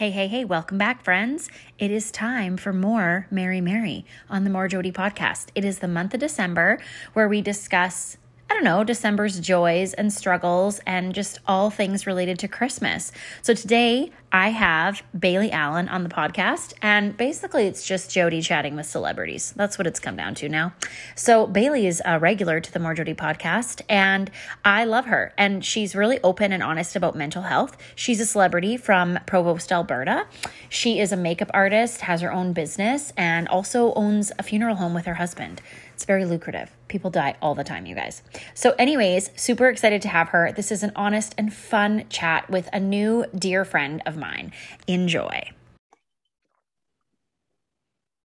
[0.00, 1.50] Hey, hey, hey, welcome back, friends.
[1.78, 5.48] It is time for more Mary Mary on the More Jody podcast.
[5.54, 6.78] It is the month of December
[7.12, 8.16] where we discuss
[8.50, 13.12] I don't know, December's joys and struggles and just all things related to Christmas.
[13.42, 18.74] So today I have Bailey Allen on the podcast, and basically it's just Jody chatting
[18.74, 19.52] with celebrities.
[19.54, 20.72] That's what it's come down to now.
[21.14, 24.32] So Bailey is a regular to the More Jody podcast, and
[24.64, 25.32] I love her.
[25.38, 27.76] And she's really open and honest about mental health.
[27.94, 30.26] She's a celebrity from Provost, Alberta.
[30.68, 34.94] She is a makeup artist, has her own business, and also owns a funeral home
[34.94, 35.62] with her husband.
[36.00, 36.74] It's very lucrative.
[36.88, 38.22] People die all the time, you guys.
[38.54, 40.50] So, anyways, super excited to have her.
[40.50, 44.52] This is an honest and fun chat with a new dear friend of mine.
[44.86, 45.50] Enjoy.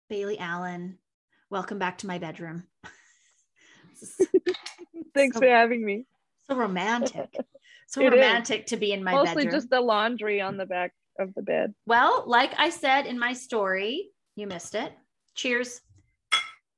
[0.07, 0.99] Bailey Allen,
[1.49, 2.63] welcome back to my bedroom.
[5.13, 6.05] Thanks so, for having me.
[6.49, 7.35] So romantic.
[7.87, 8.69] So It romantic is.
[8.69, 9.51] to be in my Mostly bedroom.
[9.51, 11.73] just the laundry on the back of the bed.
[11.85, 14.93] Well, like I said in my story, you missed it.
[15.35, 15.81] Cheers.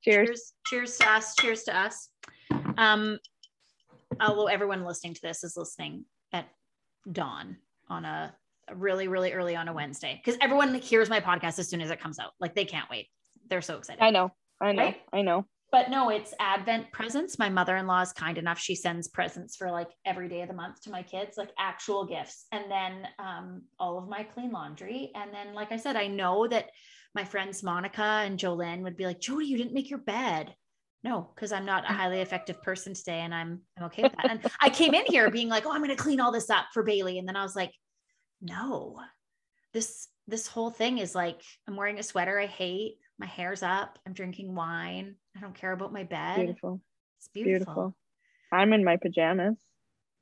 [0.07, 0.27] Cheers.
[0.29, 1.35] Cheers, cheers to us.
[1.35, 2.09] Cheers to us.
[2.77, 3.19] Um,
[4.21, 6.47] although everyone listening to this is listening at
[7.11, 7.57] dawn
[7.89, 8.33] on a,
[8.69, 11.91] a really, really early on a Wednesday because everyone hears my podcast as soon as
[11.91, 12.31] it comes out.
[12.39, 13.07] Like they can't wait.
[13.49, 14.01] They're so excited.
[14.01, 14.31] I know.
[14.61, 14.83] I know.
[14.83, 15.01] Right?
[15.11, 15.45] I know.
[15.73, 17.37] But no, it's Advent presents.
[17.37, 18.57] My mother in law is kind enough.
[18.57, 22.05] She sends presents for like every day of the month to my kids, like actual
[22.05, 22.45] gifts.
[22.53, 25.11] And then um, all of my clean laundry.
[25.15, 26.69] And then, like I said, I know that
[27.17, 30.55] my friends Monica and Jolene would be like, Jody, you didn't make your bed.
[31.03, 34.29] No, because I'm not a highly effective person today, and I'm I'm okay with that.
[34.29, 36.65] And I came in here being like, oh, I'm going to clean all this up
[36.73, 37.71] for Bailey, and then I was like,
[38.39, 38.99] no,
[39.73, 42.97] this this whole thing is like I'm wearing a sweater I hate.
[43.19, 43.97] My hair's up.
[44.05, 45.15] I'm drinking wine.
[45.35, 46.35] I don't care about my bed.
[46.35, 46.81] Beautiful.
[47.17, 47.73] It's beautiful.
[47.73, 47.95] Beautiful.
[48.51, 49.57] I'm in my pajamas.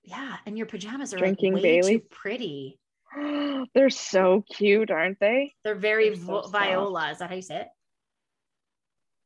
[0.04, 1.98] Yeah, and your pajamas are Drinking like way Bailey.
[1.98, 2.80] too pretty.
[3.74, 5.54] They're so cute, aren't they?
[5.64, 7.12] They're very They're so vo- viola.
[7.12, 7.68] Is that how you say it?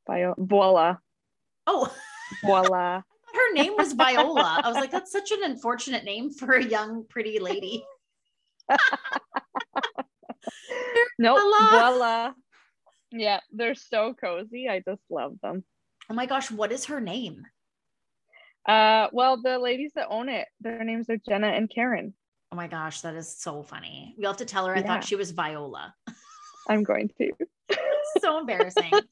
[0.08, 0.36] Viola.
[0.38, 0.96] voila.
[1.68, 1.94] Oh,
[2.44, 3.02] Voila.
[3.34, 4.62] her name was Viola.
[4.64, 7.84] I was like, that's such an unfortunate name for a young, pretty lady.
[11.20, 11.40] nope.
[11.40, 11.70] Voila.
[11.70, 12.32] Voila.
[13.12, 14.70] Yeah, they're so cozy.
[14.70, 15.64] I just love them.
[16.10, 17.44] Oh my gosh, what is her name?
[18.68, 22.14] Uh, well, the ladies that own it, their names are Jenna and Karen.
[22.52, 24.16] Oh my gosh, that is so funny.
[24.18, 24.88] You'll have to tell her I Yeah.
[24.88, 25.94] thought she was Viola.
[26.68, 27.32] I'm going to.
[28.22, 28.94] so embarrassing.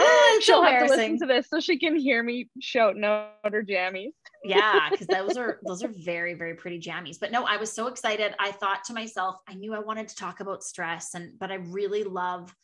[0.00, 1.18] Oh, She'll have to listen embarrassing.
[1.20, 4.12] to this so she can hear me shout out her jammies.
[4.44, 7.18] yeah, because those are those are very very pretty jammies.
[7.20, 8.34] But no, I was so excited.
[8.38, 11.56] I thought to myself, I knew I wanted to talk about stress, and but I
[11.56, 12.54] really love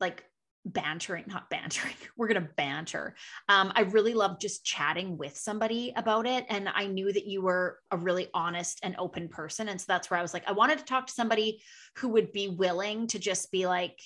[0.00, 0.24] like
[0.64, 1.94] bantering, not bantering.
[2.16, 3.14] We're gonna banter.
[3.48, 7.42] Um, I really love just chatting with somebody about it, and I knew that you
[7.42, 10.52] were a really honest and open person, and so that's where I was like, I
[10.52, 11.62] wanted to talk to somebody
[11.96, 14.00] who would be willing to just be like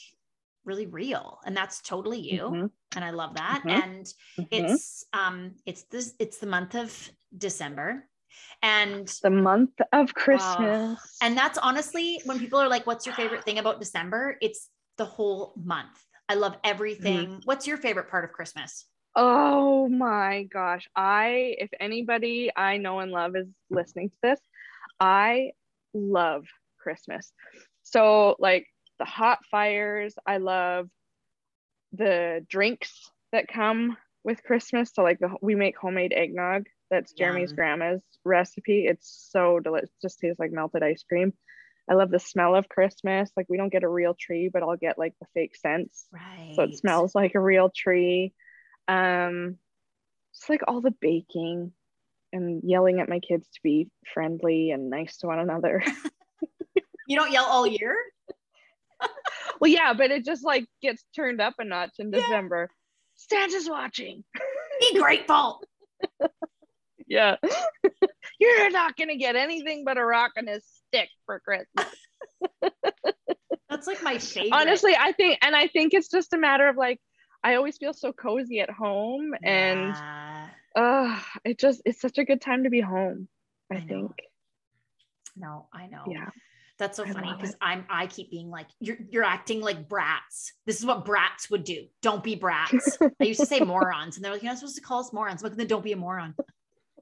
[0.64, 3.62] really real, and that's totally you, Mhm, and I love that.
[3.64, 3.82] Mhm.
[3.82, 4.06] And
[4.38, 4.50] mhm.
[4.50, 8.08] it's um it's this it's the month of december
[8.62, 11.16] and the month of uh, Christmas.
[11.20, 15.04] and that's honestly when people are like what's your favorite thing about december it's the
[15.04, 17.38] whole month i love everything Mm-hmm.
[17.44, 18.86] what's your favorite part of christmas
[19.18, 20.86] oh my gosh.
[20.94, 24.40] I, if anybody I know and love is listening to this,
[25.00, 25.52] I
[25.94, 26.44] love
[26.78, 27.32] Christmas.
[27.82, 28.66] So, like
[28.98, 30.88] the hot fires, I love
[31.92, 34.90] the drinks that come with Christmas.
[34.94, 36.66] So, like, the, we make homemade eggnog.
[36.90, 37.56] That's Jeremy's Yum.
[37.56, 38.86] grandma's recipe.
[38.86, 39.90] It's so delicious.
[40.02, 41.32] Just tastes like melted ice cream.
[41.88, 43.30] I love the smell of Christmas.
[43.36, 46.06] Like, we don't get a real tree, but I'll get like the fake scents.
[46.12, 48.32] right So it smells like a real tree.
[48.88, 49.56] Um,
[50.34, 51.72] just like all the baking
[52.32, 55.82] and yelling at my kids to be friendly and nice to one another.
[57.08, 57.96] you don't yell all year
[59.60, 62.20] well, yeah, but it just like gets turned up a notch in Yeah.
[62.20, 62.68] December.
[63.14, 64.24] Santa's watching.
[64.80, 65.62] be grateful
[67.06, 67.36] Yeah.
[68.40, 71.86] You're not gonna get anything but a rock and a stick for Christmas.
[73.70, 76.76] that's like my favorite Honestly, I think and I think it's just a matter of
[76.76, 77.00] like
[77.44, 80.48] I always feel so cozy at home and Yeah.
[80.76, 83.28] uh it just it's such a good time to be home,
[83.72, 84.10] I, I think.
[85.36, 86.30] no i know Yeah.
[86.78, 87.56] That's so I funny because.
[87.62, 90.52] I'm I keep being like, you're you're acting like brats.
[90.66, 91.86] This is what brats would do.
[92.02, 92.98] Don't be brats.
[93.00, 95.42] I used to say morons, and they're like, you're not supposed to call us morons.
[95.42, 96.34] Look, then don't be a moron.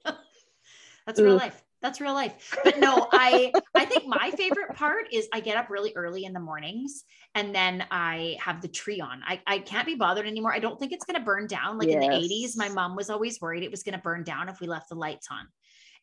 [1.07, 1.61] That's real life.
[1.85, 2.57] That's real life.
[2.65, 6.33] But no, I I think my favorite part is I get up really early in
[6.33, 7.05] the mornings
[7.35, 9.23] and then I have the tree on.
[9.27, 10.55] I, I can't be bothered anymore.
[10.55, 11.77] I don't think it's gonna burn down.
[11.77, 14.61] Like in the 80s, my mom was always worried it was gonna burn down if
[14.63, 15.47] we left the lights on.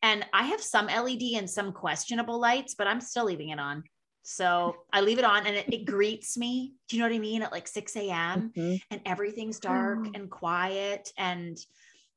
[0.02, 3.82] And I have some LED and some questionable lights, but I'm still leaving it on.
[4.22, 6.74] So I leave it on and it, it greets me.
[6.88, 7.42] Do you know what I mean?
[7.42, 8.52] At like 6 a.m.
[8.56, 8.80] Mhm.
[8.92, 10.14] and everything's dark Mm.
[10.14, 11.10] and quiet.
[11.18, 11.58] And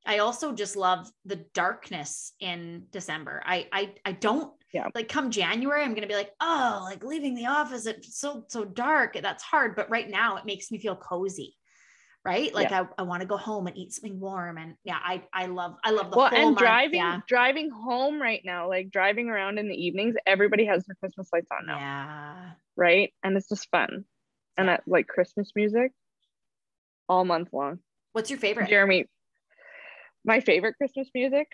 [0.05, 3.41] I also just love the darkness in December.
[3.45, 4.87] I I I don't Yeah.
[4.93, 8.65] like come January, I'm gonna be like, oh, like leaving the office, it's so so
[8.65, 9.17] dark.
[9.21, 9.75] That's hard.
[9.75, 11.55] But right now it makes me feel cozy.
[12.23, 12.51] Right.
[12.55, 14.57] Like I, I want to go home and eat something warm.
[14.57, 17.19] And yeah, I I love I love the well whole and driving Yeah.
[17.27, 21.49] driving home right now like driving around in the evenings everybody has their christmas lights
[21.51, 22.51] on now Yeah.
[22.75, 24.05] right and it's just fun
[24.57, 25.91] and that like christmas music
[27.07, 27.77] all month long
[28.13, 28.69] What's your favorite?
[28.69, 29.05] jeremy
[30.25, 31.47] my favorite christmas music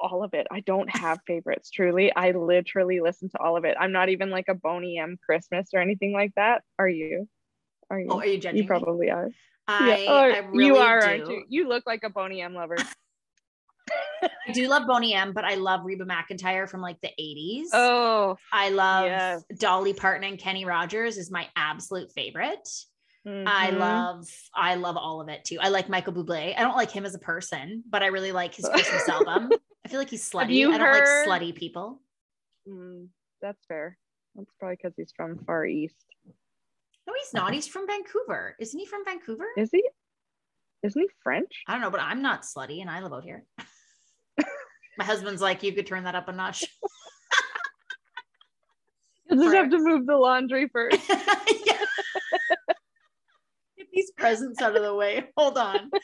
[0.00, 3.76] all of it i don't have favorites truly i literally listen to all of it
[3.78, 7.28] i'm not even like a boney m christmas or anything like that are you
[7.90, 8.56] are you Oh, are you judging?
[8.58, 8.68] you me?
[8.68, 9.28] probably are
[9.68, 9.96] I, yeah.
[10.08, 11.06] Oh, I really you are do.
[11.06, 12.78] aren't you you look like a boney m lover
[14.48, 17.68] I do love Boney M, but I love Reba McEntire from like the 80s.
[17.72, 19.44] oh I love Yes.
[19.58, 22.68] Dolly Parton and Kenny Rogers is my absolute favorite.
[23.24, 23.78] I mhm.
[23.78, 25.58] love I love all of it too.
[25.60, 26.54] I like Michael Bublé.
[26.56, 29.50] I don't like him as a person, but I really like his Christmas album.
[29.84, 30.66] I feel like he's slutty.
[30.66, 32.00] I don't heard- like slutty people.
[32.68, 33.08] Mm,
[33.40, 33.96] that's fair.
[34.34, 36.04] That's probably because he's from Far East.
[37.06, 37.52] No, he's not.
[37.52, 38.56] He's from Vancouver.
[38.58, 39.46] Isn't he from Vancouver?
[39.56, 39.86] Is he?
[40.82, 41.62] Isn't he French?
[41.66, 43.44] I don't know, but I'm not slutty and I live out here.
[44.98, 46.64] My husband's like, you could turn that up a notch.
[49.30, 51.00] You just have to move the laundry first.
[51.08, 51.71] Yeah.
[53.92, 55.30] These presents out of the way.
[55.36, 55.90] Hold on.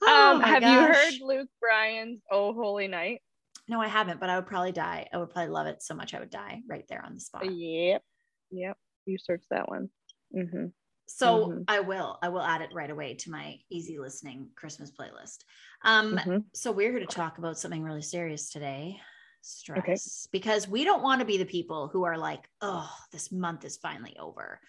[0.00, 3.22] Oh um, have you heard Luke Bryan's "Oh Holy Night"?
[3.68, 5.08] No, I haven't, but I would probably die.
[5.12, 7.44] I would probably love it so much I would die right there on the spot.
[7.44, 8.02] Yep.
[8.50, 8.78] Yep.
[9.06, 9.90] You search that one.
[10.32, 10.66] hmm
[11.06, 11.64] So Mhm.
[11.68, 12.18] I will.
[12.22, 15.44] I will add it right away to my easy listening Christmas playlist.
[15.82, 16.44] Um, Mhm.
[16.54, 19.00] so we're here to talk about something really serious today.
[19.42, 20.28] Stress.
[20.32, 23.76] Because we don't want to be the people who are like, oh, this month is
[23.76, 24.60] finally over.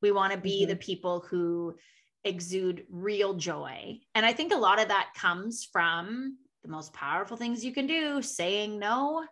[0.00, 0.68] We want to be Mhm.
[0.68, 1.76] the people who
[2.24, 3.98] exude real joy.
[4.14, 7.86] And I think a lot of that comes from the most powerful things you can
[7.86, 9.24] do saying no,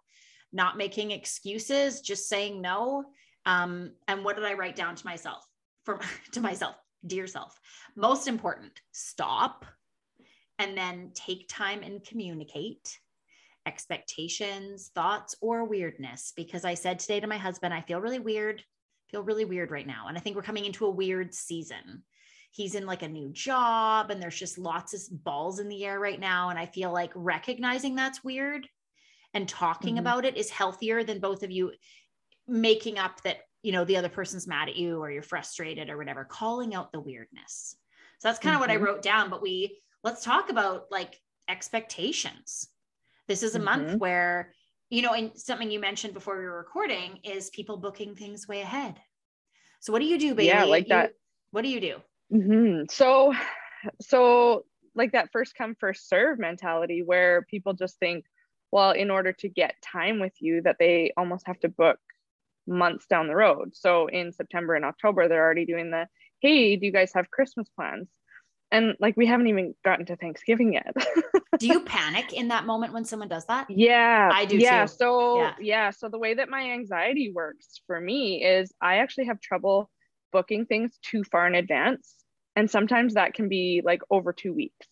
[0.52, 3.04] not making excuses, just saying no.
[3.44, 5.44] Um, and what did I write down to myself?
[5.84, 6.00] For
[6.32, 7.58] to myself, dear self.
[7.96, 9.64] Most important, stop
[10.58, 12.98] and then take time and communicate
[13.66, 16.32] expectations, thoughts, or weirdness.
[16.36, 18.62] Because I said today to my husband, I feel really weird,
[19.10, 20.06] feel really weird right now.
[20.08, 22.04] And I think we're coming into a weird season.
[22.56, 26.00] He's in like a new job, and there's just lots of balls in the air
[26.00, 26.48] right now.
[26.48, 28.66] And I feel like recognizing that's weird
[29.34, 30.00] and talking Mhm.
[30.00, 31.74] about it is healthier than both of you
[32.46, 35.98] making up that, you know, the other person's mad at you or you're frustrated or
[35.98, 37.76] whatever, calling out the weirdness.
[38.20, 38.84] So that's kind of what I Mhm.
[38.86, 39.28] wrote down.
[39.28, 42.70] But we let's talk about like expectations.
[43.26, 43.98] This is a month Mhm.
[43.98, 44.54] where,
[44.88, 48.62] you know, and something you mentioned before we were recording is people booking things way
[48.62, 48.98] ahead.
[49.80, 50.46] So what do you do, Bailey?
[50.48, 51.12] Yeah, like You- that.
[51.50, 52.02] What do you do?
[52.30, 53.34] Hmm So,
[54.00, 54.64] so
[54.94, 58.24] like that first come first serve mentality where people just think,
[58.72, 61.98] well, in order to get time with you, that they almost have to book
[62.66, 63.70] months down the road.
[63.74, 66.06] So in September and October, they're already doing the,
[66.40, 68.08] hey, do you guys have Christmas plans?
[68.72, 70.94] And like we haven't even gotten to Thanksgiving yet.
[71.58, 73.66] Do you panic in that moment when someone does that?
[73.70, 74.30] Yeah.
[74.30, 74.84] I do Yeah.
[74.84, 74.92] too.
[74.92, 75.54] So Yeah.
[75.60, 75.90] yeah.
[75.90, 79.88] So the way that my anxiety works for me is I actually have trouble
[80.36, 82.14] booking things too far in advance.
[82.56, 84.86] And sometimes that can be like over two weeks.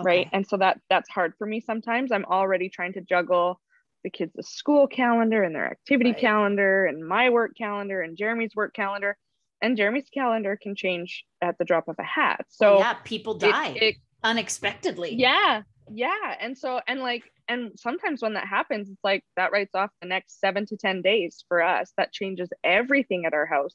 [0.00, 0.28] Right.
[0.32, 2.12] And so that that's hard for me sometimes.
[2.12, 3.60] I'm already trying to juggle
[4.04, 6.20] the kids' school calendar and their activity Right.
[6.20, 9.16] calendar and my work calendar and Jeremy's work calendar.
[9.60, 12.44] And Jeremy's calendar can change at the drop of a hat.
[12.48, 15.14] So oh, yeah, people it- die it unexpectedly.
[15.14, 19.74] yeah yeah and so and like and sometimes when that happens it's like that writes
[19.74, 23.74] off the next seven to ten days for us that changes everything at our house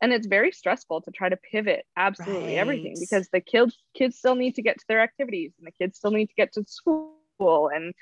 [0.00, 4.34] and it's very stressful to try to pivot absolutely everything because the kids kids still
[4.34, 7.70] need to get to their activities and the kids still need to get to school
[7.74, 7.94] and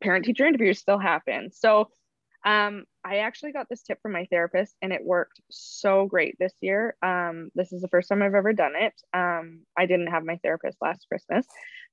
[0.00, 1.88] parent teacher interviews still happen so
[2.44, 6.52] um, I actually got this tip from my therapist and it worked so great this
[6.60, 6.96] year.
[7.02, 8.94] Um, this is the first time I've ever done it.
[9.12, 11.46] Um, I didn't have my therapist last Christmas,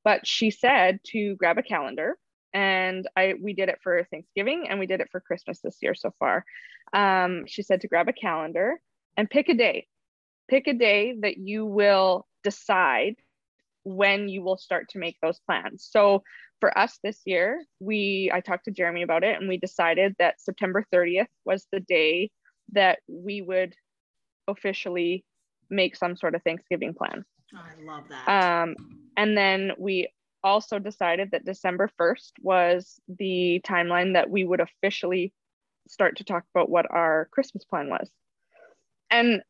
[0.04, 2.18] but she said to grab a calendar
[2.54, 5.96] and I we did it for Thanksgiving and we did it for Christmas this year
[5.96, 6.46] so far.
[6.94, 8.80] Um, she said to grab a calendar
[9.18, 9.88] and pick a day.
[10.50, 13.16] Pick a day that you will decide
[13.84, 15.88] when you will start to make those plans.
[15.90, 16.24] So
[16.60, 20.42] for us this year, we I talked to Jeremy about it and we decided that
[20.42, 22.32] September 30th was the day
[22.74, 23.76] that we would
[24.48, 25.24] officially
[25.70, 27.26] make some sort of Thanksgiving plan.
[27.56, 28.64] Oh, I love that.
[28.64, 28.76] Um,
[29.18, 30.10] and then we
[30.44, 35.34] also decided that December 1st was the timeline that we would officially
[35.88, 38.10] start to talk about what our Christmas plan was.
[39.10, 39.42] And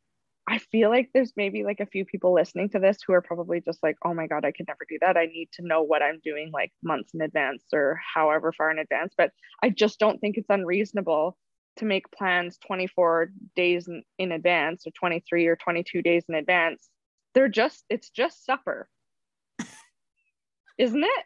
[0.47, 3.61] I feel like there's maybe like a few people listening to this who are probably
[3.61, 5.17] just like, oh my God, I could never do that.
[5.17, 8.77] I need to know what I'm doing like months in advance or however far in
[8.77, 9.13] advance.
[9.17, 9.31] But
[9.63, 11.35] I just don't think it's unreasonable
[11.77, 16.89] to make plans 24 days in, in advance or 23 or 22 days in advance.
[17.33, 18.87] They're just, it's just supper.
[20.77, 21.25] Isn't it?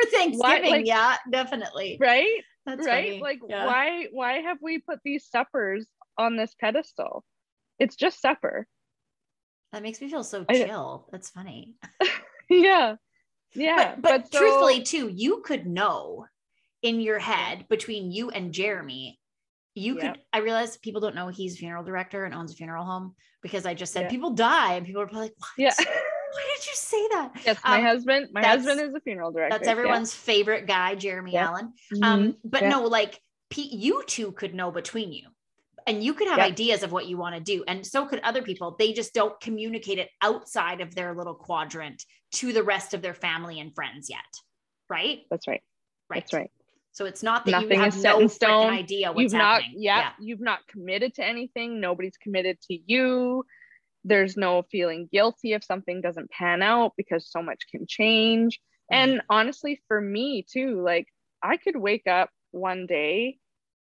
[0.00, 1.98] For Thanksgiving, like, yeah, definitely.
[2.00, 2.40] Right?
[2.66, 3.08] That's right.
[3.08, 3.22] Funny.
[3.22, 3.66] Like yeah.
[3.66, 5.86] why why have we put these suppers
[6.20, 7.24] on this pedestal?
[7.78, 8.66] It's just supper.
[9.72, 11.06] That makes me feel so chill.
[11.06, 11.74] I, That's funny.
[12.50, 12.96] yeah.
[13.54, 13.94] Yeah.
[13.94, 16.26] But, but, but so, truthfully, too, you could know
[16.82, 19.18] in your head between you and Jeremy.
[19.74, 23.14] You could, I realize people don't know he's funeral director and owns a funeral home
[23.40, 24.08] because I just said yeah.
[24.08, 25.50] people die and people are probably like, what?
[25.56, 25.74] Yeah.
[25.78, 27.32] Why did you say that?
[27.44, 29.58] Yes, my um, husband, my husband is a funeral director.
[29.58, 30.34] That's everyone's yeah.
[30.34, 31.46] favorite guy, Jeremy yeah.
[31.46, 31.72] Allen.
[31.92, 32.04] Mm-hmm.
[32.04, 35.28] Um, but no, like Pete, you two could know between you
[35.90, 38.42] and you could have ideas of what you want to do and so could other
[38.42, 43.02] people they just don't communicate it outside of their little quadrant to the rest of
[43.02, 44.20] their family and friends yet
[44.88, 45.62] right that's right
[46.08, 46.50] right that's right
[46.92, 48.72] so it's not that Nothing you have no stone.
[48.72, 49.70] idea what's you've happening.
[49.74, 51.80] Not, yeah, yeah, you've not committed to anything.
[51.80, 53.44] Nobody's committed to you.
[54.04, 58.60] There's no feeling guilty if something doesn't pan out because so much can change.
[58.92, 59.10] Mm-hmm.
[59.10, 61.06] And honestly, for me too, like
[61.42, 63.38] I could wake up one day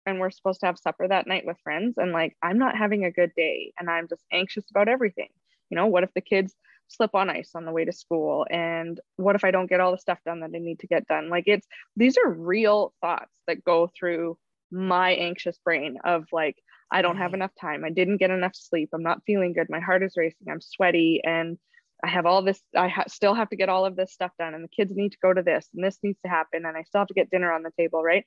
[0.06, 3.06] and we're supposed to have supper that night with friends and like i'm not having
[3.06, 5.30] a good day and i'm just anxious about everything.
[5.70, 6.54] You know what if the kids
[6.88, 8.46] slip on ice on the way to school?
[8.50, 11.08] And what if i don't get all the stuff done that i need to get
[11.08, 11.30] done?
[11.30, 14.38] Like it's these are real thoughts that go through
[14.72, 16.58] my anxious brain of like
[16.92, 17.84] i don't have enough time.
[17.84, 18.90] I didn't get enough sleep.
[18.94, 19.68] I'm not feeling good.
[19.70, 20.48] My heart is racing.
[20.50, 21.58] I'm sweaty and
[22.04, 24.54] i have all this i ha- still have to get all of this stuff done
[24.54, 26.84] and the kids need to go to this and this needs to happen and i
[26.84, 28.26] still have to get dinner on the table right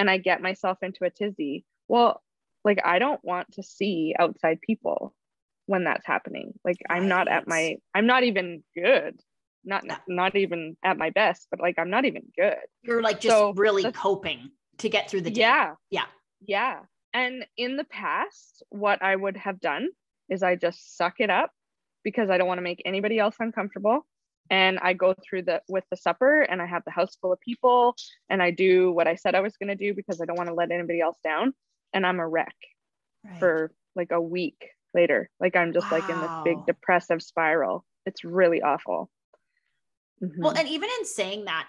[0.00, 2.22] and I get myself into a tizzy, well,
[2.64, 5.14] like I don't want to see outside people
[5.66, 6.54] when that's happening.
[6.64, 6.78] Like.
[6.88, 9.20] I'm not at my I'm not even good.
[9.62, 12.56] Not not even at my best, but like I'm not even good.
[12.82, 15.42] You're like just so really coping to get through the day.
[15.42, 15.74] Yeah.
[15.90, 16.06] Yeah.
[16.40, 16.78] Yeah.
[17.12, 19.88] And in the past, what I would have done
[20.30, 21.50] is I just suck it up
[22.04, 24.06] because I don't want to make anybody else uncomfortable
[24.50, 27.40] and I go through the with the supper and I have the house full of
[27.40, 27.94] people
[28.28, 30.48] and I do what I said I was going to do because I don't want
[30.48, 31.54] to let anybody else down
[31.94, 32.56] and I'm a wreck
[33.24, 33.38] right.
[33.38, 35.98] for like a week later like I'm just wow.
[35.98, 39.10] like in this big depressive spiral it's really awful
[40.22, 40.42] mm-hmm.
[40.42, 41.68] well and even in saying that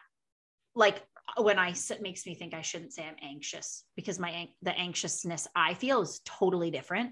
[0.75, 1.01] like
[1.37, 5.47] when I it makes me think I shouldn't say I'm anxious because my the anxiousness
[5.55, 7.11] I feel is totally different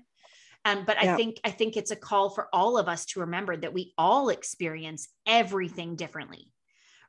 [0.65, 1.13] um, but yeah.
[1.13, 3.93] I think I think it's a call for all of us to remember that we
[3.97, 6.51] all experience everything differently.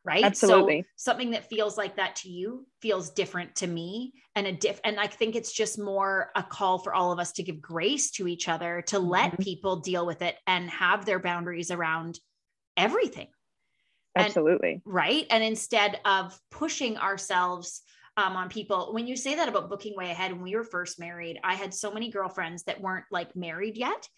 [0.03, 0.25] Right.
[0.25, 0.83] Absolutely.
[0.97, 4.81] So something that feels like that to you feels different to me and a diff
[4.83, 8.11] and I think it's just more a call for all of us to give grace
[8.13, 9.43] to each other, to let mm-hmm.
[9.43, 12.19] people deal with it and have their boundaries around
[12.79, 13.29] everything.
[14.17, 14.73] Absolutely.
[14.73, 15.27] And, right.
[15.31, 17.83] And instead of pushing ourselves
[18.21, 18.93] um, on people.
[18.93, 21.73] When you say that about booking way ahead, when we were first married, I had
[21.73, 24.09] so many girlfriends that weren't like married yet.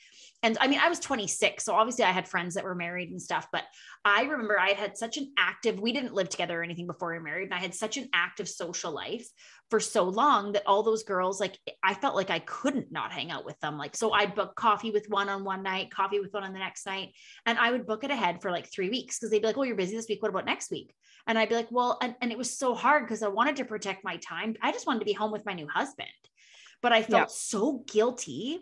[0.43, 1.65] And I mean, I was 26.
[1.65, 3.47] So obviously I had friends that were married and stuff.
[3.53, 3.63] But
[4.05, 7.19] I remember I had such an active, we didn't live together or anything before we
[7.19, 7.45] were married.
[7.45, 9.29] And I had such an active social life
[9.71, 13.31] for so long that all those girls, like, I felt like I couldn't not hang
[13.31, 13.79] out with them.
[13.79, 16.59] Like, so I'd book coffee with one on one night, coffee with one on the
[16.59, 17.11] next night.
[17.47, 19.63] And I would book it ahead for like three weeks because they'd be like, oh,
[19.63, 20.23] you're busy this week.
[20.23, 20.93] What about next week?
[21.27, 23.65] And I'd be like, well, and, and it was so hard because I wanted to
[23.65, 24.57] protect my time.
[24.61, 26.09] I just wanted to be home with my new husband.
[26.81, 27.35] But I felt yeah.
[27.35, 28.59] so guilty.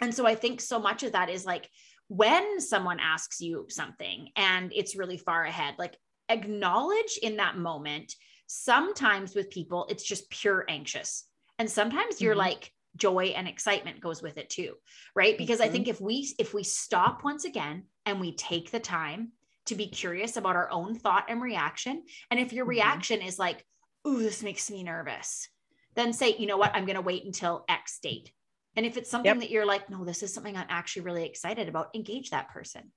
[0.00, 1.68] And so I think so much of that is like
[2.08, 5.96] when someone asks you something and it's really far ahead, like
[6.28, 8.14] acknowledge in that moment.
[8.46, 11.24] Sometimes with people, it's just pure anxious.
[11.58, 12.24] And sometimes mm-hmm.
[12.24, 14.74] you're like, joy and excitement goes with it too
[15.14, 15.68] right because mm-hmm.
[15.68, 19.30] i think if we if we stop once again and we take the time
[19.68, 22.04] to be curious about our own thought and reaction.
[22.30, 22.70] And if your mm-hmm.
[22.70, 23.64] reaction is like,
[24.06, 25.48] ooh, this makes me nervous,
[25.94, 28.32] then say, you know what, I'm going to wait until X date.
[28.76, 29.40] And if it's something yep.
[29.40, 32.92] that you're like, no, this is something I'm actually really excited about, engage that person.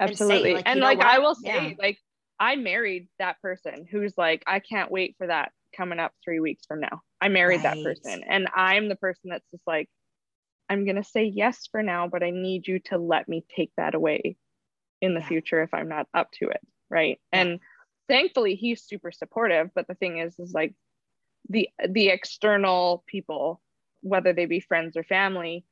[0.00, 0.36] Absolutely.
[0.36, 1.74] And, say, like, and like I will say, yeah.
[1.78, 1.98] like,
[2.40, 6.66] I married that person who's like, I can't wait for that coming up three weeks
[6.66, 7.02] from now.
[7.20, 7.76] I married right.
[7.76, 8.24] that person.
[8.28, 9.88] And I'm the person that's just like,
[10.68, 13.70] I'm going to say yes for now, but I need you to let me take
[13.76, 14.36] that away
[15.04, 15.28] in the yeah.
[15.28, 16.60] future if I'm not up to it.
[16.90, 17.20] Right.
[17.32, 17.40] Yeah.
[17.40, 17.60] And
[18.08, 19.70] thankfully he's super supportive.
[19.74, 20.74] But the thing is, is like
[21.48, 23.60] the the external people,
[24.00, 25.64] whether they be friends or family,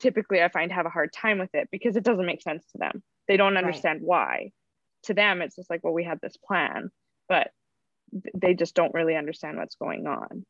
[0.00, 2.78] typically I find have a hard time with it because it doesn't make sense to
[2.78, 3.02] them.
[3.28, 4.06] They don't understand right.
[4.06, 4.52] why.
[5.04, 6.90] To them, it's just like, well, we had this plan,
[7.28, 7.50] but
[8.34, 10.44] they just don't really understand what's going on.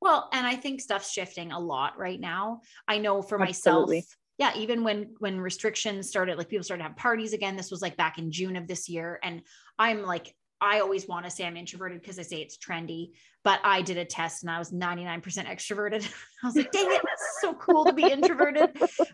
[0.00, 2.60] Well, and I think stuff's shifting a lot right now.
[2.86, 3.96] I know for Absolutely.
[3.98, 7.56] myself, yeah, even when when restrictions started, like people started to have parties again.
[7.56, 9.42] This was like back in June of this year, and
[9.78, 13.10] I'm like I always want to say I'm introverted because I say it's trendy,
[13.44, 16.10] but I did a test and I was 99% extroverted.
[16.42, 18.70] I was like, dang it, it's so cool to be introverted.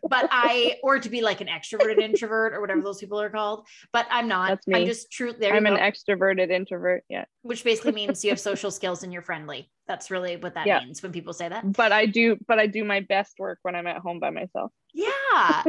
[0.08, 3.66] But I, or to be like an extroverted introvert or whatever those people are called.
[3.92, 4.50] But I'm not.
[4.50, 4.80] That's me.
[4.80, 5.32] I'm just true.
[5.32, 7.02] There I'm an extroverted introvert.
[7.08, 7.24] Yeah.
[7.42, 9.68] Which basically means you have social skills and you're friendly.
[9.88, 10.80] That's really what that Yeah.
[10.80, 11.70] means when people say that.
[11.72, 14.72] But I do, but I do my best work when I'm at home by myself.
[14.92, 15.08] Yeah.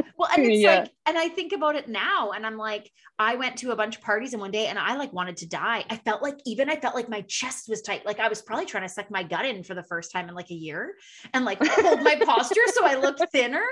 [0.16, 0.80] Well, and it's Yeah.
[0.80, 3.96] like, and I think about it now, and I'm like, I went to a bunch
[3.96, 5.84] of parties in one day and I like wanted to die.
[5.90, 8.06] I felt like, even I felt like my chest was tight.
[8.06, 10.34] Like I was probably trying to suck my gut in for the first time in
[10.34, 10.94] like a year
[11.32, 13.64] and like hold my posture so I looked thinner.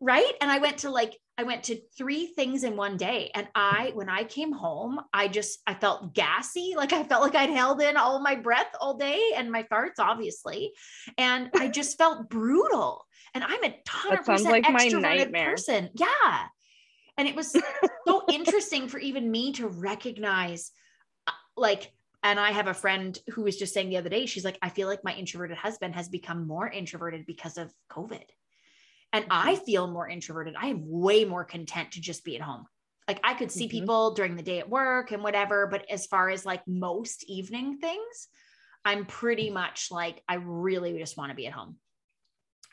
[0.00, 0.32] Right.
[0.40, 3.30] And I went to like, I went to three things in one day.
[3.34, 6.74] And I, when I came home, I just, I felt gassy.
[6.76, 9.98] Like I felt like I'd held in all my breath all day and my farts,
[9.98, 10.72] obviously.
[11.18, 13.04] And I just felt brutal.
[13.34, 15.50] And I'm a ton That of percent like extroverted nightmare.
[15.50, 15.90] person.
[15.94, 16.44] Yeah.
[17.18, 17.56] And it was
[18.06, 20.70] so interesting for even me to recognize,
[21.26, 24.44] uh, like, and I have a friend who was just saying the other day, she's
[24.44, 28.22] like, I feel like my introverted husband has become more introverted because of COVID.
[29.14, 29.64] And I mm-hmm.
[29.64, 30.56] feel more introverted.
[30.60, 32.66] I am way more content to just be at home.
[33.06, 33.70] Like I could see Mhm.
[33.70, 37.78] people during the day at work and whatever, but as far as like most evening
[37.78, 38.28] things,
[38.84, 39.54] I'm pretty mm-hmm.
[39.54, 41.78] much like I really just want to be at home.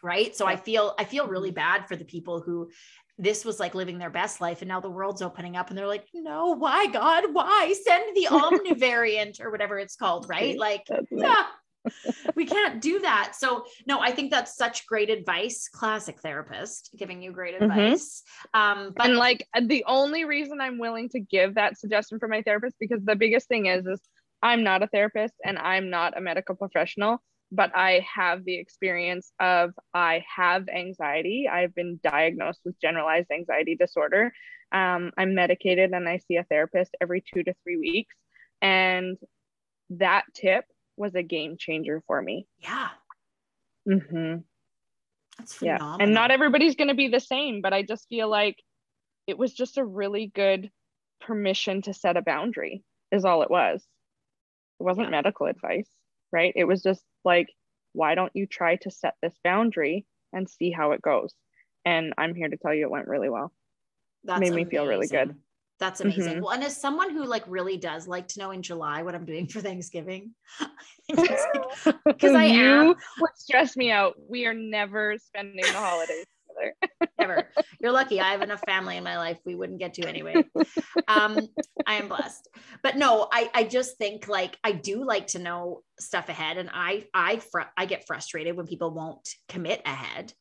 [0.02, 0.36] Right?
[0.36, 1.56] So I feel I feel really mm-hmm.
[1.56, 2.72] bad for the people who
[3.20, 5.86] this was like living their best life and now the world's opening up and they're
[5.86, 7.26] like, "No, why God?
[7.34, 7.76] Why?
[7.86, 11.46] Send the omnivariant or whatever it's called, right?" Like yeah
[12.36, 17.22] we can't do that so no i think that's such great advice classic therapist giving
[17.22, 17.64] you great Mhm.
[17.64, 18.24] advice
[18.54, 22.42] um but and like the only reason I'm willing to give that suggestion for my
[22.42, 24.02] therapist because the biggest thing is is
[24.42, 27.22] I'm not a therapist and I'm not a medical professional,
[27.52, 31.48] but I have the experience of I have anxiety.
[31.52, 34.34] I've been diagnosed with generalized anxiety disorder.
[34.72, 38.16] Um, I'm medicated and I see a therapist every two to three weeks.
[38.62, 39.18] And
[39.92, 40.66] that tip
[40.98, 42.48] was a game changer for me.
[42.60, 42.90] yeah
[43.88, 44.38] Mm-hmm.
[45.40, 48.58] that's yeah and not everybody's going to be the same but i just feel like
[49.26, 50.70] it was just a really good
[51.20, 53.82] permission to set a boundary is all it was
[54.80, 55.12] it wasn't Yeah.
[55.12, 55.90] medical advice
[56.32, 57.48] right it was just like
[57.94, 61.34] why don't you try to set this boundary and see how it goes
[61.84, 63.52] and i'm here to tell you it went really well
[64.26, 65.36] That made me feel really good.
[65.82, 66.42] That's amazing Mhm.
[66.42, 69.26] well and as someone who like really does like to know in july what i'm
[69.26, 70.32] doing for thanksgiving
[71.10, 71.20] it's
[71.86, 72.88] like- because I am
[73.20, 76.76] would stress me out we are never spending the holidays together
[77.20, 77.48] ever.
[77.82, 78.20] You're lucky.
[78.22, 80.36] I have enough family in my life we wouldn't get to anyway.
[81.08, 81.48] Um,
[81.88, 82.48] I am blessed.
[82.84, 86.70] But no, I I just think like I do like to know stuff ahead, and
[86.74, 90.34] I I fr- I get frustrated when people won't commit ahead.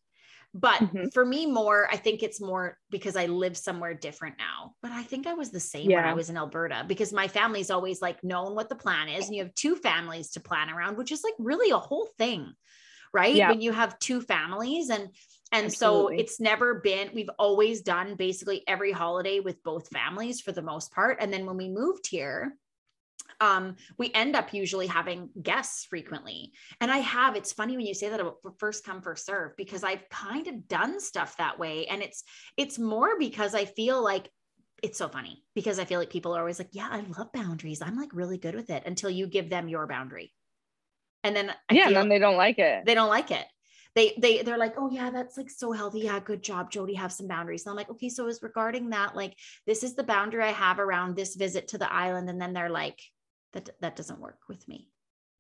[0.53, 1.13] But Mhm.
[1.13, 4.75] for me, more I think it's more because I live somewhere different now.
[4.83, 7.71] But I think I was the same when I was in Alberta because my family's
[7.71, 10.97] always like known what the plan is, and you have two families to plan around,
[10.99, 12.53] which is like really a whole thing,
[13.13, 13.37] right?
[13.37, 13.47] Yeah.
[13.47, 15.15] When you have two families and
[15.53, 16.17] and Absolutely.
[16.17, 20.63] so it's never been, we've always done basically every holiday with both families for the
[20.63, 21.19] most part.
[21.21, 22.57] And then when we moved here,
[23.41, 26.53] um, we end up usually having guests frequently.
[26.81, 29.83] And I have, it's funny when you say that about first come, first serve, because
[29.83, 31.87] I've kind of done stuff that way.
[31.87, 32.23] And it's
[32.57, 34.31] it's more because I feel like
[34.83, 37.83] it's so funny because I feel like people are always like, yeah, I love boundaries.
[37.83, 40.33] I'm like really good with it until you give them your boundary.
[41.25, 43.45] And then I yeah and then they don't like it they don't like it
[43.95, 47.13] they they they're like oh yeah that's like so healthy yeah good job jody have
[47.13, 50.43] some boundaries and i'm like okay so is regarding that like this is the boundary
[50.43, 52.99] i have around this visit to the island and then they're like
[53.53, 54.89] that that doesn't work with me.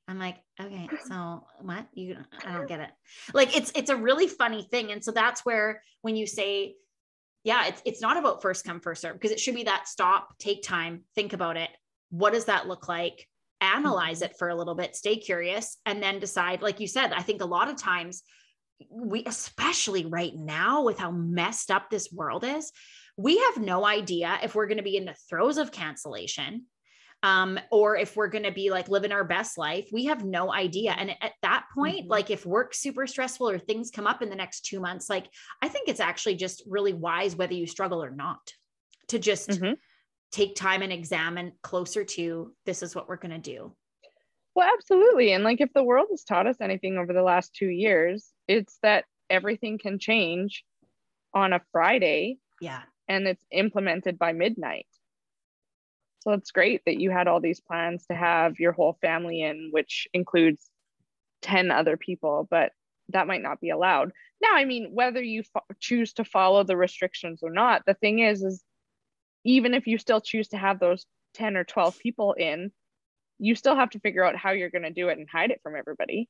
[0.08, 1.86] I'm like okay so what?
[1.92, 2.90] You i don't get it.
[3.32, 6.74] Like it's it's a really funny thing and so that's where when you say
[7.44, 10.36] yeah it's it's not about first come first serve because it should be that stop
[10.38, 11.70] take time think about it.
[12.10, 13.26] What does that look like?
[13.60, 14.32] Analyze mm-hmm.
[14.32, 17.42] it for a little bit stay curious and then decide like you said i think
[17.42, 18.22] a lot of times
[18.90, 22.72] we especially right now with how messed up this world is
[23.16, 26.64] we have no idea if we're going to be in the throes of cancellation
[27.22, 30.52] um, or if we're going to be like living our best life we have no
[30.52, 32.10] idea and at that point Mhm.
[32.10, 35.26] like if work's super stressful or things come up in the next two months like
[35.62, 38.52] i think it's actually just really wise whether you struggle or not
[39.08, 39.76] to just Mhm.
[40.32, 43.76] take time and examine closer to this is what we're going to do
[44.54, 45.32] Well, absolutely.
[45.32, 48.78] And like if the world has taught us anything over the last two years, it's
[48.82, 50.64] that everything can change
[51.34, 54.86] on a Friday yeah and it's implemented by midnight.
[56.20, 59.70] So it's great that you had all these plans to have your whole family in,
[59.72, 60.68] which includes
[61.42, 62.72] 10 other people, but
[63.08, 64.12] that might not be allowed.
[64.42, 68.20] Now, I mean, whether you fo- choose to follow the restrictions or not, the thing
[68.20, 68.62] is, is
[69.44, 72.70] even if you still choose to have those 10 or 12 people in,
[73.38, 75.60] you still have to figure out how you're going to do it and hide it
[75.62, 76.28] from everybody.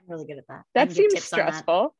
[0.00, 0.62] I'm really good at that.
[0.74, 1.94] That seems stressful.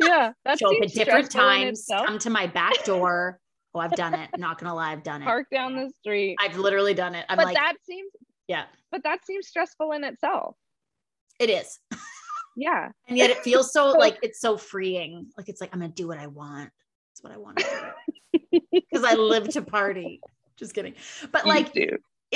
[0.00, 0.06] That.
[0.06, 0.32] Yeah.
[0.44, 3.40] That Show up at different times, come to my back door.
[3.76, 4.30] Oh, I've done it.
[4.38, 5.26] Not gonna lie, I've done it.
[5.26, 6.36] Park down the street.
[6.40, 7.26] I've literally done it.
[7.28, 8.10] I'm but like, that seems
[8.48, 8.64] yeah.
[8.90, 10.56] But that seems stressful in itself.
[11.38, 11.78] It is.
[12.56, 12.88] yeah.
[13.08, 15.26] And yet it feels so like it's so freeing.
[15.36, 16.70] Like it's like I'm gonna do what I want.
[17.10, 18.60] That's what I want to do.
[18.72, 20.20] Because I live to party.
[20.56, 20.94] Just kidding.
[21.32, 21.72] But like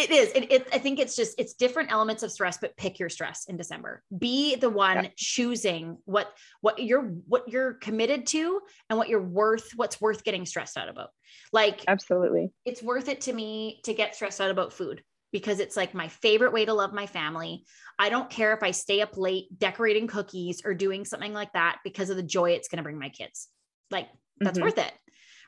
[0.01, 0.33] it is.
[0.33, 3.47] It, it, I think it's just it's different elements of stress, but pick your stress
[3.49, 4.03] in December.
[4.17, 5.11] Be the one yeah.
[5.17, 9.71] choosing what what you're what you're committed to and what you're worth.
[9.77, 11.11] What's worth getting stressed out about.
[11.53, 15.77] Like absolutely, it's worth it to me to get stressed out about food because it's
[15.77, 17.65] like my favorite way to love my family.
[17.99, 21.79] I don't care if I stay up late decorating cookies or doing something like that
[21.85, 23.49] because of the joy it's going to bring my kids.
[23.91, 24.09] Like
[24.39, 24.67] that's mm-hmm.
[24.67, 24.93] worth it,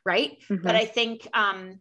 [0.04, 0.38] right?
[0.48, 0.64] Mm-hmm.
[0.64, 1.80] But I think um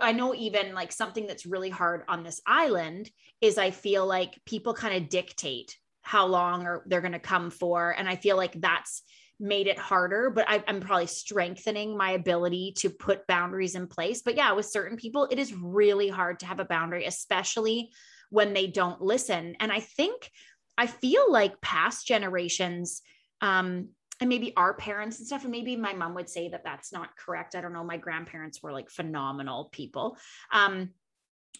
[0.00, 4.38] I know even like something that's really hard on this island is I feel like
[4.44, 8.36] people kind of dictate how long or they're going to come for and I feel
[8.36, 9.02] like that's
[9.38, 14.20] made it harder but I, am probably strengthening my ability to put boundaries in place.
[14.22, 17.90] But yeah with certain people it is really hard to have a boundary especially
[18.28, 19.56] when they don't listen.
[19.60, 20.30] And I think
[20.76, 23.00] I feel like past generations
[23.40, 23.88] um
[24.20, 27.16] and maybe our parents and stuff and maybe my mom would say that that's not
[27.16, 27.54] correct.
[27.54, 27.84] I don't know.
[27.84, 30.16] My grandparents were like phenomenal people.
[30.52, 30.90] Um,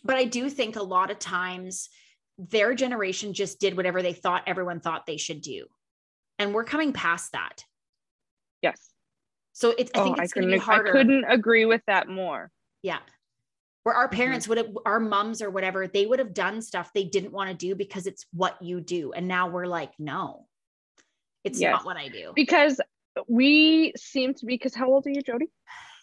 [0.04, 1.90] but i do think a lot of times
[2.38, 5.66] their generation just did whatever they thought everyone thought they should do.
[6.38, 7.64] And we're coming past that.
[8.62, 8.90] Yes.
[9.52, 12.08] So it's i think oh, it's going to be harder i couldn't agree with that
[12.08, 12.50] more.
[12.82, 12.98] Yeah.
[13.82, 14.16] Where our mm-hmm.
[14.16, 14.50] parents mm-hmm.
[14.50, 17.56] would have our mums or whatever they would have done stuff they didn't want to
[17.56, 19.12] do because it's what you do.
[19.12, 20.46] And now we're like no
[21.44, 21.72] it's yes.
[21.72, 22.32] not what I do.
[22.34, 22.80] Because
[23.28, 25.46] we seem to be, because how old are you, Jody?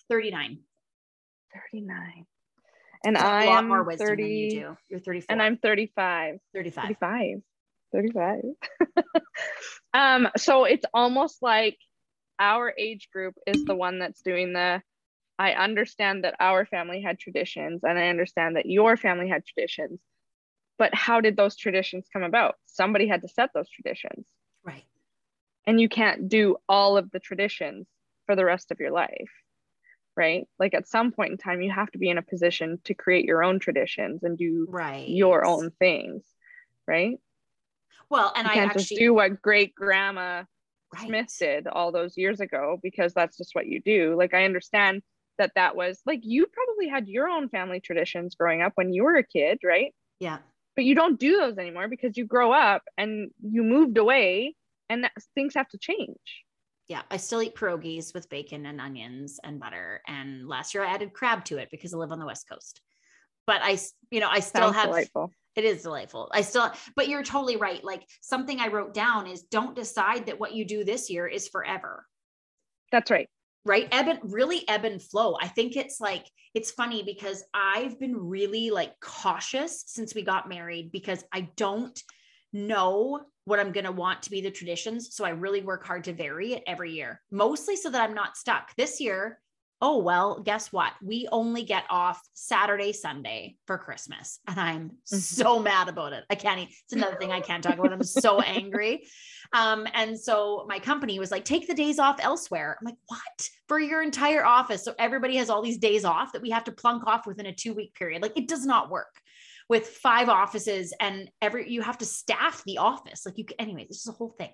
[0.10, 0.60] 39.
[1.71, 2.26] 39.
[3.06, 4.78] And I am more wisdom 30, than you do.
[4.89, 5.26] You're 34.
[5.30, 6.39] And I'm 35.
[6.54, 6.84] 35.
[6.84, 7.41] 35.
[7.93, 8.41] 35.
[9.93, 11.78] um, so it's almost like
[12.39, 14.82] our age group is the one that's doing the
[15.39, 20.00] I understand that our family had traditions and I understand that your family had traditions.
[20.80, 22.56] But how did those traditions come about?
[22.65, 24.26] Somebody had to set those traditions.
[24.65, 24.84] Right
[25.67, 27.86] and you can't do all of the traditions
[28.25, 29.32] for the rest of your life
[30.17, 30.47] right?
[30.58, 33.23] Like at some point in time you have to be in a position to create
[33.23, 35.08] your own traditions and do right.
[35.08, 36.23] your own things
[36.88, 37.19] right?
[38.10, 38.84] Well and you i can't actually...
[38.84, 40.43] just do what great grandma
[40.93, 41.06] right.
[41.06, 44.15] smith did all those years ago because that's just what you do.
[44.17, 45.03] Like i understand
[45.38, 49.03] that that was like you probably had your own family traditions growing up when you
[49.03, 49.93] were a kid right?
[50.19, 50.39] Yeah.
[50.75, 54.56] But you don't do those anymore because you grow up and you moved away
[54.89, 56.17] and that, things have to change.
[56.88, 60.02] Yeah, I still eat pierogies with bacon and onions and butter.
[60.08, 62.82] And last year I added crab to it because I live on the West Coast.
[63.45, 63.78] But I,
[64.10, 64.86] you know, I still Sounds have.
[64.86, 65.32] Delightful.
[65.56, 66.30] It is delightful.
[66.32, 67.84] I still, but you're totally right.
[67.84, 71.47] Like something I wrote down is don't decide that what you do this year is
[71.47, 72.06] forever.
[72.91, 73.28] That's right.
[73.65, 73.88] Right.
[73.91, 75.36] Ebb and really ebb and flow.
[75.41, 80.47] I think it's like, it's funny because I've been really like cautious since we got
[80.47, 82.02] married because I don't
[82.53, 85.15] know what I'm going to want to be the traditions.
[85.15, 88.36] So I really work hard to vary it every year, mostly so that I'm not
[88.36, 88.75] stuck.
[88.75, 89.39] This year,
[89.81, 90.93] oh, well, guess what?
[91.03, 94.39] We only get off Saturday, Sunday for Christmas.
[94.47, 95.17] And I'm mm-hmm.
[95.17, 96.23] so mad about it.
[96.29, 97.93] I can't, it's another thing I can't talk about.
[97.93, 99.03] I'm so angry.
[99.53, 102.77] Um, and so my company was like, take the days off elsewhere.
[102.77, 103.49] I'm like, what?
[103.69, 104.83] For your entire office.
[104.83, 107.53] So everybody has all these days off that we have to plunk off within a
[107.53, 108.21] two week period.
[108.21, 109.21] Like it does not work
[109.69, 114.01] with five offices and every you have to staff the office like you anyways this
[114.01, 114.51] is a whole thing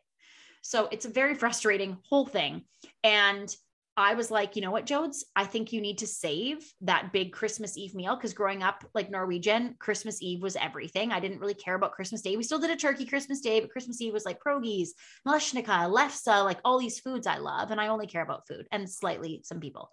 [0.61, 2.63] so it's a very frustrating whole thing
[3.03, 3.55] and
[3.95, 5.23] I was like, you know what, Jodes?
[5.35, 9.11] I think you need to save that big Christmas Eve meal because growing up like
[9.11, 11.11] Norwegian, Christmas Eve was everything.
[11.11, 12.35] I didn't really care about Christmas Day.
[12.35, 14.89] We still did a turkey Christmas Day, but Christmas Eve was like pierogies,
[15.27, 17.69] maleshnica, lefse, like all these foods I love.
[17.69, 19.91] And I only care about food and slightly some people.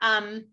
[0.00, 0.46] Um,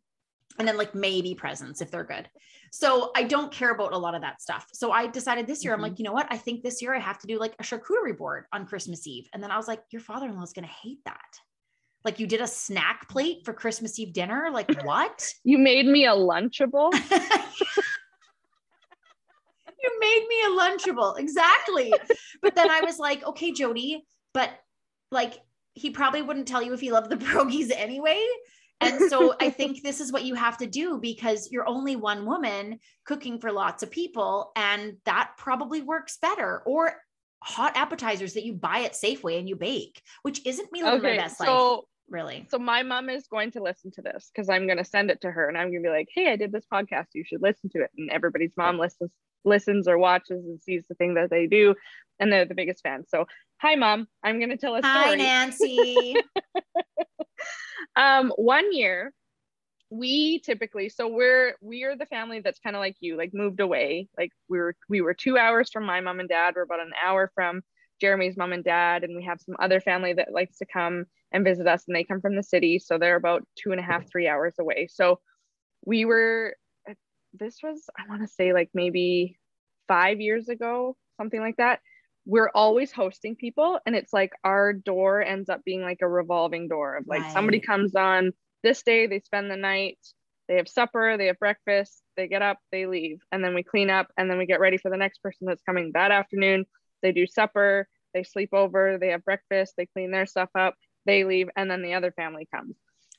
[0.57, 2.29] and then like maybe presents if they're good.
[2.71, 4.67] So I don't care about a lot of that stuff.
[4.73, 5.83] So I decided this year, mm-hmm.
[5.83, 6.27] I'm like, you know what?
[6.29, 9.27] I think this year I have to do like a charcuterie board on Christmas Eve.
[9.33, 11.39] And then I was like, your father-in-law is going to hate that.
[12.05, 14.49] Like you did a snack plate for Christmas Eve dinner.
[14.51, 15.33] Like what?
[15.43, 16.93] you made me a lunchable.
[19.83, 21.17] you made me a lunchable.
[21.17, 21.93] Exactly.
[22.41, 24.49] but then I was like, okay, Jody, but
[25.11, 25.39] like
[25.73, 28.23] he probably wouldn't tell you if he loved the pierogies anyway.
[28.81, 32.25] And so I think this is what you have to do because you're only one
[32.25, 36.93] woman cooking for lots of people and that probably works better or
[37.43, 41.17] hot appetizers that you buy at Safeway and you bake, which isn't me living Okay,
[41.17, 42.47] my best so life, really.
[42.51, 45.21] so my mom is going to listen to this because I'm going to send it
[45.21, 47.07] to her and I'm going to be like, "Hey, I did this podcast.
[47.13, 49.13] You should listen to it." And everybody's mom listens
[49.45, 51.73] listens or watches and sees the thing that they do
[52.19, 53.07] and they're the biggest fans.
[53.09, 53.25] So,
[53.61, 54.93] hi mom, I'm going to tell a story.
[54.93, 55.15] Hi.
[55.15, 56.15] Nancy.
[57.99, 59.13] um one year
[59.91, 63.59] we typically so we're we are the family that's kind of like you like moved
[63.59, 64.07] away.
[64.17, 66.53] Like we were we were two hours from my mom and dad.
[66.55, 67.61] We're about an hour from
[67.99, 71.43] jeremy's mom and dad and we have some other family that likes to come and
[71.43, 74.09] visit us and they come from the city so they're about two and a half
[74.09, 74.87] three hours away.
[74.89, 75.19] So
[75.85, 76.55] we were
[77.33, 79.37] this was i want to say like maybe
[79.87, 81.79] five years ago something like that
[82.25, 86.67] we're always hosting people and it's like our door ends up being like a revolving
[86.67, 88.31] door of like somebody comes on
[88.63, 89.97] this day they spend the night
[90.49, 93.89] they have supper they have breakfast they get up they leave and then we clean
[93.89, 96.65] up and then we get ready for the next person that's coming that afternoon.
[97.01, 101.23] They do supper they sleep over they have breakfast they clean their stuff up they
[101.23, 102.75] leave and then the other family comes.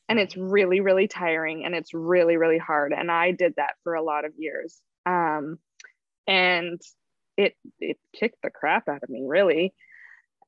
[0.09, 3.95] And it's really really tiring and it's really really hard and i did that for
[3.95, 4.81] a lot of years.
[5.07, 5.59] Um,
[6.27, 6.81] and
[7.41, 9.73] it it kicked the crap out of me really.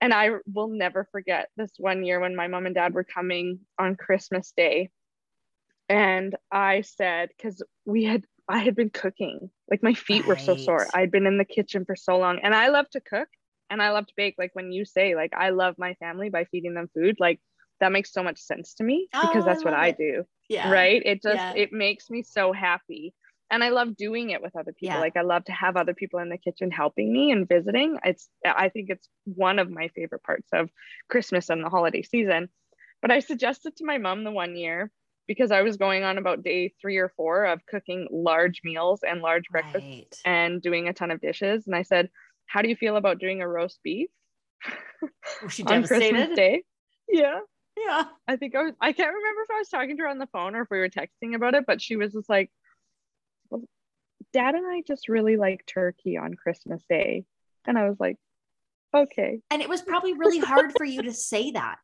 [0.00, 3.60] And i will never forget this one year when my mom and dad were coming
[3.78, 4.90] on christmas day.
[5.88, 9.50] And i said because we had i had been cooking.
[9.70, 10.88] Like my feet were so sore.
[10.94, 12.40] I'd been in the kitchen for so long.
[12.42, 13.28] And i love to cook
[13.70, 14.34] and i love to bake.
[14.38, 17.40] Like when you say like i love my family by feeding them food like
[17.80, 20.24] that makes so much sense to me Oh, because I that's what love i do.
[20.48, 20.68] Yeah.
[20.70, 21.02] right?
[21.04, 21.52] It just Yeah.
[21.56, 23.14] it makes me so happy
[23.52, 25.00] and i love doing it with other people Yeah.
[25.00, 28.28] like i love to have other people in the kitchen helping me and visiting it's
[28.44, 30.70] i think it's one of my favorite parts of
[31.08, 32.48] christmas and the holiday season
[33.00, 34.90] but i suggested to my mom the one year
[35.28, 39.20] because i was going on about day three or four of cooking large meals and
[39.22, 40.16] large breakfasts Right.
[40.24, 42.08] and doing a ton of dishes and i said
[42.46, 44.08] how do you feel about doing a roast beef
[45.42, 46.34] Was she on christmas devastated?
[46.36, 46.62] day
[47.08, 47.40] yeah
[47.76, 48.04] Yeah.
[48.28, 50.28] I think I was, I can't remember if I was talking to her on the
[50.28, 52.50] phone or if we were texting about it, but she was just like,
[54.32, 57.24] Dad and I just really like turkey on Christmas Day.
[57.66, 58.16] And I was like,
[58.94, 59.40] okay.
[59.50, 61.78] And it was probably really hard for you to say that.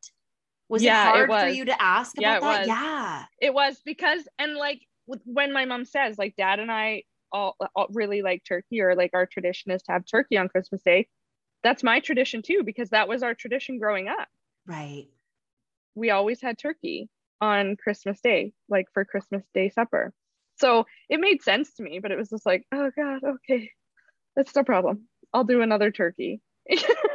[0.69, 2.59] Was Yeah, it it hard for you to ask about Yeah, it that?
[2.59, 2.67] was.
[2.67, 3.25] Yeah.
[3.41, 4.81] It was because, and like
[5.25, 9.11] when my mom says, like, Dad and I all, all really like turkey, or like
[9.13, 11.07] our tradition is to have turkey on Christmas Day.
[11.63, 14.27] That's my tradition too, because that was our tradition growing up.
[14.65, 15.07] Right.
[15.95, 17.09] we always had turkey
[17.41, 20.13] on Christmas Day, like for Christmas Day supper.
[20.59, 23.71] So it made sense to me, but it was just like, oh God, okay,
[24.35, 25.07] that's no problem.
[25.33, 26.41] I'll do another turkey.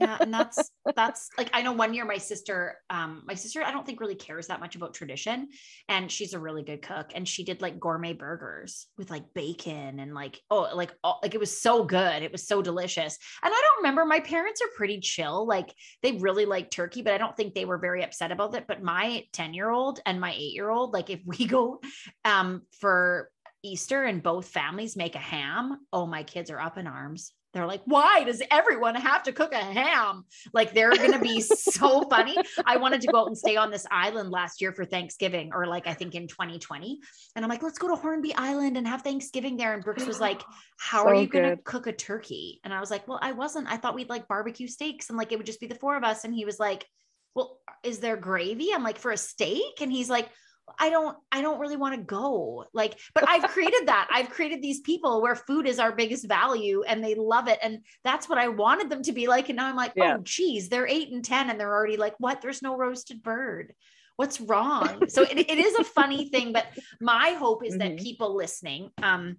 [0.00, 3.70] yeah and that's that's like i know one year my sister um my sister i
[3.70, 5.48] don't think really cares that much about tradition
[5.88, 9.98] and she's a really good cook and she did like gourmet burgers with like bacon
[9.98, 13.52] and like oh like all, like it was so good it was so delicious and
[13.52, 17.18] i don't remember my parents are pretty chill like they really like turkey but i
[17.18, 20.32] don't think they were very upset about it but my 10 year old and my
[20.32, 21.80] 8 year old like if we go
[22.24, 23.30] um for
[23.62, 27.66] easter and both families make a ham oh my kids are up in arms they're
[27.66, 30.24] like, why does everyone have to cook a ham?
[30.52, 32.36] Like they're going to be so funny.
[32.64, 35.66] I wanted to go out and stay on this island last year for Thanksgiving, or
[35.66, 37.00] like I think in 2020.
[37.34, 39.74] And I'm like, let's go to Hornby Island and have Thanksgiving there.
[39.74, 40.42] And Brooks was like,
[40.78, 42.60] how are you going to cook a turkey?
[42.64, 43.70] And I was like, well, I wasn't.
[43.70, 46.04] I thought we'd like barbecue steaks and like it would just be the four of
[46.04, 46.24] us.
[46.24, 46.86] And he was like,
[47.34, 48.72] well, is there gravy?
[48.72, 49.80] I'm like, for a steak?
[49.80, 50.28] And he's like,
[50.78, 52.64] I don't, I don't really want to go.
[52.72, 54.08] Like, but I've created that.
[54.12, 57.58] I've created these people where food is our biggest value and they love it.
[57.62, 59.48] And that's what I wanted them to be like.
[59.48, 60.16] And now I'm like, Yeah.
[60.16, 62.40] oh, geez, they're eight and 10 and they're already like, what?
[62.40, 63.74] There's no roasted bird.
[64.16, 65.08] What's wrong?
[65.08, 66.66] So it, it is a funny thing, but
[67.00, 68.02] my hope is that Mhm.
[68.02, 69.36] people listening, um,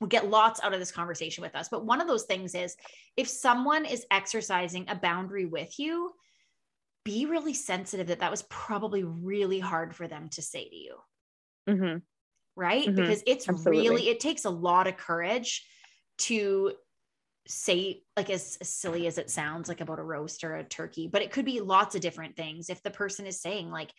[0.00, 1.68] will get lots out of this conversation with us.
[1.68, 2.76] But one of those things is
[3.16, 6.12] if someone is exercising a boundary with you,
[7.08, 10.98] be really sensitive that that was probably really hard for them to say to you
[11.66, 12.02] Mhm.
[12.54, 12.96] right Mhm.
[12.96, 13.80] because it's Absolutely.
[13.88, 15.66] really it takes a lot of courage
[16.18, 16.74] to
[17.46, 21.08] say like as, as silly as it sounds like about a roast or a turkey
[21.08, 23.90] but it could be lots of different things if the person is saying like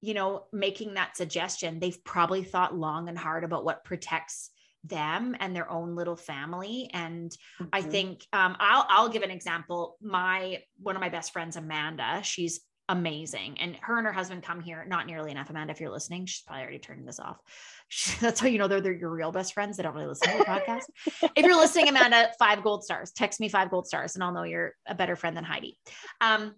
[0.00, 4.50] you know making that suggestion they've probably thought long and hard about what protects
[4.84, 7.36] them and their own little family and
[7.72, 7.90] I Mhm.
[7.90, 9.96] think um, I'll I'll give an example.
[10.00, 12.60] My one of my best friends, Amanda, she's
[12.90, 14.84] amazing, and her and her husband come here.
[14.88, 15.72] Not nearly enough, Amanda.
[15.72, 17.36] If you're listening, she's probably already turning this off.
[18.20, 19.76] That's how you know they're, they're your real best friends.
[19.76, 20.84] They don't really listen to the podcast.
[21.36, 23.12] if you're listening, Amanda, five gold stars.
[23.12, 25.78] Text me five gold stars, and I'll know you're a better friend than Heidi.
[26.20, 26.54] Um,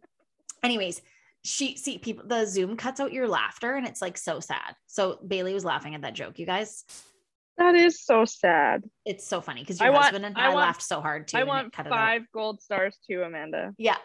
[0.63, 1.03] anyways.
[1.43, 4.77] She see people the Zoom cuts out your laughter and it's like so sad.
[4.87, 6.85] So Bailey was laughing at that joke, you guys.
[7.61, 8.83] That is so sad.
[9.05, 11.29] It's so funny because I your want- husband and I I, want- laughed so hard
[11.29, 11.37] too.
[11.37, 13.75] I want five gold stars too, Amanda.
[13.79, 13.97] Yeah.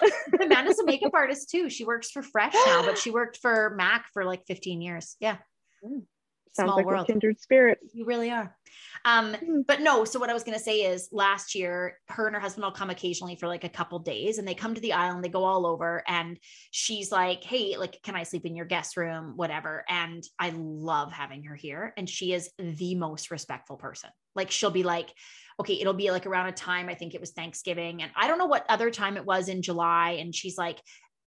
[0.40, 1.68] Amanda's a makeup artist too.
[1.68, 5.16] She works for Fresh now, but she worked for Mac for like 15 years.
[5.20, 5.36] Yeah.
[5.84, 6.04] Mm.
[6.52, 7.04] Sounds Small like world.
[7.04, 7.78] a kindred spirit.
[7.92, 8.56] You really are.
[9.04, 9.60] Um, Hmm.
[9.66, 12.64] but no, so what I was gonna say is last year, her and her husband
[12.64, 15.28] will come occasionally for like a couple days and they come to the island, they
[15.28, 16.38] go all over, and
[16.70, 19.34] she's like, Hey, like, can I sleep in your guest room?
[19.36, 19.84] Whatever.
[19.88, 21.94] And I love having her here.
[21.96, 24.10] And she is the most respectful person.
[24.34, 25.12] Like she'll be like,
[25.60, 28.02] okay, it'll be like around a time, I think it was Thanksgiving.
[28.02, 30.18] And I don't know what other time it was in July.
[30.20, 30.80] And she's like,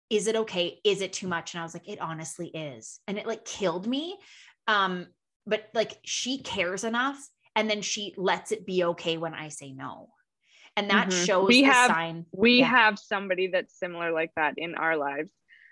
[0.10, 0.80] is it okay?
[0.84, 1.54] Is it too much?
[1.54, 3.00] And I was like, it honestly is.
[3.08, 4.18] And it like killed me.
[4.68, 5.08] Um,
[5.46, 7.18] but like she cares enough
[7.56, 10.10] and then she lets it be okay when I say no.
[10.78, 11.26] And that Mhm.
[11.26, 12.26] shows We have- sign.
[12.32, 12.66] We Yeah.
[12.68, 15.32] have somebody that's similar like that in our lives.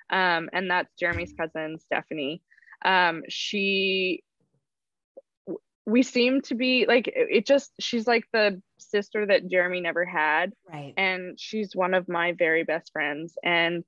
[0.09, 2.41] Um, and that's Jeremy's cousin, Stephanie.
[2.83, 4.23] Um, she,
[5.85, 10.53] we seem to be like, it just, she's like the sister that Jeremy never had.
[10.67, 10.93] Right.
[10.97, 13.83] and she's one of my very best friends and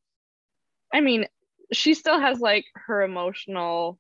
[0.93, 1.25] i mean
[1.71, 3.97] she still has like her emotional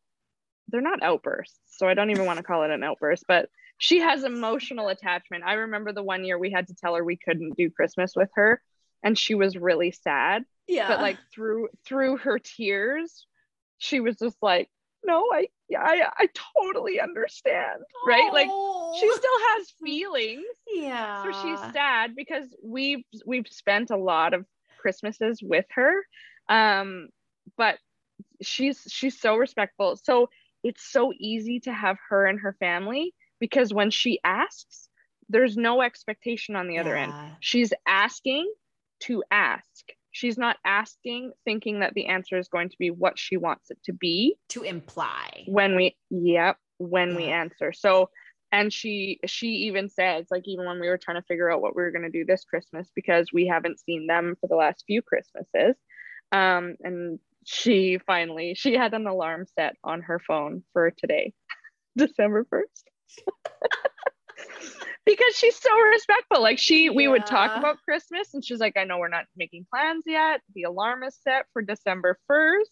[0.71, 3.97] they're not outbursts so i don't even want to call it an outburst but she
[4.01, 5.43] has emotional attachment.
[5.43, 8.29] I remember the one year we had to tell her we couldn't do christmas with
[8.35, 8.61] her
[9.03, 10.87] and she was really sad Yeah.
[10.87, 13.25] but like through through her tears
[13.79, 14.69] she was just like
[15.03, 16.29] no i i i
[16.61, 18.29] totally understand right?
[18.31, 18.49] Like
[18.99, 20.45] she still has feelings.
[20.67, 21.23] Yeah.
[21.23, 24.45] so she's sad because we've we've spent a lot of
[24.79, 25.93] christmases with her
[26.49, 27.07] um
[27.57, 27.77] but
[28.41, 29.95] she's she's so respectful.
[30.03, 30.29] So
[30.63, 34.89] it's so easy to have her and her family because when she asks
[35.31, 37.13] there's no expectation on the other end.
[37.39, 38.51] She's asking
[39.01, 39.63] to ask.
[40.11, 43.77] She's not asking thinking that the answer is going to be what she wants it
[43.85, 44.35] to be.
[44.49, 45.45] To imply.
[45.47, 47.71] when we yep when we answer.
[47.71, 48.09] So
[48.51, 51.75] and she she even says like even when we were trying to figure out what
[51.75, 54.83] we were going to do this christmas because we haven't seen them for the last
[54.85, 55.77] few christmases
[56.33, 61.33] um and she finally she had an alarm set on her phone for today
[61.97, 63.25] december 1st
[65.05, 68.83] because she's so respectful like she we would talk about christmas and she's like i
[68.83, 70.41] know we're not making plans yet.
[70.55, 72.69] The alarm is set for december 1st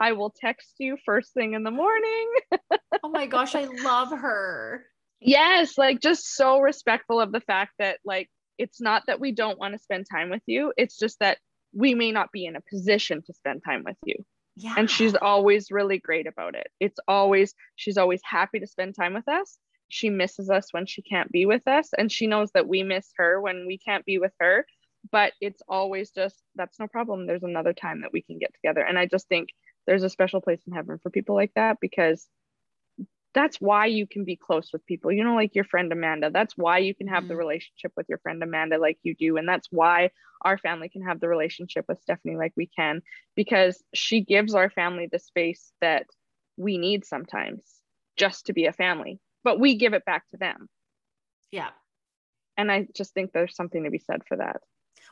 [0.00, 2.32] i will text you first thing in the morning.
[3.02, 4.86] Oh my gosh, I love her.
[5.20, 9.58] yes like just so respectful of the fact that like it's not that we don't
[9.58, 10.72] want to spend time with you.
[10.76, 11.38] It's just that
[11.74, 14.16] we may not be in a position to spend time with you.
[14.56, 14.74] Yeah.
[14.76, 16.68] and she's always really great about it.
[16.78, 19.58] It's always she's always happy to spend time with us.
[19.88, 23.10] She misses us when she can't be with us and she knows that we miss
[23.16, 24.64] her when we can't be with her.
[25.10, 27.26] But it's always just that's no problem.
[27.26, 28.82] There's another time that we can get together.
[28.82, 29.48] And i just think
[29.86, 32.26] there's a special place in heaven for people like that because
[33.34, 36.56] that's why you can be close with people you know like your friend amanda that's
[36.56, 37.38] why you can have the Mhm.
[37.38, 40.10] relationship with your friend amanda like you do and that's why
[40.42, 43.02] our family can have the relationship with stephanie like we can
[43.36, 46.06] because she gives our family the space that
[46.56, 47.80] we need sometimes
[48.16, 50.68] just to be a family but we give it back to them
[51.50, 51.70] yeah.
[52.56, 54.60] and i just think there's something to be said for that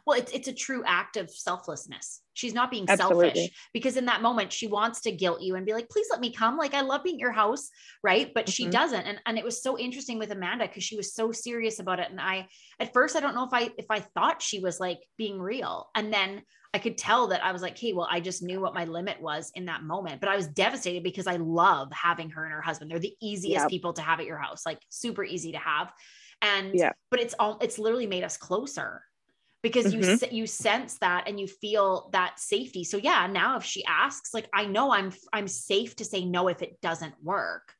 [0.07, 2.23] Well, it's it's a true act of selflessness.
[2.35, 3.51] She's not being Absolutely.
[3.51, 6.21] selfish because in that moment she wants to guilt you and be like, please let
[6.21, 6.57] me come.
[6.57, 7.69] Like I love being at your house,
[8.03, 8.33] right?
[8.35, 8.71] But she Mhm.
[8.71, 9.03] doesn't.
[9.07, 12.11] And and it was so interesting with Amanda because she was so serious about it.
[12.11, 12.49] And I
[12.81, 15.91] at first I don't know if I if I thought she was like being real.
[15.95, 16.43] And then
[16.75, 19.21] I could tell that I was like, hey, well, I just knew what my limit
[19.21, 20.21] was in that moment.
[20.21, 22.91] But I was devastated because I love having her and her husband.
[22.91, 23.69] They're the easiest Yep.
[23.69, 25.93] people to have at your house, like super easy to have.
[26.41, 26.93] And Yeah.
[27.11, 29.03] but it's all it's literally made us closer
[29.63, 30.19] because you Mhm.
[30.19, 32.85] se- you sense that and you feel that safety.
[32.85, 36.49] So yeah, now if she asks, like I know I'm I'm safe to say no
[36.49, 37.75] if it doesn't work.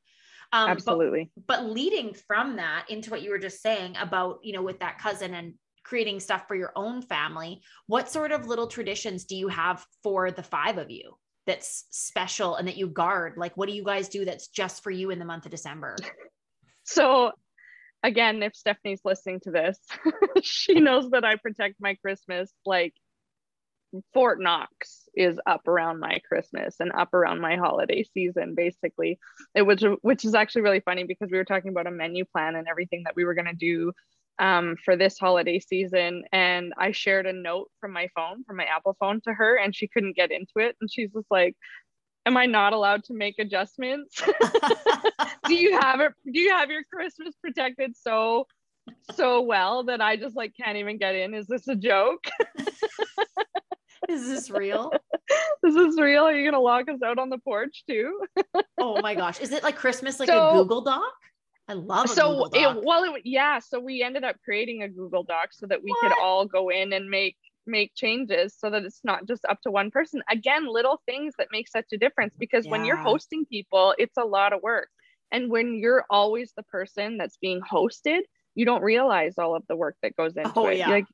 [0.53, 4.53] Um, but- absolutely but leading from that into what you were just saying about you
[4.53, 8.67] know with that cousin and creating stuff for your own family what sort of little
[8.67, 11.17] traditions do you have for the five of you
[11.47, 14.91] that's special and that you guard like what do you guys do that's just for
[14.91, 15.95] you in the month of december
[16.83, 17.31] so
[18.03, 19.79] again if stephanie's listening to this
[20.41, 22.93] she knows that i protect my christmas like
[24.13, 29.19] fort knox is up around my christmas and up around my holiday season basically.
[29.55, 32.55] It was which is actually really funny because we were talking about a menu plan
[32.55, 33.91] and everything that we were to do
[34.39, 36.23] um, for this holiday season.
[36.31, 39.75] And i shared a note from my phone from my apple phone to her and
[39.75, 40.75] she couldn't get into it.
[40.81, 41.55] And she's just like
[42.25, 44.21] am i not allowed to make adjustments?
[45.47, 48.47] Do you have it do you have your christmas protected so
[49.13, 51.33] so well that i just like can't even get in?
[51.33, 52.23] Is this a joke?
[54.09, 54.91] Is this real?
[55.61, 56.23] This is this real?
[56.23, 58.19] Are you gonna lock us out on the porch too?
[58.77, 59.39] Oh my gosh.
[59.39, 61.13] Is it like christmas like So- a google doc?
[61.69, 65.49] I love so it well it, yeah so we ended up creating a Google Doc
[65.51, 66.01] so that we what?
[66.01, 69.71] could all go in and make make changes so that it's not just up to
[69.71, 70.21] one person.
[70.29, 72.71] Again little things that make such a difference because yeah.
[72.71, 74.89] when you're hosting people it's a lot of work.
[75.31, 78.21] And when you're always the person that's being hosted
[78.55, 80.77] you don't realize all of the work that goes into oh, it.
[80.77, 80.89] yeah.
[80.89, 81.05] like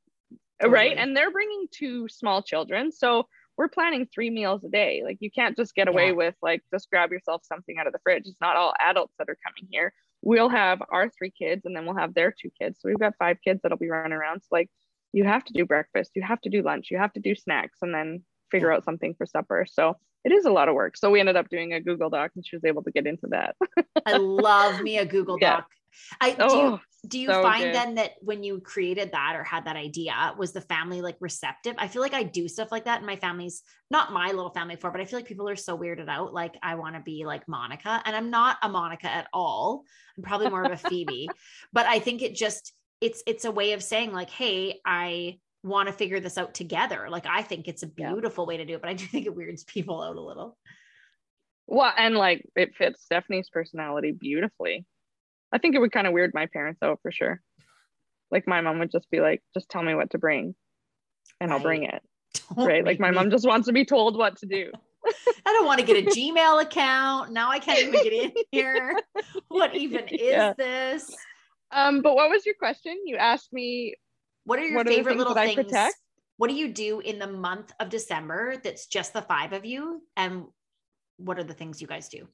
[0.62, 0.74] totally.
[0.74, 2.92] right and they're bringing two small children.
[2.92, 3.28] So
[3.60, 5.02] we're planning three meals a day.
[5.04, 6.14] Like you can't just get away yeah.
[6.14, 8.24] with like just grab yourself something out of the fridge.
[8.26, 9.94] It's not all adults that are coming here.
[10.22, 12.80] We'll have our three kids and then we'll have their two kids.
[12.80, 14.40] So we've got five kids that'll be running around.
[14.40, 14.70] So like
[15.14, 17.80] you have to do breakfast, you have to do lunch, you have to do snacks,
[17.82, 19.66] and then figure out something for supper.
[19.70, 20.98] So it is a lot of work.
[20.98, 23.28] So we ended up doing a Google Doc and she was able to get into
[23.28, 23.56] that.
[24.06, 25.66] I love me a Google Doc.
[25.70, 25.76] Yeah.
[26.22, 27.76] I do oh, you, do you so find good.
[27.76, 31.76] then that when you created that or had that idea, was the family like receptive?
[31.78, 34.76] I feel like I do stuff like that and my family's not my little family
[34.76, 36.34] for, but I feel like people are so weirded out.
[36.34, 39.84] Like I want to be like Monica, and I'm not a Monica at all.
[40.18, 41.30] I'm probably more of a Phoebe,
[41.74, 45.88] but I think it just it's it's a way of saying like hey i want
[45.88, 48.48] to figure this out together like i think it's a beautiful yeah.
[48.48, 50.58] way to do it but i do think it weirds people out a little
[51.68, 54.86] well and like it fits stephanie's personality beautifully
[55.52, 57.42] i think it would kind of weird my parents out for sure
[58.32, 60.56] like my mom would just be like just tell me what to bring
[61.40, 61.58] and right.
[61.58, 62.02] i'll bring it
[62.56, 63.16] don't right like my me.
[63.16, 64.72] mom just wants to be told what to do
[65.46, 67.32] I don't want to get a Gmail account.
[67.32, 69.00] Now I can't even get in here.
[69.48, 70.54] What even is yeah.
[70.58, 71.10] this?
[71.72, 72.98] Um, but what was your question?
[73.06, 73.96] You asked me.
[74.46, 75.56] What are your what favorite are little things?
[75.56, 75.96] Protect?
[76.38, 80.02] What do you do in the month of December that's just the five of you?
[80.16, 80.46] And
[81.18, 82.28] what are the things you guys do?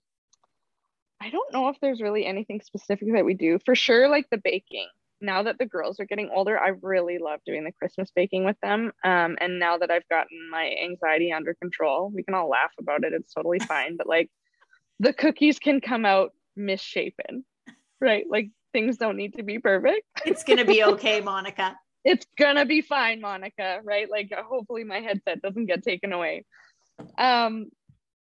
[1.22, 3.60] I don't know if there's really anything specific that we do.
[3.66, 4.88] For sure, like the baking.
[5.22, 8.58] Now that the girls are getting older, I really love doing the Christmas baking with
[8.62, 8.92] them.
[9.04, 13.04] Um, and now that I've gotten my anxiety under control, we can all laugh about
[13.04, 13.14] it.
[13.14, 13.98] It's totally fine.
[13.98, 14.30] But like
[15.00, 17.46] the cookies can come out misshapen,
[18.00, 18.26] right?
[18.30, 20.04] Like things don't need to be perfect.
[20.26, 21.78] It's going to be okay, Monica.
[22.04, 24.10] it's going to be fine, Monica, right?
[24.12, 26.46] Like hopefully my headset doesn't get taken away.
[27.18, 27.68] Um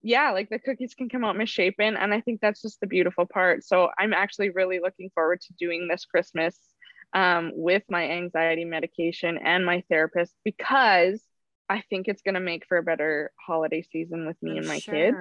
[0.01, 3.25] yeah, like the cookies can come out misshapen and I think that's just the beautiful
[3.25, 3.65] part.
[3.65, 6.57] So I'm actually really looking forward to doing this Christmas
[7.13, 11.21] um, with my anxiety medication and my therapist because
[11.69, 14.77] I think it's going to make for a better holiday season with me and my
[14.77, 14.93] sure.
[14.93, 15.17] kids.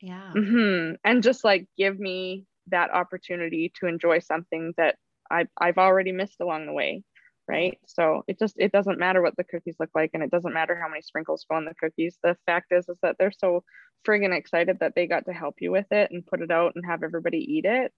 [0.00, 0.32] Yeah.
[0.36, 0.94] Mm-hmm.
[1.04, 4.96] And just like give me that opportunity to enjoy something that
[5.30, 7.04] I've, I've already missed along the way
[7.48, 7.78] right?
[7.86, 10.78] So it just it doesn't matter what the cookies look like and it doesn't matter
[10.80, 12.18] how many sprinkles go on the cookies.
[12.22, 13.64] The fact is is that they're so
[14.06, 16.84] friggin excited that they got to help you with it and put it out and
[16.86, 17.92] have everybody eat it.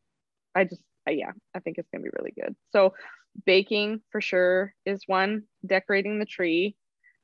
[0.54, 2.54] I just yeah i think it's gonna be really good.
[2.70, 2.94] So
[3.44, 5.44] baking for sure is one.
[5.66, 6.76] Decorating the tree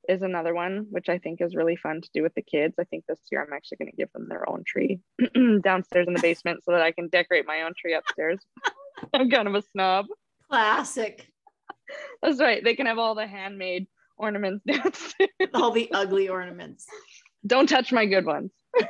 [0.08, 2.76] is another one, which I think is really fun to do with the kids.
[2.78, 5.00] I think this year I'm actually going to give them their own tree
[5.62, 8.38] downstairs in the basement so that I can decorate my own tree upstairs.
[9.14, 10.06] I'm kind of a snob.
[10.48, 11.26] Classic.
[12.22, 12.62] That's right.
[12.62, 13.86] They can have all the handmade
[14.16, 15.30] ornaments downstairs.
[15.54, 16.86] all the ugly ornaments.
[17.46, 18.52] Don't touch my good ones.
[18.80, 18.86] oh,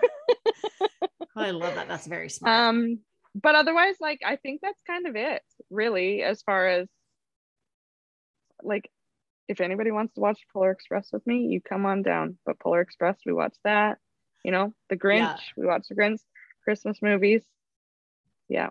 [1.37, 1.89] I love that.
[1.89, 2.59] That's very smart.
[2.59, 2.99] Um,
[3.35, 6.89] but otherwise, like I think that's kind of it, really, as far as
[8.63, 8.91] like
[9.51, 12.39] if anybody wants to watch Polar Express with me, you come on down.
[12.47, 13.99] But Polar Express, we watch that.
[14.45, 15.37] You know, The Grinch, yeah.
[15.57, 16.21] we watch the Grinch
[16.63, 17.43] Christmas movies.
[18.49, 18.71] Yeah.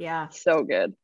[0.00, 0.28] Yeah.
[0.30, 0.94] So good.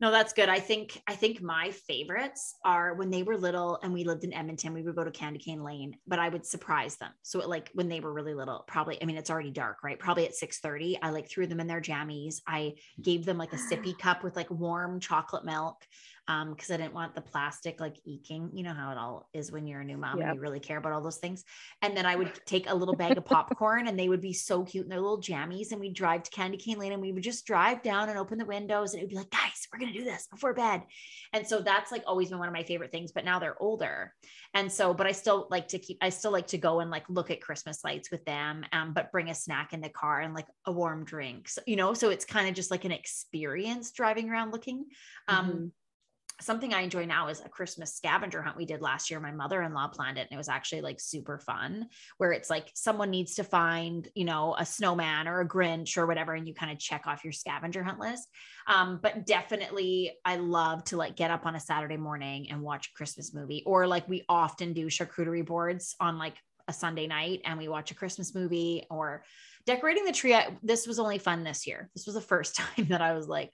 [0.00, 0.50] No, that's good.
[0.50, 4.34] I think I think my favorites are when they were little and we lived in
[4.34, 7.12] Edmonton, we would go to Candy Cane Lane, but I would surprise them.
[7.22, 9.98] So it, like when they were really little, probably I mean it's already dark, right?
[9.98, 12.42] Probably at 6:30, I like threw them in their jammies.
[12.46, 15.86] I gave them like a sippy cup with like warm chocolate milk
[16.28, 18.50] um because I didn't want the plastic like eking.
[18.54, 20.28] You know how it all is when you're a new mom yep.
[20.28, 21.44] and you really care about all those things.
[21.82, 24.64] And then I would take a little bag of popcorn and they would be so
[24.64, 27.22] cute in their little jammies and we'd drive to Candy Cane Lane and we would
[27.22, 29.92] just drive down and open the windows and it would be like, guys, we're gonna
[29.92, 30.82] do this before bed.
[31.32, 34.12] And so that's like always been one of my favorite things, but now they're older.
[34.54, 37.04] And so, but I still like to keep, I still like to go and like
[37.08, 40.32] look at Christmas lights with them, um, but bring a snack in the car and
[40.32, 43.90] like a warm drink, so, you know, so it's kind of just like an experience
[43.90, 44.86] driving around looking.
[45.28, 45.66] Um, mm-hmm
[46.40, 49.20] something I enjoy now is a Christmas scavenger hunt we did last year.
[49.20, 51.86] My mother in law planned it and it was actually like super fun,
[52.18, 56.06] where it's like someone needs to find, you know, a snowman or a Grinch or
[56.06, 58.28] whatever, and you kind of check off your scavenger hunt list.
[58.66, 62.88] Um, but definitely, I love to like get up on a Saturday morning and watch
[62.88, 66.34] a Christmas movie, or like we often do charcuterie boards on like
[66.66, 69.24] a Sunday night and we watch a Christmas movie or
[69.66, 70.36] decorating the tree.
[70.62, 71.90] This was only fun this year.
[71.94, 73.50] This was the first time that I was like,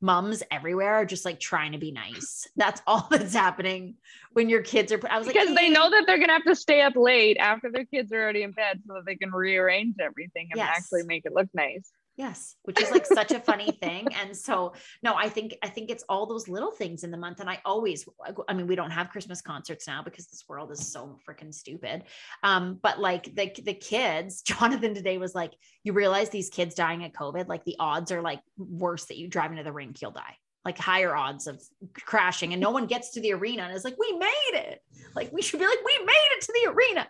[0.00, 2.48] mums everywhere are just like trying to be nice.
[2.56, 3.94] That's all that's happening
[4.32, 5.00] when your kids are.
[5.08, 5.54] I was like, because hey.
[5.54, 8.42] they know that they're gonna have to stay up late after their kids are already
[8.42, 10.74] in bed, so that they can rearrange everything and yes.
[10.76, 11.90] actually make it look nice.
[12.20, 14.06] Yes, which is like such a funny thing.
[14.20, 17.40] And so, no, I think I think it's all those little things in the month.
[17.40, 18.06] And I always,
[18.46, 22.04] I mean, we don't have Christmas concerts now because this world is so freaking stupid.
[22.42, 27.06] Um, but like the the kids, Jonathan today was like, you realize these kids dying
[27.06, 30.10] of COVID, like the odds are like worse that you drive into the rink, you'll
[30.10, 31.62] die like higher odds of
[31.94, 34.82] crashing and no one gets to the arena and is like we made it.
[35.14, 37.08] Like we should be like we made it to the arena.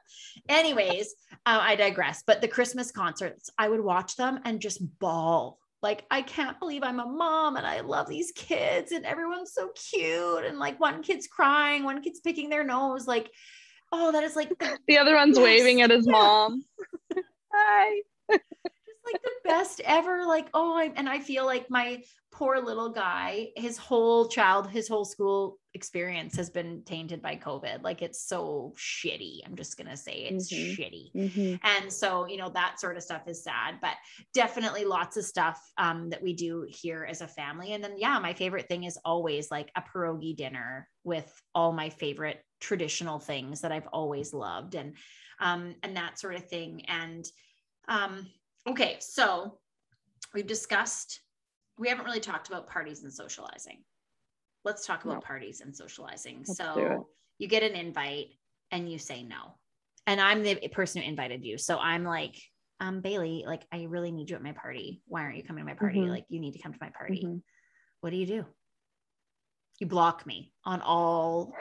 [0.48, 1.14] Anyways
[1.46, 5.58] uh, i digress but the christmas concerts i would watch them and just bawl.
[5.82, 9.70] Like i can't believe i'm a mom and i love these kids and everyone's so
[9.90, 13.06] cute and like one kid's crying one kid's picking their nose.
[13.06, 13.30] Like
[13.92, 15.44] oh that is like the, the other one's best.
[15.44, 16.64] waving at his mom.
[17.52, 18.02] Hi
[19.12, 20.24] like the best ever.
[20.24, 22.02] Like, oh, I'm, and I feel like my
[22.32, 27.82] poor little guy, his whole child, his whole school experience has been tainted by COVID.
[27.82, 29.40] Like, it's so shitty.
[29.44, 30.80] I'm just going to say it's mm-hmm.
[30.80, 31.12] shitty.
[31.14, 31.54] Mm-hmm.
[31.66, 33.94] And so, you know, that sort of stuff is sad, but
[34.32, 37.72] definitely lots of stuff um, that we do here as a family.
[37.72, 41.90] And then, yeah, my favorite thing is always like a pierogi dinner with all my
[41.90, 44.94] favorite traditional things that I've always loved and,
[45.40, 46.84] um, and that sort of thing.
[46.86, 47.24] And,
[47.88, 48.28] um,
[48.68, 49.58] Okay, so
[50.34, 51.20] we've discussed,
[51.78, 53.82] we haven't really talked about parties and socializing.
[54.64, 55.20] Let's talk about no.
[55.20, 56.44] parties and socializing.
[56.46, 57.08] Let's so
[57.38, 58.26] you get an invite
[58.70, 59.56] and you say no.
[60.06, 61.56] And I'm the person who invited you.
[61.56, 62.36] So I'm like,
[62.80, 65.02] um, Bailey, like, I really need you at my party.
[65.06, 66.00] Why aren't you coming to my party?
[66.00, 66.10] Mm-hmm.
[66.10, 67.22] Like, you need to come to my party.
[67.24, 67.38] Mm-hmm.
[68.00, 68.46] What do you do?
[69.78, 71.52] You block me on all.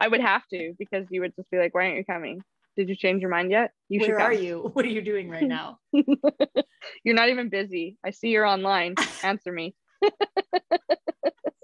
[0.00, 2.42] I would have to because you would just be like, why aren't you coming?
[2.76, 3.70] Did you change your mind yet?
[3.88, 4.70] You Where are you?
[4.74, 5.78] What are you doing right now?
[5.92, 7.96] you're not even busy.
[8.04, 8.94] I see you're online.
[9.22, 9.74] Answer me.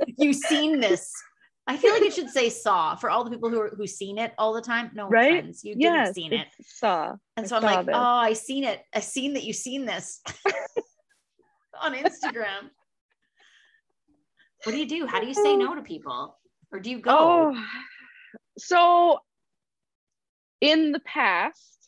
[0.06, 1.10] You've seen this.
[1.66, 4.18] I feel like it should say saw for all the people who are who seen
[4.18, 4.90] it all the time.
[4.94, 5.40] No right?
[5.42, 6.48] Friends, you yes, didn't seen it.
[6.62, 7.14] Saw.
[7.36, 7.94] And so I am like, this.
[7.96, 8.82] oh, I seen it.
[8.94, 10.20] I seen that you seen this
[11.80, 12.70] on Instagram.
[14.64, 15.06] what do you do?
[15.06, 16.38] How do you say no to people?
[16.72, 17.52] Or do you go?
[17.54, 17.64] Oh,
[18.58, 19.18] so
[20.60, 21.80] in the past,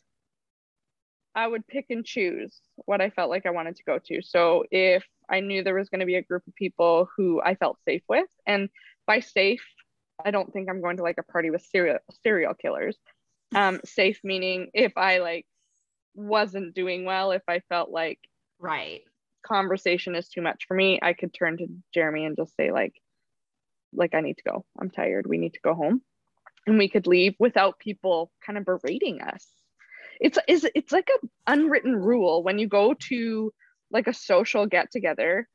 [1.35, 4.21] I would pick and choose what I felt like I wanted to go to.
[4.21, 7.55] So if I knew there was going to be a group of people who I
[7.55, 8.69] felt safe with, and
[9.07, 9.65] by safe,
[10.23, 12.97] I don't think I'm going to like a party with serial serial killers.
[13.55, 15.45] Um, safe meaning if I like
[16.15, 18.19] wasn't doing well, if I felt like
[18.59, 19.01] right
[19.45, 22.93] conversation is too much for me, I could turn to Jeremy and just say like,
[23.93, 24.65] like I need to go.
[24.79, 25.27] I'm tired.
[25.27, 26.01] We need to go home
[26.65, 29.47] and we could leave without people kind of berating us.
[30.19, 33.51] It's is it's like an unwritten rule when you go to
[33.91, 35.47] like a social get together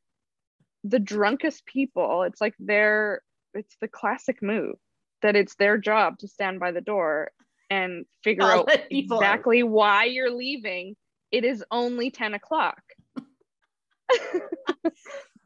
[0.84, 3.20] the drunkest people it's like their
[3.52, 4.76] it's the classic move
[5.22, 7.30] that it's their job to stand by the door
[7.70, 10.96] and figure out exactly why you're leaving.
[11.30, 12.80] It is only 10 o'clock.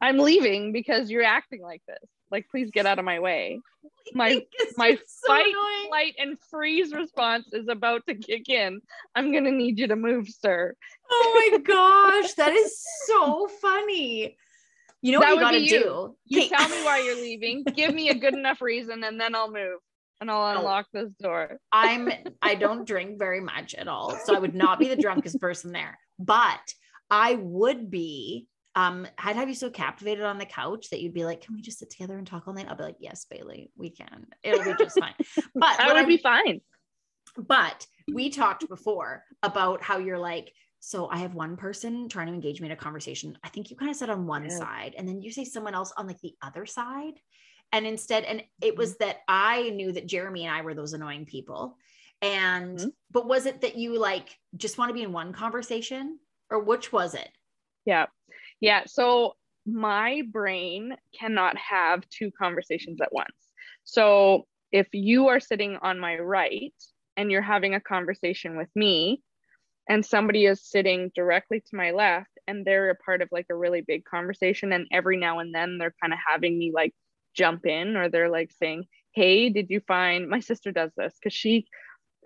[0.01, 3.61] I'm leaving because you're acting like this like please get out of my way
[4.13, 4.41] my
[4.77, 5.87] my so fight, annoying.
[5.87, 8.81] flight, and freeze response is about to kick in.
[9.15, 10.75] I'm gonna need you to move, sir.
[11.11, 14.37] Oh my gosh, that is so funny.
[15.01, 15.69] You know that what you gotta you.
[15.69, 16.15] do?
[16.25, 17.63] You tell me why you're leaving.
[17.75, 19.79] Give me a good enough reason, and then I'll move
[20.21, 21.59] and I'll unlock this door.
[21.71, 22.09] I'm
[22.41, 25.71] I don't drink very much at all, so I would not be the drunkest person
[25.71, 26.61] there, but
[27.09, 31.25] I would be um, I'd have you so captivated on the couch that you'd be
[31.25, 33.71] like, "Can we just sit together and talk all night?" I'll be like, "Yes, Bailey,
[33.75, 34.27] we can.
[34.43, 35.13] It'll be just fine."
[35.55, 36.61] But that would I, be fine.
[37.37, 42.33] But we talked before about how you're like, so I have one person trying to
[42.33, 43.37] engage me in a conversation.
[43.43, 44.57] I think you kind of said on one yeah.
[44.57, 47.13] side, and then you say someone else on like the other side.
[47.71, 49.05] And instead, and it was mm-hmm.
[49.05, 51.77] that I knew that Jeremy and I were those annoying people.
[52.21, 52.89] And mm-hmm.
[53.11, 56.19] but was it that you like just want to be in one conversation,
[56.49, 57.29] or which was it?
[57.85, 58.07] Yeah.
[58.63, 58.83] Yeah.
[58.87, 59.35] So
[59.65, 63.35] my brain cannot have two conversations at once.
[63.83, 66.73] So if you are sitting on my right
[67.17, 69.21] and you're having a conversation with me,
[69.89, 73.55] and somebody is sitting directly to my left and they're a part of like a
[73.55, 76.93] really big conversation and every now and then they're kind of having me like
[77.35, 81.33] jump in or they're like saying hey did you find my sister does this because
[81.33, 81.67] she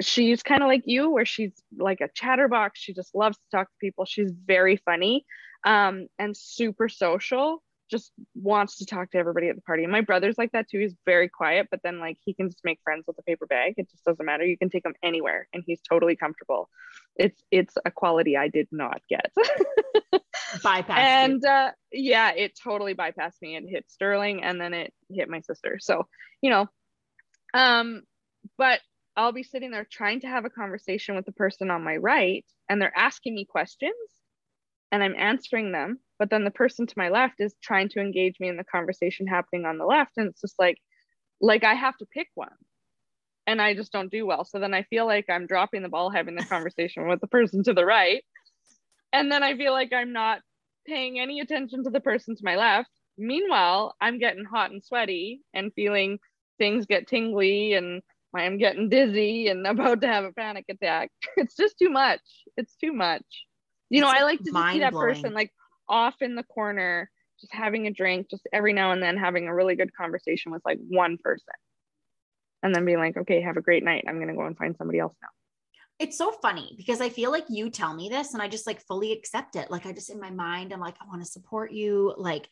[0.01, 3.67] she's kind of like you where she's like a chatterbox she just loves to talk
[3.67, 5.25] to people she's very funny
[5.67, 7.61] um, and super social
[7.91, 9.83] just wants to talk to everybody at the party.
[9.83, 10.79] And my brother's like that too.
[10.79, 13.73] He's very quiet, but then like he can just make friends with a paper bag.
[13.75, 14.45] It just doesn't matter.
[14.45, 16.69] You can take him anywhere and he's totally comfortable.
[17.17, 19.31] It's it's a quality I did not get.
[20.63, 20.97] Bypass.
[20.97, 23.57] And uh, yeah, it totally bypassed me.
[23.57, 25.79] It hit Sterling and then it hit my sister.
[25.81, 26.07] So,
[26.41, 26.67] you know,
[27.53, 28.03] um,
[28.57, 28.79] but
[29.17, 32.45] I'll be sitting there trying to have a conversation with the person on my right
[32.69, 33.93] and they're asking me questions
[34.91, 38.39] and I'm answering them, but then the person to my left is trying to engage
[38.39, 40.13] me in the conversation happening on the left.
[40.17, 40.77] And it's just like,
[41.41, 42.49] like I have to pick one
[43.45, 44.45] and I just don't do well.
[44.45, 47.63] So then I feel like I'm dropping the ball having the conversation with the person
[47.63, 48.23] to the right.
[49.13, 50.41] And then I feel like I'm not
[50.85, 52.89] paying any attention to the person to my left.
[53.17, 56.19] Meanwhile, I'm getting hot and sweaty and feeling
[56.57, 58.01] things get tingly and
[58.35, 61.11] I'm getting dizzy and about to have a panic attack.
[61.37, 62.21] It's just too much.
[62.57, 63.46] It's too much.
[63.89, 65.51] You know, I like to see that person like
[65.87, 67.09] off in the corner,
[67.39, 70.61] just having a drink, just every now and then having a really good conversation with
[70.65, 71.53] like one person.
[72.63, 74.05] And then being like, okay, have a great night.
[74.07, 75.29] I'm going to go and find somebody else now
[75.99, 78.85] it's so funny because I feel like you tell me this and I just like
[78.85, 79.71] fully accept it.
[79.71, 82.13] Like I just in my mind, I'm like, I want to support you.
[82.17, 82.47] Like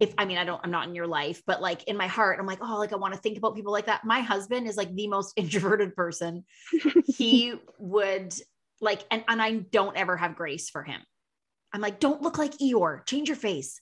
[0.00, 2.38] if I mean, I don't, I'm not in your life, but like in my heart,
[2.40, 4.04] I'm like, oh, like I want to think about people like that.
[4.04, 6.44] My husband is like the most introverted person.
[7.06, 8.34] he would
[8.80, 11.00] like, and, and I don't ever have grace for him.
[11.72, 13.80] I'm like, don't look like Eeyore, change your face.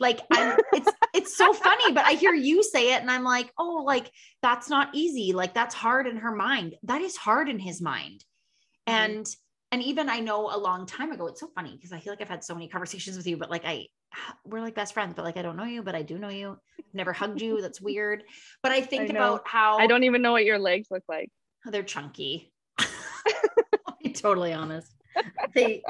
[0.00, 3.50] Like I'm, it's it's so funny, but I hear you say it and I'm like,
[3.58, 4.10] oh, like
[4.42, 5.32] that's not easy.
[5.32, 6.74] Like that's hard in her mind.
[6.82, 8.24] That is hard in his mind
[8.88, 9.12] Mm-hmm.
[9.12, 9.36] and
[9.72, 12.20] and even I know a long time ago, it's so funny because I feel like
[12.20, 13.86] I've had so many conversations with you, but like I,
[14.44, 16.58] we're like best friends, but like I don't know you, but I do know you.
[16.92, 17.60] Never hugged you.
[17.60, 18.22] That's weird.
[18.62, 21.30] But I think I about how I don't even know what your legs look like.
[21.64, 22.52] They're chunky.
[24.14, 24.92] Totally honest.
[25.54, 25.82] They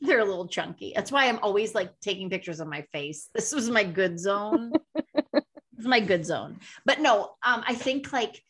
[0.00, 0.92] they're a little chunky.
[0.94, 3.28] That's why I'm always like taking pictures of my face.
[3.34, 4.72] This was my good zone.
[4.94, 5.44] this
[5.78, 6.58] is my good zone.
[6.84, 8.42] But no, um, I think like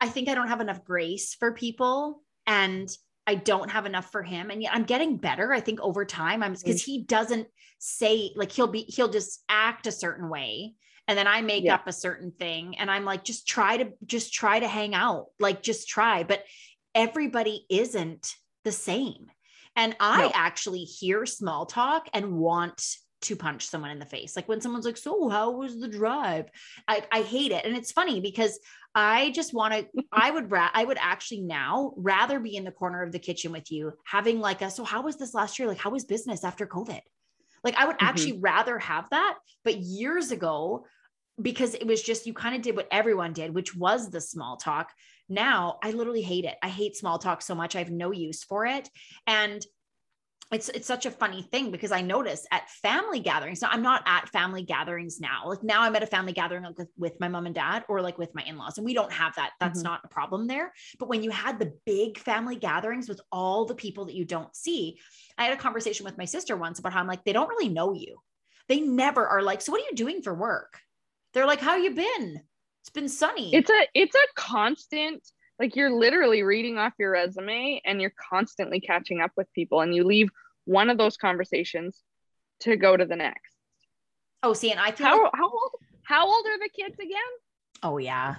[0.00, 2.94] I think I don't have enough grace for people and
[3.26, 4.50] I don't have enough for him.
[4.50, 5.52] And yet I'm getting better.
[5.52, 7.48] I think over time, I'm because he doesn't
[7.78, 10.74] say like he'll be, he'll just act a certain way.
[11.08, 11.74] And then I make yeah.
[11.74, 12.78] up a certain thing.
[12.78, 15.26] And I'm like, just try to just try to hang out.
[15.38, 16.22] Like just try.
[16.22, 16.44] But
[16.94, 18.34] everybody isn't
[18.64, 19.26] the same.
[19.76, 20.32] And I no.
[20.34, 24.36] actually hear small talk and want to punch someone in the face.
[24.36, 26.46] Like when someone's like, So, how was the drive?
[26.86, 27.64] I, I hate it.
[27.64, 28.58] And it's funny because
[28.94, 32.70] I just want to, I would, ra- I would actually now rather be in the
[32.70, 35.66] corner of the kitchen with you, having like a, so how was this last year?
[35.66, 37.00] Like, how was business after COVID?
[37.64, 38.06] Like, I would mm-hmm.
[38.06, 39.38] actually rather have that.
[39.64, 40.86] But years ago,
[41.40, 44.56] because it was just, you kind of did what everyone did, which was the small
[44.56, 44.90] talk.
[45.28, 46.56] Now I literally hate it.
[46.62, 47.76] I hate small talk so much.
[47.76, 48.88] I have no use for it.
[49.26, 49.64] And
[50.52, 53.62] it's it's such a funny thing because I notice at family gatherings.
[53.62, 55.44] Now I'm not at family gatherings now.
[55.46, 58.02] Like now I'm at a family gathering like with, with my mom and dad or
[58.02, 59.52] like with my in-laws, and we don't have that.
[59.58, 59.88] That's mm-hmm.
[59.88, 60.72] not a problem there.
[60.98, 64.54] But when you had the big family gatherings with all the people that you don't
[64.54, 64.98] see,
[65.38, 67.70] I had a conversation with my sister once about how I'm like they don't really
[67.70, 68.20] know you.
[68.68, 70.78] They never are like, so what are you doing for work?
[71.32, 72.42] They're like, how you been?
[72.84, 73.54] It's been sunny.
[73.54, 75.26] It's a it's a constant
[75.58, 79.94] like you're literally reading off your resume and you're constantly catching up with people and
[79.94, 80.28] you leave
[80.66, 82.02] one of those conversations
[82.60, 83.54] to go to the next.
[84.42, 85.70] Oh see and i feel how, like- how old
[86.02, 87.32] how old are the kids again?
[87.82, 88.36] Oh yeah.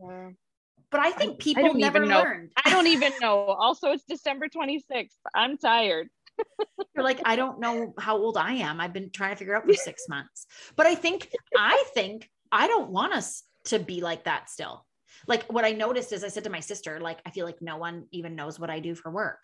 [0.00, 2.52] But i think people I never learned.
[2.64, 3.36] I don't even know.
[3.36, 6.08] Also it's december 26th i'm tired.
[6.94, 8.80] You're like i don't know how old i am.
[8.80, 10.46] I've been trying to figure out for six months.
[10.74, 14.84] But i think i think i don't want us to be like that still
[15.26, 17.76] like what I noticed is I said to my sister, like, I feel like no
[17.76, 19.40] one even knows what I do for work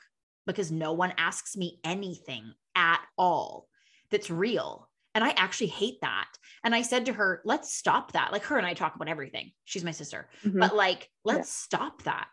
[0.46, 3.68] because no one asks me anything at all
[4.10, 4.88] that's real.
[5.14, 6.28] And I actually hate that.
[6.64, 8.32] And I said to her, let's stop that.
[8.32, 9.50] Like her and I talk about everything.
[9.64, 10.28] She's my sister.
[10.44, 10.60] Mm-hmm.
[10.60, 11.78] But like, let's yeah.
[11.78, 12.28] stop that.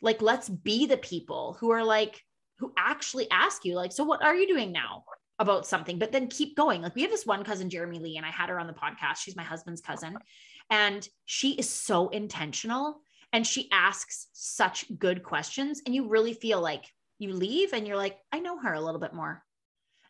[0.00, 2.20] Like, let's be the people who are like,
[2.58, 5.04] who actually ask you, like, so what are you doing now?
[5.40, 6.82] about something, but then keep going.
[6.82, 9.16] Like we have this one cousin, Jeremy Lee, and I had her on the podcast.
[9.16, 10.18] She's my husband's cousin.
[10.70, 13.00] And she is so intentional
[13.32, 15.82] and she asks such good questions.
[15.84, 16.84] And you really feel like
[17.18, 19.42] you leave and you're like, I know her a little bit more.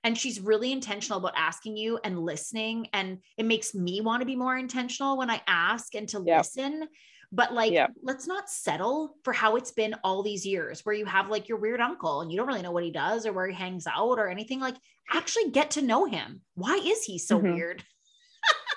[0.03, 2.89] And she's really intentional about asking you and listening.
[2.95, 6.89] And it makes me want to be more intentional when I ask and to listen.
[7.33, 11.29] But like, let's not settle for how it's been all these years where you have
[11.29, 13.55] like your weird uncle and you don't really know what he does or where he
[13.55, 14.59] hangs out or anything.
[14.59, 14.77] Like,
[15.13, 16.41] actually get to know him.
[16.55, 17.55] Why is he so mm-hmm.
[17.55, 17.85] weird?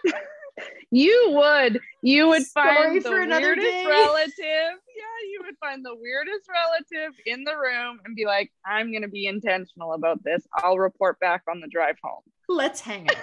[0.92, 4.38] you would you would find the weirdest relative.
[4.46, 9.02] Yeah you would find the weirdest relative in the room and be like i'm going
[9.02, 10.46] to be intentional about this.
[10.56, 12.22] I'll report back on the drive home.
[12.50, 13.16] Let's hang out.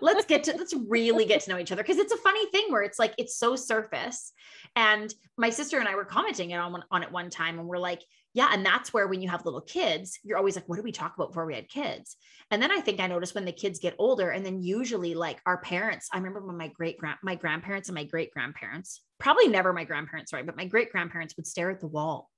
[0.00, 1.82] Let's get to let's really get to know each other.
[1.82, 4.32] Because it's a funny thing where it's like it's so surface.
[4.74, 7.78] And my sister and i were commenting it on, on it one time and we're
[7.78, 8.02] like
[8.36, 10.92] yeah and that's where when you have little kids you're always like what do we
[10.92, 12.16] talk about before we had kids
[12.52, 15.40] and then i think i noticed when the kids get older and then usually like
[15.46, 19.48] our parents i remember when my great grand my grandparents and my great grandparents probably
[19.48, 22.30] never my grandparents right but my great grandparents would stare at the wall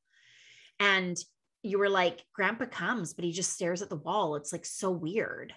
[0.80, 1.16] and
[1.62, 4.36] you were like, Grandpa comes, but he just stares at the wall.
[4.36, 5.52] It's like so weird.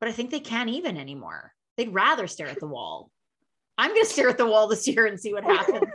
[0.00, 1.52] But I think they can't even anymore.
[1.76, 3.10] They'd rather stare at the wall.
[3.78, 5.93] I'm going to stare at the wall this year and see what happens.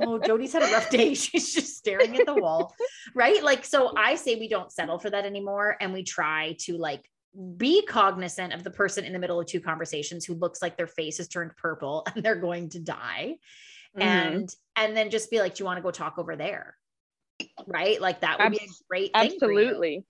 [0.00, 1.14] Oh, Jody's had a rough day.
[1.14, 2.74] She's just staring at the wall.
[3.14, 3.42] Right.
[3.42, 5.76] Like, so I say we don't settle for that anymore.
[5.80, 7.08] And we try to like
[7.56, 10.86] be cognizant of the person in the middle of two conversations who looks like their
[10.86, 13.36] face has turned purple and they're going to die.
[13.96, 14.02] Mm-hmm.
[14.02, 16.76] And and then just be like, Do you want to go talk over there?
[17.66, 18.00] Right?
[18.00, 20.04] Like that would Abs- be a great Absolutely.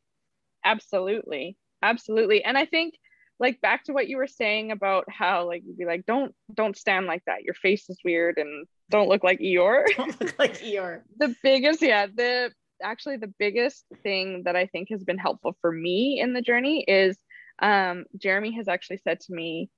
[0.64, 1.56] Absolutely.
[1.82, 2.44] Absolutely.
[2.44, 2.94] And I think
[3.40, 6.76] like back to what you were saying about how like you'd be like, don't don't
[6.76, 7.42] stand like that.
[7.42, 9.84] Your face is weird and don't look like Eeyore.
[9.96, 11.02] Don't look like Eeyore.
[11.18, 12.50] the biggest, yeah, the
[12.82, 16.84] actually the biggest thing that I think has been helpful for me in the journey
[16.86, 17.16] is
[17.62, 19.70] um, Jeremy has actually said to me,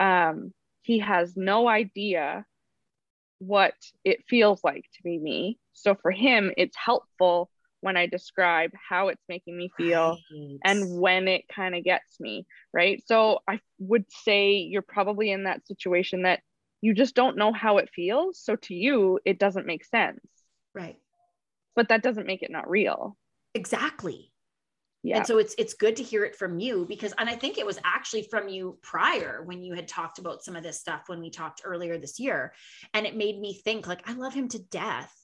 [0.00, 2.46] um, he has no idea
[3.40, 3.74] what
[4.04, 5.58] it feels like to be me.
[5.72, 7.50] So for him, it's helpful
[7.80, 10.58] when I describe how it's making me feel right.
[10.64, 13.02] and when it kind of gets me, right?
[13.06, 16.40] So I would say you're probably in that situation that
[16.80, 18.40] you just don't know how it feels.
[18.40, 20.20] So to you, it doesn't make sense.
[20.74, 20.98] Right.
[21.74, 23.16] But that doesn't make it not real.
[23.54, 24.32] Exactly.
[25.04, 25.18] Yeah.
[25.18, 27.66] And so it's it's good to hear it from you because and I think it
[27.66, 31.20] was actually from you prior when you had talked about some of this stuff when
[31.20, 32.52] we talked earlier this year
[32.94, 35.14] and it made me think like I love him to death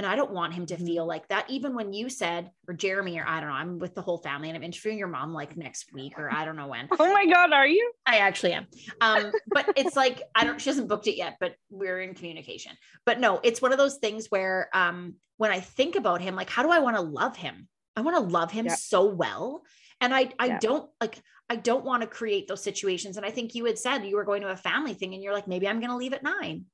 [0.00, 0.86] and I don't want him to mm-hmm.
[0.86, 1.50] feel like that.
[1.50, 4.48] Even when you said, or Jeremy, or I don't know, I'm with the whole family
[4.48, 6.88] and I'm interviewing your mom like next week or I don't know when.
[6.98, 7.92] Oh my God, are you?
[8.06, 8.66] I actually am.
[9.02, 12.72] Um, but it's like, I don't, she hasn't booked it yet, but we're in communication.
[13.04, 16.48] But no, it's one of those things where um, when I think about him, like,
[16.48, 17.68] how do I want to love him?
[17.94, 18.76] I want to love him yeah.
[18.76, 19.64] so well.
[20.00, 20.58] And I, I yeah.
[20.62, 21.20] don't like,
[21.50, 23.18] I don't want to create those situations.
[23.18, 25.34] And I think you had said you were going to a family thing and you're
[25.34, 26.64] like, maybe I'm going to leave at nine.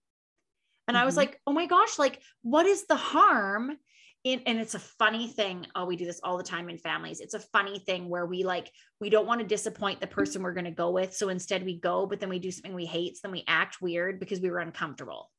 [0.88, 1.02] And mm-hmm.
[1.02, 1.20] I was mm-hmm.
[1.20, 3.76] like, oh my gosh, like, what is the harm?
[4.24, 5.66] In, and it's a funny thing.
[5.76, 7.20] Oh, we do this all the time in families.
[7.20, 8.70] It's a funny thing where we like,
[9.00, 11.14] we don't want to disappoint the person we're going to go with.
[11.14, 13.16] So instead we go, but then we do something we hate.
[13.16, 15.30] So then we act weird because we were uncomfortable.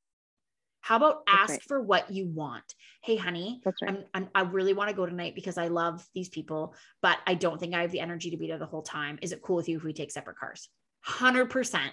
[0.80, 1.64] How about ask right.
[1.64, 2.64] for what you want?
[3.04, 3.74] Hey, honey, right.
[3.86, 7.34] I'm, I'm, i really want to go tonight because I love these people, but I
[7.34, 9.20] don't think I have the energy to be there the whole time.
[9.22, 10.70] Is it cool with you if we take separate cars?
[11.06, 11.90] 100%.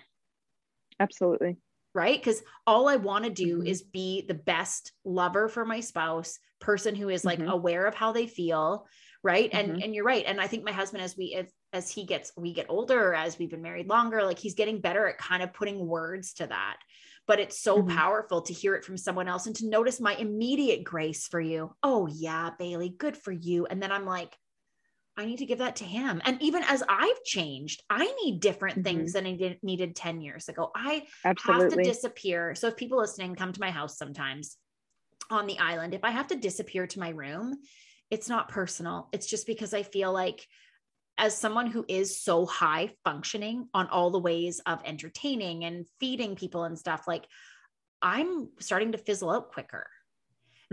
[1.00, 1.57] Absolutely
[1.95, 2.18] right?
[2.18, 3.66] Because all I want to do mm-hmm.
[3.66, 7.51] is be the best lover for my spouse, person who is like mm-hmm.
[7.51, 8.86] aware of how they feel,
[9.22, 9.51] right?
[9.51, 9.70] Mm-hmm.
[9.72, 10.24] And and you're right.
[10.26, 13.38] And I think my husband, as we as, as he gets we get older, as
[13.38, 16.76] we've been married longer, like he's getting better at kind of putting words to that.
[17.26, 17.97] But it's so mm-hmm.
[17.97, 21.74] powerful to hear it from someone else and to notice my immediate grace for you.
[21.82, 23.66] Oh yeah, Bailey, good for you.
[23.66, 24.36] And then I'm like,
[25.16, 26.20] I need to give that to him.
[26.24, 28.84] And even as I've changed, I need different mm-hmm.
[28.84, 30.70] things than I did, needed 10 years ago.
[30.74, 31.62] I Absolutely.
[31.62, 32.54] have to disappear.
[32.54, 34.56] So if people listening come to my house sometimes
[35.30, 37.58] on the island, if I have to disappear to my room,
[38.10, 39.08] it's not personal.
[39.12, 40.46] It's just because I feel like
[41.16, 46.34] as someone who is so high functioning on all the ways of entertaining and feeding
[46.34, 47.26] people and stuff, like
[48.02, 49.86] I'm starting to fizzle out quicker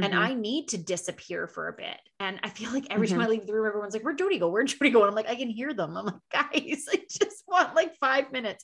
[0.03, 0.23] and mm-hmm.
[0.23, 1.97] I need to disappear for a bit.
[2.19, 3.17] And I feel like every mm-hmm.
[3.17, 4.49] time I leave the room, everyone's like, Where'd Jody go?
[4.49, 5.01] Where'd Jody go?
[5.01, 5.97] And I'm like, I can hear them.
[5.97, 8.63] I'm like, guys, I just want like five minutes.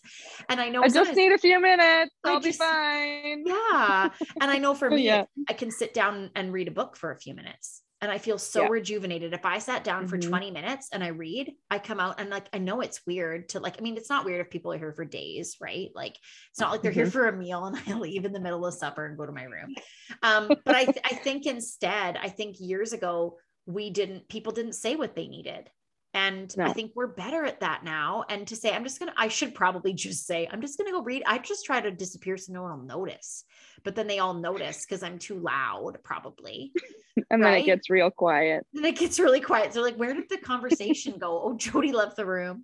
[0.50, 2.12] And I know I just need a few minutes.
[2.24, 3.44] I'll just, be fine.
[3.46, 4.10] Yeah.
[4.42, 5.26] And I know for me, yeah.
[5.50, 8.38] I can sit down and read a book for a few minutes and I feel
[8.38, 8.68] so yeah.
[8.70, 9.34] rejuvenated.
[9.34, 10.10] If I sat down mm-hmm.
[10.10, 13.50] for 20 minutes and I read, I come out and like I know it's weird
[13.50, 15.90] to like, I mean, it's not weird if people are here for days, right?
[15.96, 16.16] Like
[16.52, 17.02] it's not like they're mm-hmm.
[17.02, 19.32] here for a meal and I leave in the middle of supper and go to
[19.32, 19.74] my room.
[20.22, 24.74] Um, but I th- I think instead, I think years ago we didn't people didn't
[24.74, 25.70] say what they needed.
[26.18, 26.66] And no.
[26.66, 28.26] I think we're better at that now.
[28.28, 30.88] And to say, I'm just going to, I should probably just say, I'm just going
[30.88, 31.22] to go read.
[31.28, 33.44] I just try to disappear so no one will notice.
[33.84, 36.72] But then they all notice because I'm too loud, probably.
[37.30, 37.52] and right?
[37.52, 38.66] then it gets real quiet.
[38.74, 39.76] Then it gets really quiet.
[39.76, 41.40] So, like, where did the conversation go?
[41.40, 42.64] Oh, Jody left the room.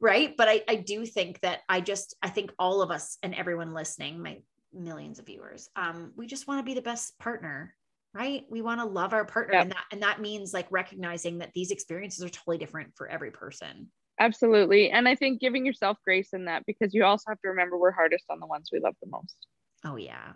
[0.00, 0.34] Right.
[0.34, 3.74] But I, I do think that I just, I think all of us and everyone
[3.74, 4.38] listening, my
[4.72, 7.74] millions of viewers, um, we just want to be the best partner
[8.14, 8.44] right?
[8.48, 9.62] We want to love our partner yep.
[9.62, 13.30] and that and that means like recognizing that these experiences are totally different for every
[13.30, 13.90] person.
[14.20, 17.76] Absolutely and i think giving yourself grace in that because you also have to remember
[17.76, 19.36] we're hardest on the ones we love the most.
[19.84, 20.32] Oh yeah.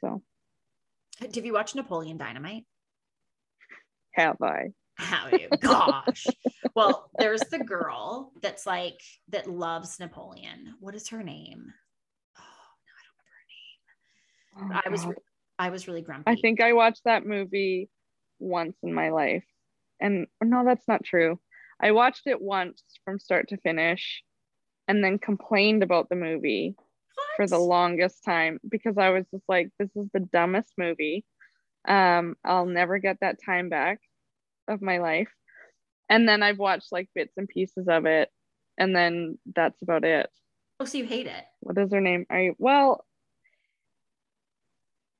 [0.00, 0.22] So.
[1.20, 2.64] Have you watched napoleon dynamite?
[4.12, 4.68] Have i.
[4.96, 5.48] Have you?
[5.60, 6.26] Gosh.
[6.74, 10.74] Well there's the girl that's like that loves napoleon.
[10.80, 11.66] What is her name?
[12.38, 14.72] Oh no i don't remember her name.
[14.72, 15.06] Oh, I was
[15.60, 16.24] I was really grumpy.
[16.26, 17.90] I think I watched that movie
[18.38, 19.44] once in my life.
[20.00, 21.38] And no, that's not true.
[21.78, 24.22] I watched it once from start to finish
[24.88, 26.74] and then complained about the movie
[27.14, 27.26] what?
[27.36, 31.26] for the longest time because I was just like, this is the dumbest movie.
[31.86, 34.00] Um, I'll never get that time back
[34.66, 35.28] of my life.
[36.08, 38.30] And then I've watched like bits and pieces of it,
[38.78, 40.30] and then that's about it.
[40.80, 41.44] Oh, so you hate it?
[41.60, 42.24] What is her name?
[42.30, 43.04] I well,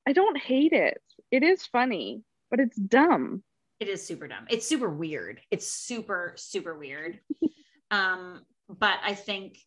[0.06, 1.00] I don't hate it.
[1.30, 3.42] It is funny, but it's dumb.
[3.78, 4.46] It is super dumb.
[4.50, 5.40] It's super weird.
[5.50, 7.20] It's super, super weird.
[7.90, 9.58] um, but I think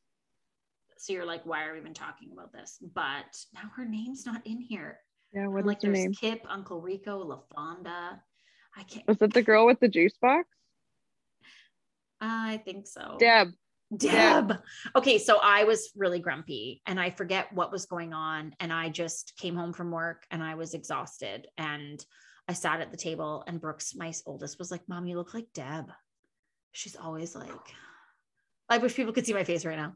[0.97, 2.77] so you're like, why are we even talking about this?
[2.93, 4.99] But now her name's not in here.
[5.33, 6.13] Yeah, what like there's name?
[6.13, 8.19] Kip, Uncle Rico, LaFawnduh.
[8.77, 10.47] I can't Was it the girl with the juice box?
[12.21, 13.17] I think so.
[13.19, 13.49] Deb.
[13.97, 14.57] Deb.
[14.95, 18.53] Okay, so I was really grumpy and I forget what was going on.
[18.59, 21.47] And I just came home from work and I was exhausted.
[21.57, 22.03] And
[22.47, 25.47] I sat at the table and Brooks, my oldest, was like, Mom, you look like
[25.53, 25.91] Deb.
[26.71, 27.51] She's always like,
[28.69, 29.93] I wish people could see my face right now.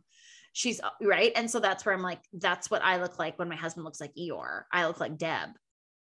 [0.53, 1.31] She's uh, right.
[1.35, 4.01] And so that's where I'm like, that's what I look like when my husband looks
[4.01, 4.63] like Eeyore.
[4.71, 5.49] I look like Deb.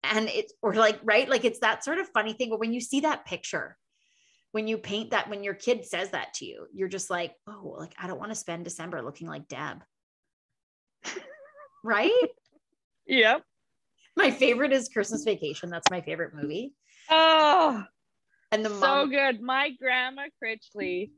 [0.04, 2.50] And it's or like, right, like it's that sort of funny thing.
[2.50, 3.78] But when you see that picture,
[4.52, 7.76] when you paint that, when your kid says that to you, you're just like, oh,
[7.78, 9.84] like I don't want to spend December looking like Deb.
[11.84, 12.30] right?
[13.08, 13.44] Yep.
[14.16, 15.70] My favorite is Christmas Vacation.
[15.70, 16.74] That's my favorite movie.
[17.10, 17.84] Oh,
[18.52, 19.42] And the so good.
[19.42, 21.12] My grandma Critchley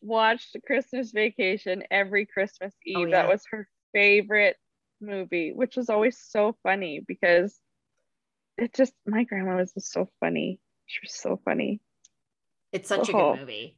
[0.00, 2.96] watched Christmas Vacation every Christmas oh, Eve.
[2.96, 3.22] Oh, yeah.
[3.22, 4.56] That was her favorite
[5.00, 7.58] movie, which was always so funny because
[8.58, 10.60] it just my grandma was just so funny.
[10.86, 11.80] She was so funny.
[12.72, 13.32] It's such a Oh.
[13.34, 13.76] good movie.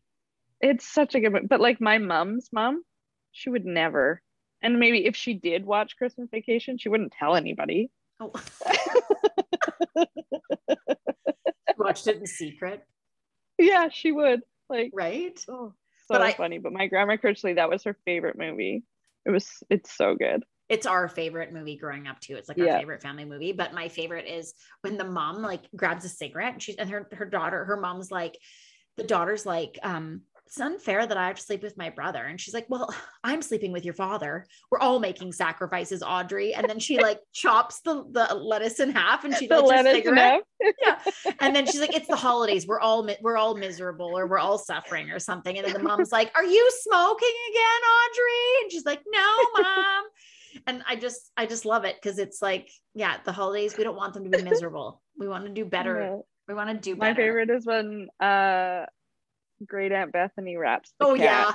[0.61, 1.47] It's such a good movie.
[1.49, 2.83] But like my mom's mom,
[3.33, 4.23] she would never.
[4.63, 7.91] And maybe if she did watch Christmas Vacation, she wouldn't tell anybody.
[8.21, 8.33] Oh.
[11.77, 12.85] Watched it in secret,
[13.59, 14.41] Yeah, she would.
[14.69, 15.39] Like, right?
[15.49, 15.73] oh,
[16.07, 16.59] so But I- funny.
[16.59, 18.85] But my grandma Critchley, that was her favorite movie.
[19.27, 19.63] It was.
[19.71, 20.45] It's so good.
[20.69, 22.37] It's our favorite movie growing up too.
[22.37, 22.79] It's like our Yeah.
[22.79, 23.53] favorite family movie.
[23.53, 27.09] But my favorite is when the mom like grabs a cigarette and she's and her
[27.13, 28.39] her daughter, her mom's like,
[28.97, 30.23] the daughter's like, um,
[30.53, 32.23] it's unfair that I have to sleep with my brother.
[32.23, 34.47] And she's like, Well, I'm sleeping with your father.
[34.71, 36.53] We're all making sacrifices, Audrey.
[36.53, 39.77] And then she like chops the, the lettuce in half and she The lights her
[39.85, 40.43] lettuce cigarette.
[40.85, 40.99] yeah.
[41.41, 42.67] And then she's like, it's the holidays.
[42.67, 45.57] We're all we're all miserable or we're all suffering or something.
[45.57, 47.65] And then the mom's like, Are you smoking again,
[47.97, 48.63] Audrey?
[48.63, 50.05] And she's like, No, mom.
[50.67, 53.97] And I just I just love it because it's like, yeah, the holidays, we don't
[53.97, 55.01] want them to be miserable.
[55.19, 56.19] We want to do better.
[56.49, 56.53] Yeah.
[56.53, 58.87] We want to do My favorite is when uh
[59.67, 61.21] great aunt Bethany wraps the Oh cat.
[61.21, 61.55] yeah.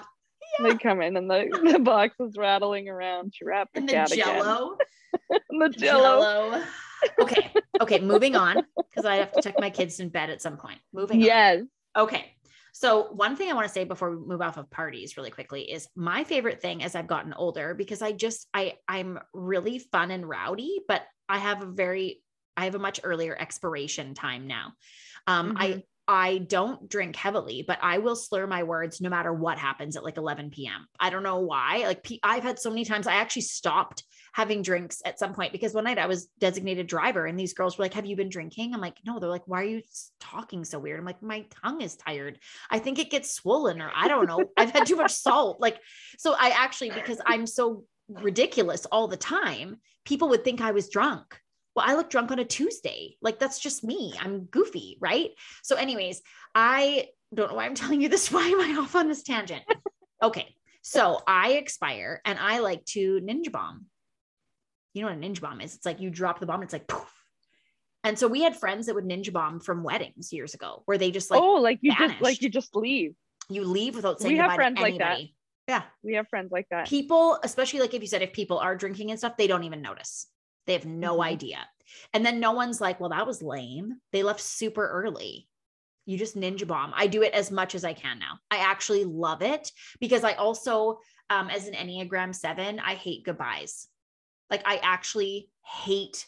[0.69, 3.33] They come in and the, the box is rattling around.
[3.35, 4.77] She wrapped the And the cat jello.
[5.29, 5.59] again.
[5.59, 6.21] the jello.
[6.21, 6.63] Jello.
[7.21, 7.51] Okay.
[7.81, 7.99] Okay.
[7.99, 8.63] Moving on.
[8.89, 10.79] Because I have to tuck my kids in bed at some point.
[10.93, 11.25] Moving on.
[11.25, 11.63] Yes.
[11.97, 12.33] Okay.
[12.73, 15.63] So, one thing I want to say before we move off of parties really quickly
[15.69, 20.11] is my favorite thing as I've gotten older because I just I I'm really fun
[20.11, 22.21] and rowdy, but I have a very
[22.57, 24.73] I have a much earlier expiration time now.
[25.27, 29.57] Um I I don't drink heavily, but I will slur my words no matter what
[29.57, 30.87] happens at like 11 p.m.
[30.97, 31.79] I don't know why.
[31.79, 35.73] Like I've had so many times I actually stopped having drinks at some point because
[35.73, 38.73] one night I was designated driver and these girls were like, Have you been drinking?
[38.73, 39.81] I'm like, No, they're like, Why are you
[40.21, 40.97] talking so weird?
[40.97, 42.39] I'm like, My tongue is tired.
[42.71, 44.45] I think it gets swollen or I don't know.
[44.57, 45.59] I've had too much salt.
[45.59, 45.77] Like,
[46.17, 50.87] so I actually, because I'm so ridiculous all the time, people would think I was
[50.87, 51.37] drunk.
[51.77, 53.15] Well, I look drunk on a Tuesday.
[53.21, 54.13] Like, that's just me.
[54.19, 54.97] I'm goofy.
[54.99, 55.29] Right.
[55.63, 56.21] So, anyways,
[56.53, 58.31] I don't know why I'm telling you this.
[58.31, 59.63] Why am I off on this tangent?
[60.21, 60.55] Okay.
[60.81, 63.85] So I expire and I like to ninja bomb.
[64.93, 65.75] You know what a ninja bomb is?
[65.75, 67.13] It's like you drop the bomb, it's like poof.
[68.03, 71.11] And so we had friends that would ninja bomb from weddings years ago where they
[71.11, 73.15] just like oh, like you just like you just leave.
[73.49, 75.19] you leave without saying We have friends to like that.
[75.67, 75.83] Yeah.
[76.03, 76.87] We have friends like that.
[76.87, 79.81] People, especially like if you said if people are drinking and stuff, they don't even
[79.81, 80.27] notice.
[80.67, 81.25] They have no Mhm.
[81.25, 81.67] idea.
[82.13, 84.01] And then no one's like, well, that was lame.
[84.11, 85.49] They left super early.
[86.05, 86.93] You just ninja bomb.
[86.95, 88.39] I do it as much as I can now.
[88.51, 90.99] I actually love it because I also,
[91.29, 93.87] um, as an Enneagram 7, I hate goodbyes.
[94.49, 96.27] Like I actually hate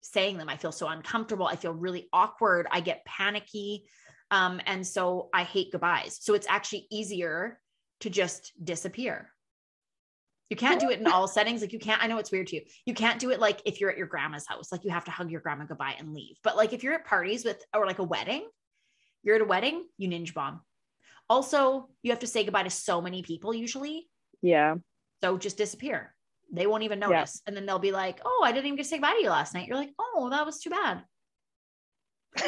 [0.00, 0.48] saying them.
[0.48, 1.46] I feel so uncomfortable.
[1.46, 2.66] I feel really awkward.
[2.70, 3.88] I get panicky.
[4.30, 6.18] Um, and so I hate goodbyes.
[6.20, 7.60] So it's actually easier
[8.00, 9.32] to just disappear.
[10.50, 11.60] You can't do it in all settings.
[11.60, 12.62] Like you can't, I know it's weird to you.
[12.84, 15.10] You can't do it like if you're at your grandma's house, like you have to
[15.10, 16.36] hug your grandma goodbye and leave.
[16.44, 18.46] But like if you're at parties with, or like a wedding,
[19.24, 20.60] you're at a wedding, you ninja bomb.
[21.28, 24.08] Also, you have to say goodbye to so many people usually.
[24.40, 24.76] Yeah.
[25.22, 26.14] So just disappear.
[26.52, 27.08] They won't even Yeah.
[27.08, 27.42] notice.
[27.46, 29.30] And then they'll be like, oh, I didn't even get to say goodbye to you
[29.30, 29.66] last night.
[29.66, 31.02] You're like, oh, that was too bad.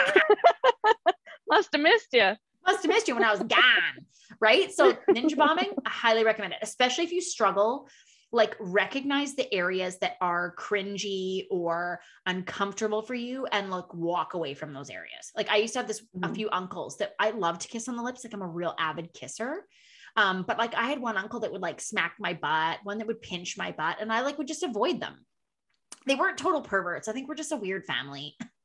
[1.48, 2.32] Must have missed you.
[2.66, 4.06] must have missed you when I was gone.
[4.40, 4.72] Right.
[4.72, 7.88] So ninja bombing, I highly recommend it, especially if you struggle
[8.30, 14.52] like recognize the areas that are cringy or uncomfortable for you and like walk away
[14.52, 15.32] from those areas.
[15.34, 16.34] Like I used to have this a Mhm.
[16.34, 18.24] few uncles that I love to kiss on the lips.
[18.24, 19.66] Like I'm a real avid kisser.
[20.14, 23.06] Um, but like I had one uncle that would like smack my butt, one that
[23.06, 25.24] would pinch my butt, and I like would just avoid them.
[26.06, 27.08] They weren't total perverts.
[27.08, 28.36] I think we're just a weird family.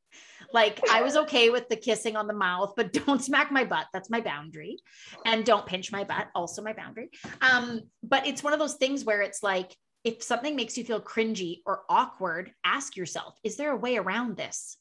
[0.54, 3.88] like I was okay with the kissing on the mouth, but don't smack my butt.
[3.94, 4.78] That's my boundary.
[5.26, 7.10] And don't pinch my butt, also my boundary.
[7.42, 11.02] Um, but it's one of those things where it's like if something makes you feel
[11.02, 14.78] cringy or awkward, ask yourself, is there a way around this?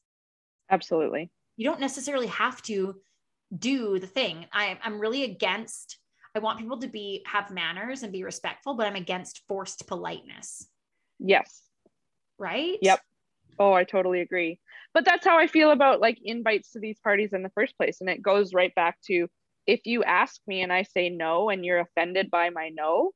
[0.70, 1.30] Absolutely.
[1.56, 2.96] you don't necessarily have to
[3.56, 4.46] do the thing.
[4.52, 5.98] I, I'm really against,
[6.34, 10.66] I want people to be, have manners and be respectful, but I'm against forced politeness.
[11.18, 11.62] Yes.
[12.38, 12.78] Right.
[12.80, 13.00] Yep.
[13.58, 14.58] Oh, I totally agree.
[14.94, 18.00] But that's how I feel about like invites to these parties in the first place.
[18.00, 19.26] And it goes right back to
[19.66, 23.12] if you ask me and I say no and you're offended by my no,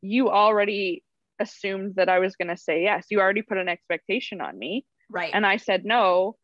[0.00, 1.02] you already
[1.40, 3.06] assumed that I was going to say yes.
[3.10, 4.84] You already put an expectation on me.
[5.10, 5.30] Right.
[5.32, 6.36] And I said no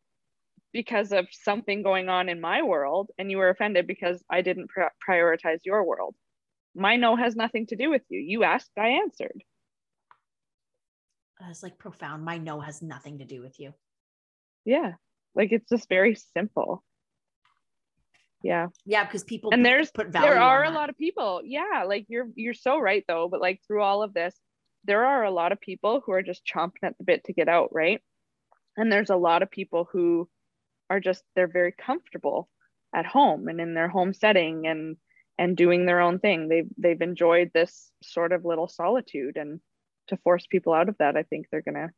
[0.73, 3.11] because of something going on in my world.
[3.17, 6.15] And you were offended because I didn't pri- prioritize your world.
[6.75, 8.19] My no has nothing to do with you.
[8.19, 9.41] You asked, I answered.
[11.39, 12.25] That's like profound.
[12.25, 13.73] My no has nothing to do with you.
[14.65, 14.93] Yeah.
[15.35, 16.83] Like it's just very simple.
[18.43, 18.67] Yeah.
[18.85, 19.05] Yeah.
[19.05, 20.29] Because people And there's- put value.
[20.29, 23.61] there are a lot of people yeah like you're you're so right though but like
[23.65, 24.35] through all of this
[24.83, 27.49] there are a lot of people who are just chomping at the bit to get
[27.49, 28.01] out right
[28.77, 30.29] and there's a lot of people who
[30.89, 32.47] are just they're very comfortable
[32.93, 34.97] at home and in their home setting and
[35.39, 39.59] and doing their own thing they've they've enjoyed this sort of little solitude and
[40.07, 41.89] to force people out of that i think they're gonna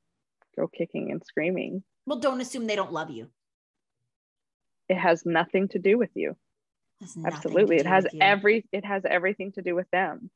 [0.58, 1.84] go kicking and screaming.
[2.06, 3.28] Well, don't assume they don't love you.
[4.90, 6.36] it has nothing to do with you.
[7.02, 7.76] Has nothing to absolutely.
[7.78, 8.20] It has you.
[8.22, 10.30] every it has everything to do with them.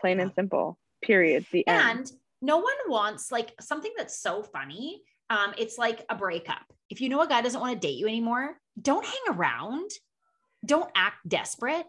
[0.00, 0.78] Plain and simple.
[1.02, 1.46] Period.
[1.50, 1.98] The end.
[1.98, 2.12] And
[2.42, 6.64] no one wants like something that's so funny um it's like a breakup.
[6.90, 9.90] If you know a guy doesn't want to date you anymore don't hang around.
[10.64, 11.86] Don't act desperate.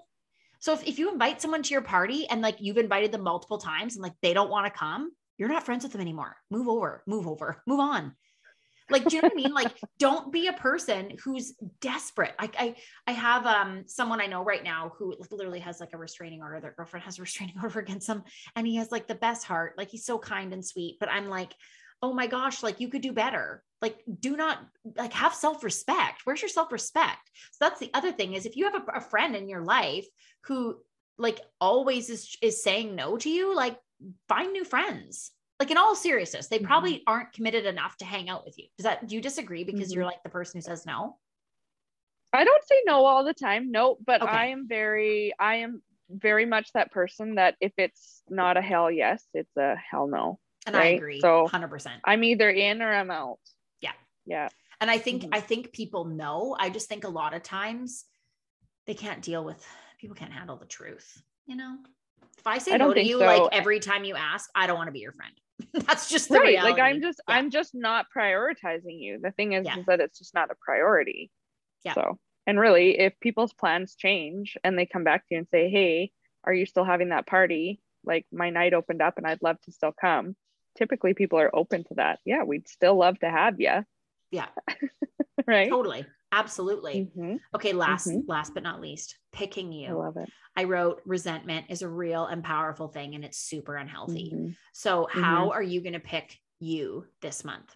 [0.60, 3.58] So if, if you invite someone to your party and like you've invited them multiple
[3.58, 6.36] times and like they don't want to come you're not friends with them anymore.
[6.50, 8.16] Move over move over move on.
[8.90, 9.54] Like do you know what i mean?
[9.54, 12.34] Like don't be a person who's desperate.
[12.40, 12.76] Like i
[13.08, 16.60] i have um someone i know right now who literally has like a restraining order.
[16.60, 18.24] Their girlfriend has a restraining order against him,
[18.56, 19.74] and he has like the best heart.
[19.78, 21.54] Like he's so kind and sweet but i'm like
[22.02, 23.64] oh my gosh like you could do better.
[23.82, 24.60] Like do not
[24.96, 26.22] like have self-respect.
[26.24, 27.32] Where's your self-respect?
[27.52, 30.06] So that's the other thing is if you have a, a friend in your life
[30.44, 30.78] who
[31.18, 33.78] like always is is saying no to you like
[34.28, 38.43] find new friends like in all seriousness they probably aren't committed enough to hang out
[38.46, 39.96] with you does that do you disagree because Mhm.
[39.96, 41.18] you're like the person who says no
[42.34, 43.72] I don't say no all the time.
[43.72, 44.30] No, but Okay.
[44.30, 48.91] I am very, I am very much that person that if it's not a hell
[48.91, 50.38] yes, it's a hell no.
[50.68, 53.39] and i agree so- 100% I'm either in or I'm out.
[53.80, 53.93] Yeah.
[54.26, 54.50] Yeah.
[54.82, 55.30] And I think Mhm.
[55.32, 56.58] I think people know.
[56.60, 58.04] I just think a lot of times
[58.86, 59.66] they can't deal with
[60.00, 61.24] people can't handle the truth.
[61.46, 61.78] You know,
[62.38, 63.26] if I say I no to you so.
[63.26, 65.34] like every time you ask, I don't want to be your friend.
[65.88, 66.48] That's just the Right.
[66.50, 66.72] reality.
[66.74, 67.36] Like I'm just, Yeah.
[67.36, 69.20] I'm just not prioritizing you.
[69.22, 69.80] The thing is, Yeah.
[69.80, 71.32] is that it's just not a priority.
[71.84, 71.94] Yeah.
[71.94, 75.70] So, and really, if people's plans change and they come back to you and say,
[75.70, 76.12] Hey,
[76.44, 77.80] are you still having that party?
[78.04, 80.36] Like my night opened up and I'd love to still come.
[80.78, 82.20] Typically people are open to that.
[82.26, 82.44] Yeah.
[82.44, 83.86] We'd still love to have you.
[84.32, 84.48] Yeah.
[85.48, 85.70] right.
[85.70, 86.06] totally,
[86.36, 87.12] absolutely.
[87.16, 87.40] Mhm.
[87.56, 88.26] Okay, last Mhm.
[88.28, 89.90] last but not least, picking you.
[89.90, 90.30] I love it.
[90.58, 94.32] I wrote resentment is a real and powerful thing, and it's super unhealthy.
[94.34, 94.56] Mhm.
[94.74, 97.76] So, how are you going to pick you this month?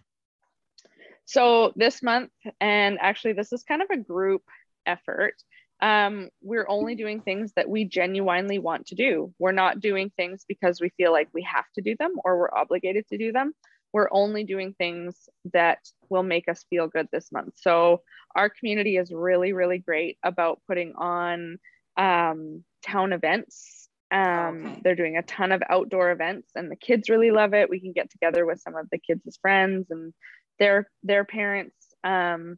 [1.24, 4.42] So this month, and actually this is kind of a group
[4.84, 5.34] effort.
[5.80, 9.32] Um, we're only doing things that we genuinely want to do.
[9.38, 12.52] We're not doing things because we feel like we have to do them or we're
[12.52, 13.54] obligated to do them.
[13.92, 15.78] We're only doing things that
[16.08, 17.54] will make us feel good this month.
[17.56, 18.02] So
[18.34, 21.58] our community is really, really great about putting on
[21.96, 23.88] um, town events.
[24.12, 24.80] Um, Okay.
[24.82, 27.70] They're doing a ton of outdoor events, and the kids really love it.
[27.70, 30.12] We can get together with some of the kids' friends and
[30.60, 31.74] their their parents
[32.04, 32.56] um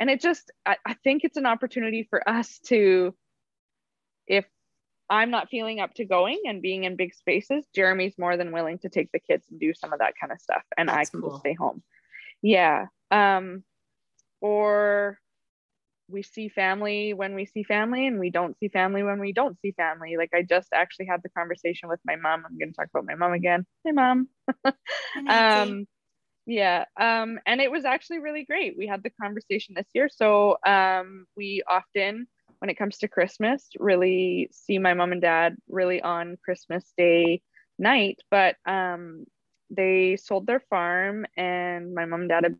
[0.00, 3.14] and it just I, I think it's an opportunity for us to
[4.26, 4.46] if
[5.12, 8.78] i'm not feeling up to going and being in big spaces jeremy's more than willing
[8.78, 11.20] to take the kids and do some of that kind of stuff and i can
[11.20, 11.30] cool.
[11.30, 11.82] just stay home.
[12.40, 13.62] Yeah um
[14.40, 15.18] or
[16.08, 19.58] we see family when we see family and we don't see family when we don't
[19.60, 20.16] see family.
[20.16, 22.44] Like i just actually had the conversation with my mom.
[22.46, 23.66] I'm going to talk about my mom again.
[23.84, 24.28] Hey mom.
[25.28, 25.86] Um
[26.44, 28.76] yeah um and it was actually really great.
[28.76, 32.26] We had the conversation this year so um we often
[32.62, 37.42] when it comes to christmas really see my mom and dad really on christmas day
[37.82, 39.24] night, but um,
[39.70, 42.54] they sold their farm, and my mom and dad have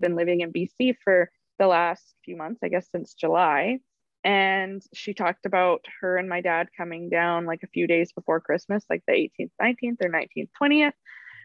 [0.00, 3.78] been living in BC for the last few months, I guess since July.
[4.24, 8.40] And she talked about her and my dad coming down like a few days before
[8.40, 10.94] Christmas, like the 18th, 19th, or 19th, 20th.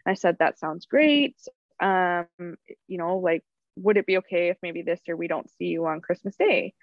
[0.06, 1.36] I said, That sounds great.
[1.80, 2.26] Um,
[2.88, 3.42] you know, like,
[3.76, 6.74] would it be okay if maybe this year we don't see you on Christmas Day?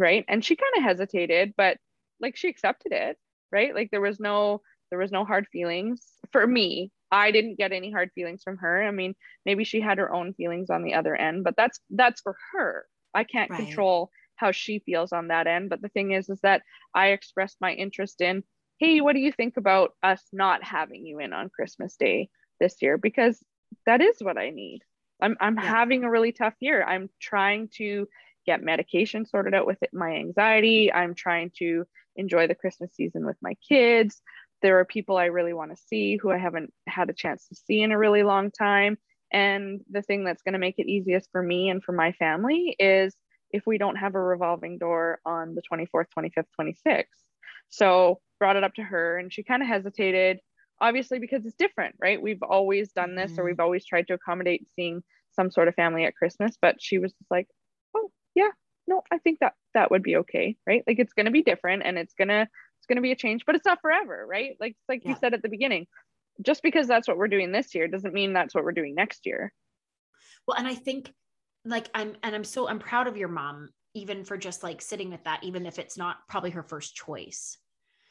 [0.00, 0.24] Right.
[0.28, 1.76] And she kind of hesitated, but
[2.20, 3.18] like she accepted it.
[3.52, 3.74] Right.
[3.74, 6.00] Like there was no, there was no hard feelings
[6.32, 6.90] for me.
[7.12, 8.82] I didn't get any hard feelings from her.
[8.82, 12.20] I mean, maybe she had her own feelings on the other end, but that's that's
[12.20, 12.86] for her.
[13.14, 13.64] I can't right.
[13.64, 15.68] control how she feels on that end.
[15.68, 16.62] But the thing is, is that
[16.94, 18.42] I expressed my interest in,
[18.78, 22.76] hey, what do you think about us not having you in on Christmas Day this
[22.80, 22.96] year?
[22.96, 23.38] Because
[23.86, 24.80] that is what I need.
[25.20, 25.62] I'm I'm yeah.
[25.62, 26.82] having a really tough year.
[26.82, 28.08] I'm trying to
[28.46, 30.92] get medication sorted out with it, my anxiety.
[30.92, 31.84] I'm trying to
[32.16, 34.20] enjoy the Christmas season with my kids.
[34.62, 37.54] There are people I really want to see who I haven't had a chance to
[37.54, 38.98] see in a really long time.
[39.32, 42.74] And the thing that's going to make it easiest for me and for my family
[42.78, 43.14] is
[43.52, 47.04] if we don't have a revolving door on the 24th, 25th, 26th.
[47.68, 50.40] So brought it up to her and she kind of hesitated,
[50.80, 52.20] obviously because it's different, right?
[52.20, 53.40] We've always done this mm-hmm.
[53.40, 56.98] or we've always tried to accommodate seeing some sort of family at Christmas, but she
[56.98, 57.54] was just like, "Oh,
[58.40, 58.50] yeah,
[58.86, 60.82] no, I think that that would be okay, right?
[60.86, 63.44] Like it's going to be different and it's going to it's to be a change,
[63.46, 64.56] but it's not forever, right?
[64.58, 65.10] Like like yeah.
[65.10, 65.86] you said at the beginning,
[66.42, 69.26] just because that's what we're doing this year doesn't mean that's what we're doing next
[69.26, 69.52] year.
[70.46, 71.12] Well, and I think
[71.64, 75.10] like I'm and I'm so I'm proud of your mom even for just like sitting
[75.10, 77.58] with that even if it's not probably her first choice.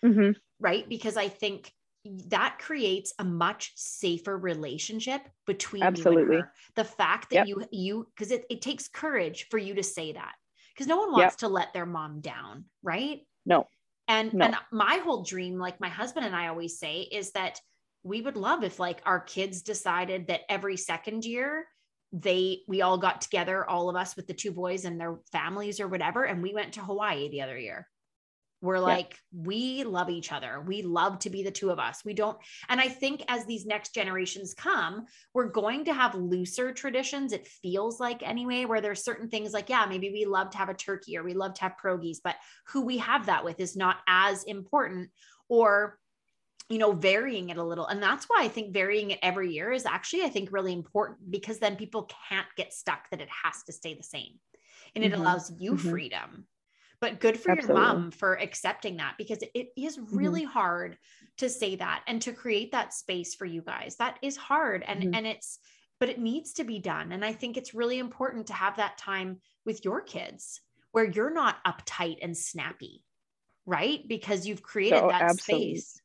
[0.05, 0.31] Mm-hmm.
[0.59, 0.87] Right?
[0.87, 1.73] Because I think
[2.05, 6.23] that creates a much safer relationship between Absolutely.
[6.23, 6.53] you and her.
[6.75, 7.47] The fact that yep.
[7.47, 10.33] you you because it, it takes courage for you to say that
[10.73, 11.37] because no one wants yep.
[11.37, 13.21] to let their mom down, right?
[13.45, 13.67] No.
[14.07, 14.45] And no.
[14.45, 17.59] and my whole dream, like my husband and I always say, is that
[18.03, 21.65] we would love if like our kids decided that every second year
[22.11, 25.79] they we all got together all of us with the two boys and their families
[25.79, 27.87] or whatever and we went to hawaii the other year
[28.61, 29.41] we're like yeah.
[29.47, 32.37] we love each other we love to be the two of us we don't
[32.67, 37.47] and i think as these next generations come we're going to have looser traditions it
[37.47, 40.73] feels like anyway where there's certain things like yeah maybe we love to have a
[40.73, 42.35] turkey or we love to have pierogies but
[42.67, 45.09] who we have that with is not as important
[45.47, 45.97] or
[46.69, 47.87] you know, varying it a little.
[47.87, 51.31] And that's why I think varying it every year is actually, I think, really important
[51.31, 54.39] because then people can't get stuck that it has to stay the same.
[54.95, 55.21] And it mm-hmm.
[55.21, 55.89] allows you mm-hmm.
[55.89, 56.45] freedom.
[57.01, 57.81] But good for Absolutely.
[57.81, 60.17] your mom for accepting that because it is mm-hmm.
[60.17, 60.51] really mm-hmm.
[60.51, 60.97] hard
[61.37, 63.95] to say that and to create that space for you guys.
[63.97, 64.83] That is hard.
[64.85, 65.13] And mm-hmm.
[65.13, 65.59] and it's
[65.99, 67.11] but it needs to be done.
[67.11, 71.33] And I think it's really important to have that time with your kids where you're
[71.33, 73.03] not uptight and snappy,
[73.65, 74.07] right?
[74.07, 75.75] Because you've created so, that absolutely.
[75.75, 76.01] space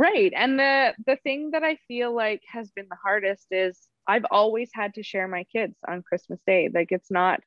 [0.00, 0.32] Right.
[0.34, 4.70] And the the thing that I feel like has been the hardest is I've always
[4.72, 6.70] had to share my kids on Christmas Day.
[6.72, 7.40] Like it's not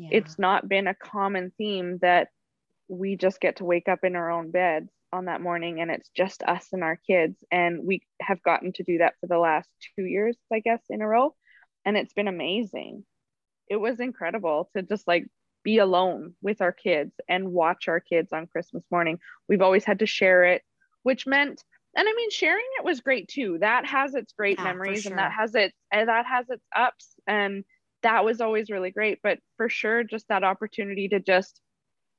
[0.00, 0.08] yeah.
[0.12, 2.28] it's not been a common theme that
[2.88, 6.08] we just get to wake up in our own beds on that morning and it's
[6.16, 9.68] just us and our kids and we have gotten to do that for the last
[9.96, 11.34] 2 years I guess in a row
[11.84, 13.04] and it's been amazing.
[13.68, 15.26] It was incredible to just like
[15.62, 19.18] be alone with our kids and watch our kids on Christmas morning.
[19.48, 20.62] We've always had to share it,
[21.02, 21.62] which meant
[21.96, 23.58] and I mean sharing it was great too.
[23.60, 25.12] That has its great yeah, memories sure.
[25.12, 27.64] and that has its and that has its ups and
[28.02, 29.20] that was always really great.
[29.22, 31.60] But for sure, just that opportunity to just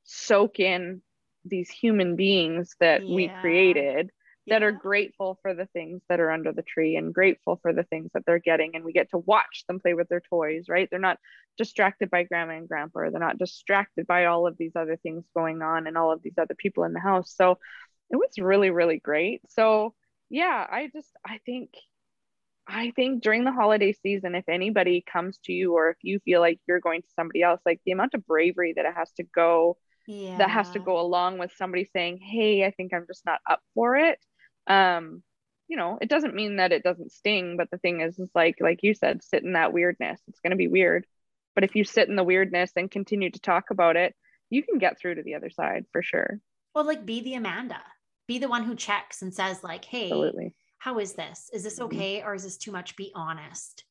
[0.03, 1.01] soak in
[1.45, 3.15] these human beings that yeah.
[3.15, 4.11] we created
[4.47, 4.67] that yeah.
[4.67, 8.09] are grateful for the things that are under the tree and grateful for the things
[8.13, 10.99] that they're getting and we get to watch them play with their toys right they're
[10.99, 11.17] not
[11.57, 15.61] distracted by grandma and grandpa they're not distracted by all of these other things going
[15.61, 17.57] on and all of these other people in the house so
[18.09, 19.93] it was really really great so
[20.29, 21.69] yeah i just i think
[22.67, 26.39] i think during the holiday season if anybody comes to you or if you feel
[26.39, 29.23] like you're going to somebody else like the amount of bravery that it has to
[29.23, 29.77] go
[30.07, 30.37] yeah.
[30.37, 33.59] that has to go along with somebody saying hey i think i'm just not up
[33.73, 34.19] for it
[34.67, 35.23] um
[35.67, 38.55] you know it doesn't mean that it doesn't sting but the thing is is like
[38.59, 41.05] like you said sit in that weirdness it's going to be weird
[41.55, 44.13] but if you sit in the weirdness and continue to talk about it
[44.49, 46.39] you can get through to the other side for sure
[46.75, 47.81] well like be the amanda
[48.27, 50.53] be the one who checks and says like hey Absolutely.
[50.81, 51.85] How is this is this mm-hmm.
[51.85, 53.85] okay or is this too much be honest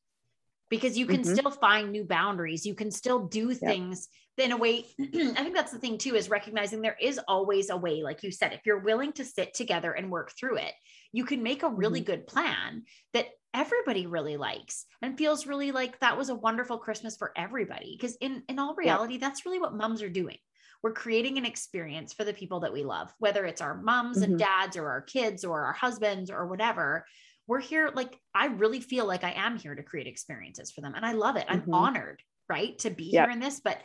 [0.69, 1.33] because you can mm-hmm.
[1.33, 4.47] still find new boundaries you can still do things yep.
[4.47, 7.77] in a way i think that's the thing too is recognizing there is always a
[7.77, 10.73] way like you said if you're willing to sit together and work through it
[11.13, 12.11] you can make a really mm-hmm.
[12.11, 17.15] good plan that everybody really likes and feels really like that was a wonderful christmas
[17.15, 19.21] for everybody because in in all reality yep.
[19.21, 20.37] that's really what moms are doing
[20.83, 24.31] we're creating an experience for the people that we love, whether it's our moms mm-hmm.
[24.31, 27.05] and dads or our kids or our husbands or whatever.
[27.47, 30.93] We're here, like, I really feel like I am here to create experiences for them.
[30.95, 31.45] And I love it.
[31.49, 31.73] I'm mm-hmm.
[31.73, 33.25] honored, right, to be yep.
[33.25, 33.59] here in this.
[33.59, 33.79] But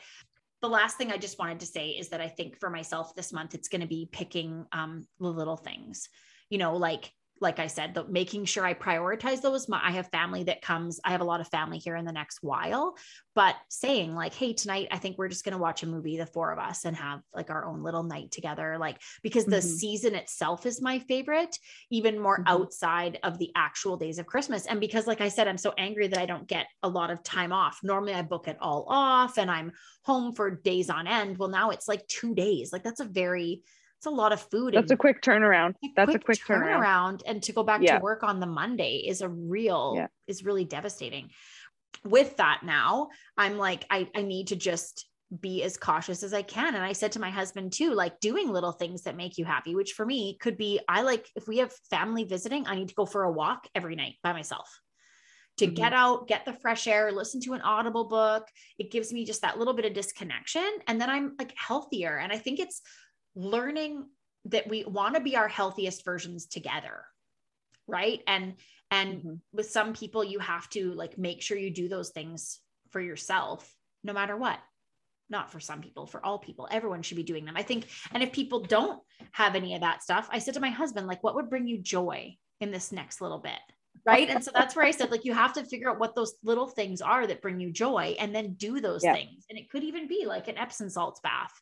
[0.62, 3.32] the last thing I just wanted to say is that I think for myself this
[3.32, 6.08] month, it's going to be picking um, the little things,
[6.48, 9.68] you know, like like I said, the, making sure I prioritize those.
[9.68, 12.12] My, I have family that comes, I have a lot of family here in the
[12.12, 12.96] next while,
[13.34, 16.26] but saying like, Hey, tonight, I think we're just going to watch a movie, the
[16.26, 18.78] four of us and have like our own little night together.
[18.78, 19.68] Like, because the mm-hmm.
[19.68, 21.58] season itself is my favorite,
[21.90, 22.48] even more mm-hmm.
[22.48, 24.66] outside of the actual days of Christmas.
[24.66, 27.22] And because, like I said, I'm so angry that I don't get a lot of
[27.22, 27.80] time off.
[27.82, 29.72] Normally I book it all off and I'm
[30.04, 31.36] home for days on end.
[31.36, 32.72] Well, now it's like two days.
[32.72, 33.62] Like that's a very,
[33.98, 34.74] it's a lot of food.
[34.74, 35.74] That's a quick turnaround.
[35.84, 36.82] A That's quick a quick turnaround.
[36.82, 37.22] turnaround.
[37.26, 37.98] And to go back yeah.
[37.98, 40.06] to work on the Monday is a real, yeah.
[40.26, 41.30] is really devastating.
[42.04, 45.06] With that now, I'm like, I, I need to just
[45.40, 46.74] be as cautious as I can.
[46.74, 49.74] And I said to my husband too, like doing little things that make you happy,
[49.74, 52.94] which for me could be I like if we have family visiting, I need to
[52.94, 54.68] go for a walk every night by myself
[55.58, 55.74] to mm-hmm.
[55.74, 58.46] get out, get the fresh air, listen to an audible book.
[58.78, 60.68] It gives me just that little bit of disconnection.
[60.86, 62.18] And then I'm like healthier.
[62.18, 62.82] And I think it's
[63.36, 64.06] learning
[64.46, 67.04] that we want to be our healthiest versions together
[67.86, 68.22] right?
[68.26, 68.54] And
[68.90, 69.34] and mm-hmm.
[69.52, 72.60] with some people you have to like make sure you do those things
[72.90, 73.72] for yourself
[74.04, 74.58] no matter what.
[75.28, 76.68] Not for some people for all people.
[76.70, 77.56] Everyone should be doing them.
[77.56, 79.02] I think and if people don't
[79.32, 81.78] have any of that stuff i said to my husband like what would bring you
[81.78, 83.58] joy in this next little bit
[84.04, 84.28] right?
[84.28, 86.68] And so that's where i said like you have to figure out what those little
[86.68, 89.14] things are that bring you joy and then do those yeah.
[89.14, 89.44] things.
[89.48, 91.52] And it could even be like an epsom salts bath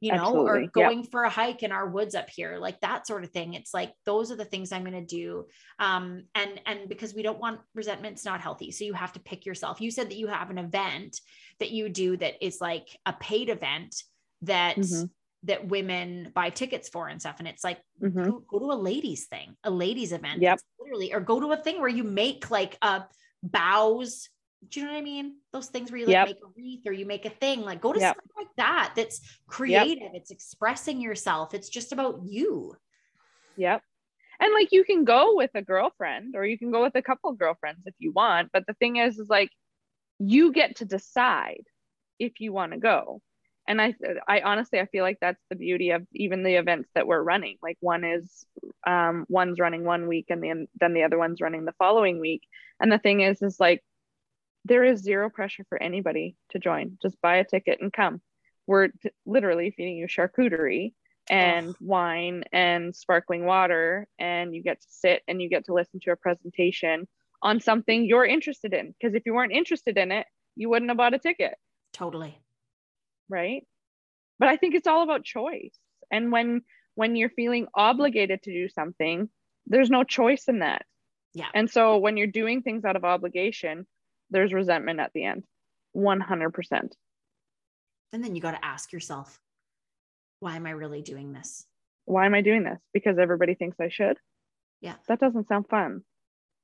[0.00, 0.64] you know, Absolutely.
[0.64, 1.10] or going yep.
[1.10, 3.54] for a hike in our woods up here, like that sort of thing.
[3.54, 5.46] It's like those are the things I'm going to do.
[5.78, 8.70] Um, and and because we don't want resentment, it's not healthy.
[8.70, 9.80] So you have to pick yourself.
[9.80, 11.20] You said that you have an event
[11.58, 13.96] that you do that is like a paid event
[14.42, 15.06] that mm-hmm.
[15.44, 17.36] that women buy tickets for and stuff.
[17.40, 18.22] And it's like mm-hmm.
[18.22, 20.42] go, go, to a ladies thing, a ladies event.
[20.42, 20.60] Yep.
[20.78, 23.04] literally, or go to a thing where you make like a
[23.42, 24.28] bows
[24.66, 25.36] do you know what I mean?
[25.52, 26.26] Those things where you like yep.
[26.28, 28.16] make a wreath or you make a thing, like go to yep.
[28.16, 28.92] something like that.
[28.96, 30.02] That's creative.
[30.02, 30.12] Yep.
[30.14, 31.54] It's expressing yourself.
[31.54, 32.74] It's just about you.
[33.56, 33.82] Yep.
[34.40, 37.30] And like you can go with a girlfriend or you can go with a couple
[37.30, 38.50] of girlfriends if you want.
[38.52, 39.50] But the thing is, is like
[40.18, 41.64] you get to decide
[42.18, 43.20] if you want to go.
[43.66, 43.94] And I,
[44.26, 47.58] I honestly, I feel like that's the beauty of even the events that we're running.
[47.62, 48.46] Like one is,
[48.86, 52.42] um, one's running one week and then then the other one's running the following week.
[52.80, 53.82] And the thing is, is like
[54.64, 56.98] there is zero pressure for anybody to join.
[57.00, 58.20] Just buy a ticket and come.
[58.66, 60.92] We're t- literally feeding you charcuterie
[61.30, 61.74] and oh.
[61.80, 66.12] wine and sparkling water, and you get to sit and you get to listen to
[66.12, 67.06] a presentation
[67.42, 68.94] on something you're interested in.
[68.98, 70.26] Because if you weren't interested in it,
[70.56, 71.54] you wouldn't have bought a ticket.
[71.92, 72.38] Totally.
[73.28, 73.66] Right.
[74.38, 75.76] But I think it's all about choice.
[76.10, 76.62] And when
[76.94, 79.28] when you're feeling obligated to do something,
[79.66, 80.84] there's no choice in that.
[81.34, 81.46] Yeah.
[81.54, 83.86] And so when you're doing things out of obligation,
[84.30, 85.44] there's resentment at the end.
[85.96, 86.90] 100%
[88.12, 89.38] and then you got to ask yourself
[90.40, 91.66] why am i really doing this?
[92.04, 92.78] Why am i doing this?
[92.92, 94.16] Because everybody thinks i should?
[94.80, 94.94] Yeah.
[95.08, 96.02] That doesn't sound fun.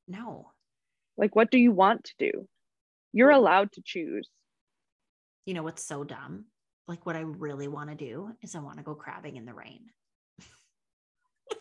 [0.07, 0.53] No.
[1.17, 2.49] Like what do you want to do?
[3.13, 4.29] You're allowed to choose.
[5.45, 6.47] You know what's so dumb?
[6.87, 9.55] Like what i really want to do is i want to go crabbing in the
[9.55, 9.81] rain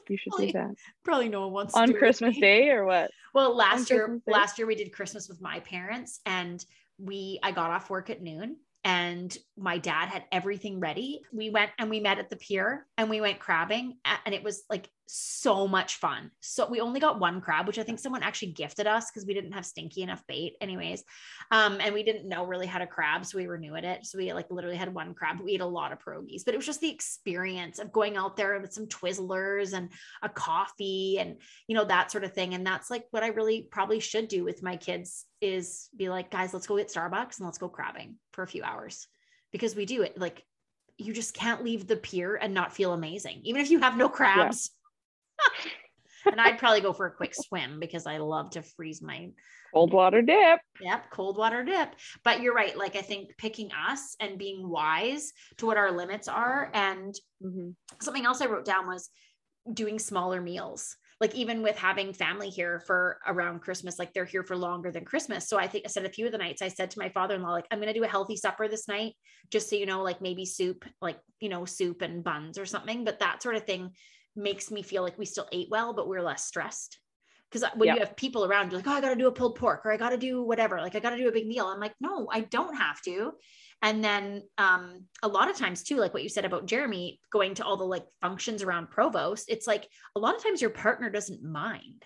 [0.10, 0.76] you should probably, do that.
[1.04, 3.12] Probably no one wants on Christmas Day or what?
[3.34, 6.64] Well, last year, last year we did Christmas with my parents, and
[6.98, 11.22] we I got off work at noon and my dad had everything ready.
[11.32, 14.64] We went and we met at the pier and we went crabbing and it was
[14.70, 16.32] like so much fun.
[16.40, 19.34] So we only got one crab, which I think someone actually gifted us because we
[19.34, 21.04] didn't have stinky enough bait anyways.
[21.52, 23.26] Um, and we didn't know really how to crab.
[23.26, 24.06] So we were new at it.
[24.06, 25.40] So we like literally had one crab.
[25.40, 28.38] We ate a lot of pierogies, but it was just the experience of going out
[28.38, 29.90] there with some Twizzlers and
[30.22, 32.54] a coffee and, you know, that sort of thing.
[32.54, 36.32] And that's like what I really probably should do with my kids is be like,
[36.32, 39.08] guys, let's go get Starbucks and let's go crabbing for a few hours
[39.52, 40.44] because we do it like
[40.98, 44.10] you just can't leave the pier and not feel amazing, even if you have no
[44.10, 44.72] crabs.
[46.26, 49.30] And I'd probably go for a quick swim because I love to freeze my
[49.74, 50.60] cold water dip.
[50.80, 51.90] Yep, cold water dip.
[52.24, 52.78] But you're right.
[52.78, 56.72] Like I think picking us and being wise to what our limits are.
[56.74, 57.72] And mm-hmm.
[58.02, 59.10] something else I wrote down was
[59.74, 64.44] doing smaller meals like even with having family here for around Christmas, like they're here
[64.44, 65.48] for longer than Christmas.
[65.48, 67.50] So I think I said a few of the nights I said to my father-in-law,
[67.50, 69.14] like, I'm gonna do a healthy supper this night,
[69.50, 73.06] just so you know, like maybe soup, like you know, soup and buns or something.
[73.06, 73.92] But that sort of thing
[74.36, 77.00] makes me feel like we still ate well, but we're less stressed.
[77.52, 77.94] because when Yeah.
[77.94, 79.92] you have people around, you're like, oh, I got to do a pulled pork or
[79.92, 80.82] I got to do whatever.
[80.82, 81.68] Like I got to do a big meal.
[81.68, 83.34] I'm like, no, I don't have to.
[83.84, 87.54] And then um, a lot of times too, like what you said about Jeremy going
[87.56, 91.12] to all the like functions around Provost, it's like a lot of times your partner
[91.12, 92.04] doesn't mind.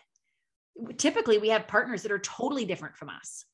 [0.98, 3.45] Typically, we have partners that are totally different from us.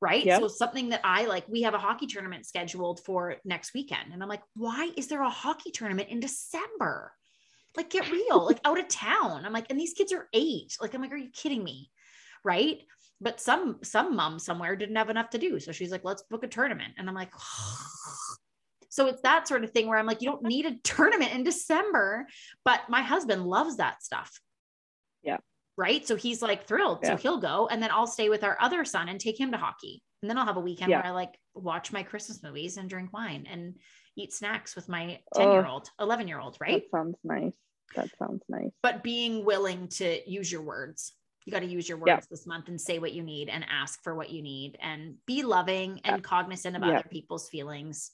[0.00, 0.24] Right.
[0.26, 0.40] Yep.
[0.40, 4.12] So something that I like, we have a hockey tournament scheduled for next weekend.
[4.12, 7.12] And I'm like, why is there a hockey tournament in December?
[7.76, 9.44] Like, get real, like out of town.
[9.44, 10.76] I'm like, and these kids are eight.
[10.80, 11.90] Like, I'm like, are you kidding me?
[12.44, 12.82] Right.
[13.20, 15.58] But some some mom somewhere didn't have enough to do.
[15.60, 16.94] So she's like, let's book a tournament.
[16.98, 17.32] And I'm like,
[18.88, 21.42] so it's that sort of thing where I'm like, you don't need a tournament in
[21.42, 22.26] December.
[22.64, 24.38] But my husband loves that stuff.
[25.22, 25.38] Yeah.
[25.76, 26.06] Right.
[26.06, 27.04] So he's like thrilled.
[27.04, 27.68] So he'll go.
[27.70, 30.02] And then I'll stay with our other son and take him to hockey.
[30.22, 30.98] And then I'll have a weekend Yeah.
[30.98, 33.74] where I like watch my Christmas movies and drink wine and
[34.16, 35.40] eat snacks with my Oh.
[35.40, 36.56] 10 year old, 11 year old.
[36.60, 36.82] Right.
[36.90, 37.52] That sounds nice.
[37.94, 38.72] That sounds nice.
[38.82, 41.12] But being willing to use your words.
[41.44, 42.20] You got to use your words Yeah.
[42.28, 45.44] this month and say what you need and ask for what you need and be
[45.44, 46.98] loving and cognizant of Yeah.
[46.98, 48.10] other people's feelings.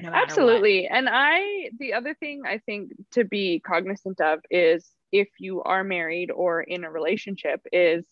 [0.00, 0.30] No matter what.
[0.30, 0.86] Absolutely.
[0.88, 5.84] And I, the other thing I think to be cognizant of is if you are
[5.84, 8.04] married or in a relationship, is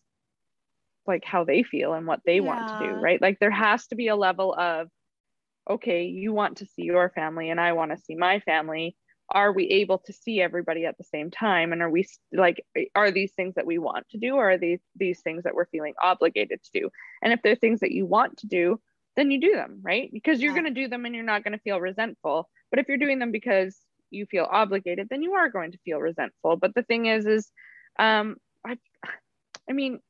[1.04, 3.20] like how they feel and what they want to do, right?
[3.20, 4.88] Like there has to be a level of,
[5.68, 8.94] okay, you want to see your family and I want to see my family.
[9.30, 11.72] Are we able to see everybody at the same time?
[11.72, 14.80] And are we like, are these things that we want to do or are these
[14.96, 16.90] these things that we're feeling obligated to do?
[17.22, 18.80] And if they're things that you want to do,
[19.16, 20.10] then you do them, right?
[20.12, 20.60] Because you're Yeah.
[20.60, 22.48] going to do them and you're not going to feel resentful.
[22.70, 23.78] But if you're doing them because
[24.10, 26.56] you feel obligated, then you are going to feel resentful.
[26.56, 27.50] But the thing is, is,
[27.98, 28.36] um,
[28.66, 28.76] I,
[29.68, 30.00] I mean,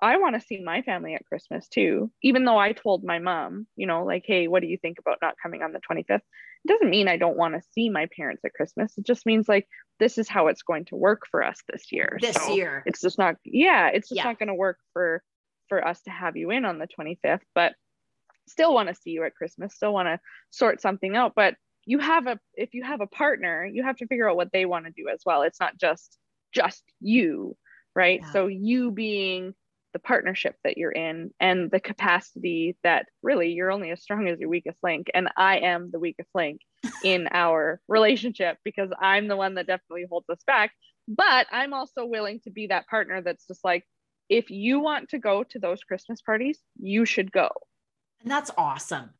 [0.00, 3.66] I want to see my family at Christmas too, even though I told my mom,
[3.76, 6.22] you know, like, hey, what do you think about not coming on the 25th?
[6.64, 8.96] It doesn't mean I don't want to see my parents at Christmas.
[8.96, 9.66] It just means like
[9.98, 12.20] this is how it's going to work for us this year.
[12.20, 12.84] This So year.
[12.84, 14.24] it's just not, yeah, it's just Yeah.
[14.24, 15.22] not going to work for
[15.68, 17.42] for us to have you in on the 25th.
[17.54, 17.74] But
[18.48, 19.74] still want to see you at Christmas.
[19.74, 20.20] Still want to
[20.50, 21.34] sort something out.
[21.34, 21.56] But
[21.86, 24.66] you have a if you have a partner, you have to figure out what they
[24.66, 25.42] want to do as well.
[25.42, 26.18] It's not just
[26.54, 27.56] just you,
[27.94, 28.24] right?
[28.24, 28.26] Yeah.
[28.26, 29.54] So you being
[29.92, 34.38] the partnership that you're in and the capacity that really you're only as strong as
[34.38, 36.60] your weakest link and i am the weakest link
[37.04, 40.72] in our relationship because i'm the one that definitely holds us back
[41.08, 43.84] but i'm also willing to be that partner that's just like
[44.28, 47.48] if you want to go to those christmas parties you should go
[48.22, 49.10] And that's awesome.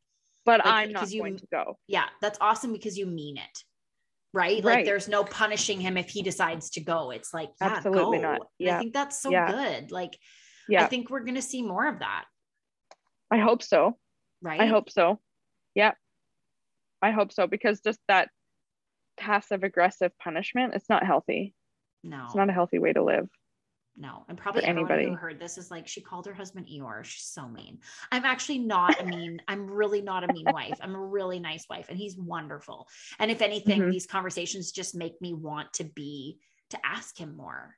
[0.45, 2.05] but Like, i'm not you- going to go Yeah.
[2.21, 3.63] That's awesome because you mean it.
[4.31, 4.63] Right.
[4.63, 4.85] Like Right.
[4.85, 7.09] there's no punishing him if he decides to go.
[7.09, 8.23] It's like, yeah, Absolutely go.
[8.29, 8.41] not.
[8.59, 9.49] And I think that's so Yeah.
[9.51, 9.91] good.
[9.91, 10.15] Like,
[10.77, 12.25] I think we're going to see more of that.
[13.31, 13.97] i hope so
[14.41, 14.61] Right.
[14.61, 15.19] I hope so.
[15.75, 15.91] Yeah.
[17.01, 18.29] I hope so because just that
[19.17, 21.53] passive aggressive punishment, it's not healthy.
[22.03, 22.23] no.
[22.25, 23.27] It's not a healthy way to live.
[23.97, 25.05] No, and probably anybody.
[25.09, 27.03] who heard this is like, she called her husband Eeyore.
[27.03, 27.79] She's so mean.
[28.13, 29.41] I'm actually not a mean.
[29.49, 30.77] I'm really not a mean wife.
[30.81, 32.87] I'm a really nice wife, and he's wonderful.
[33.19, 33.91] And if anything, Mhm.
[33.91, 36.39] these conversations just make me want to be
[36.69, 37.75] to ask him more.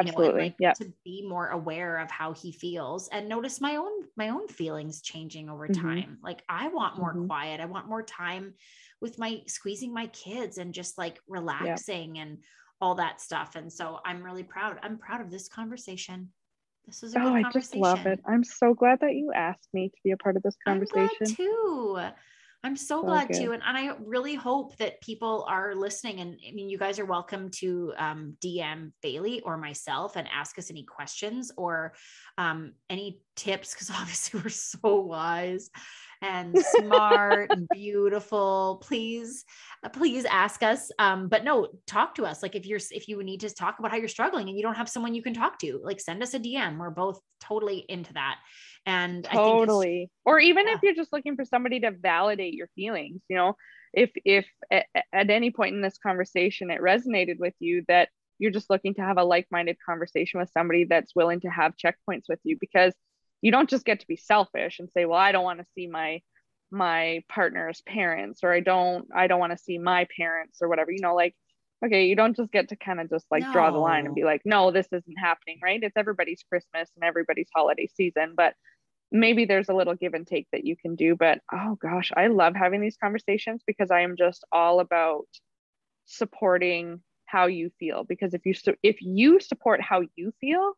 [0.00, 0.32] You know, Absolutely.
[0.38, 0.74] like, Yeah.
[0.76, 5.02] To be more aware of how he feels and notice my own my own feelings
[5.02, 6.06] changing over Mhm.
[6.06, 6.18] time.
[6.22, 7.28] Like I want more Mhm.
[7.28, 7.60] quiet.
[7.60, 8.54] I want more time
[9.00, 12.44] with my squeezing my kids and just like relaxing and
[12.80, 13.56] all that stuff.
[13.56, 14.78] And so I'm really proud.
[14.82, 16.32] I'm proud of this conversation.
[16.86, 18.18] This was a Oh, I just love it.
[18.24, 21.36] I'm so glad that you asked me to be a part of this conversation.
[21.36, 22.00] too.
[22.64, 23.36] I'm so So glad good.
[23.36, 23.52] too.
[23.52, 26.18] And, and I really hope that people are listening.
[26.20, 30.58] And I mean, you guys are welcome to um, DM Bailey or myself and ask
[30.58, 31.94] us any questions or
[32.36, 35.70] um, any tips, because obviously we're so wise
[36.20, 38.82] and smart and beautiful.
[38.82, 39.44] Please,
[39.84, 40.90] uh, please ask us.
[40.98, 42.42] Um, but no, talk to us.
[42.42, 44.74] Like if you're, if you need to talk about how you're struggling and you don't
[44.74, 46.76] have someone you can talk to, like send us a DM.
[46.76, 48.38] We're both totally into that.
[48.88, 50.10] And I think Totally.
[50.24, 50.74] Or even Yeah.
[50.74, 53.54] if you're just looking for somebody to validate your feelings, you know,
[53.92, 58.08] if if at, at any point in this conversation it resonated with you that
[58.38, 62.24] you're just looking to have a like-minded conversation with somebody that's willing to have checkpoints
[62.28, 62.94] with you because
[63.42, 65.86] you don't just get to be selfish and say, well, I don't want to see
[65.86, 66.20] my
[66.70, 70.90] my partner's parents or I don't I don't want to see my parents or whatever,
[70.92, 71.34] you know, like
[71.84, 74.24] okay, you don't just get to kind of just like draw the line and be
[74.24, 75.82] like, no, this isn't happening, right?
[75.82, 78.54] It's everybody's Christmas and everybody's holiday season, but
[79.10, 81.16] maybe there's a little give and take that you can do.
[81.16, 85.26] But oh gosh, I love having these conversations because I am just all about
[86.06, 88.04] supporting how you feel.
[88.04, 90.74] Because if you if you support how you feel,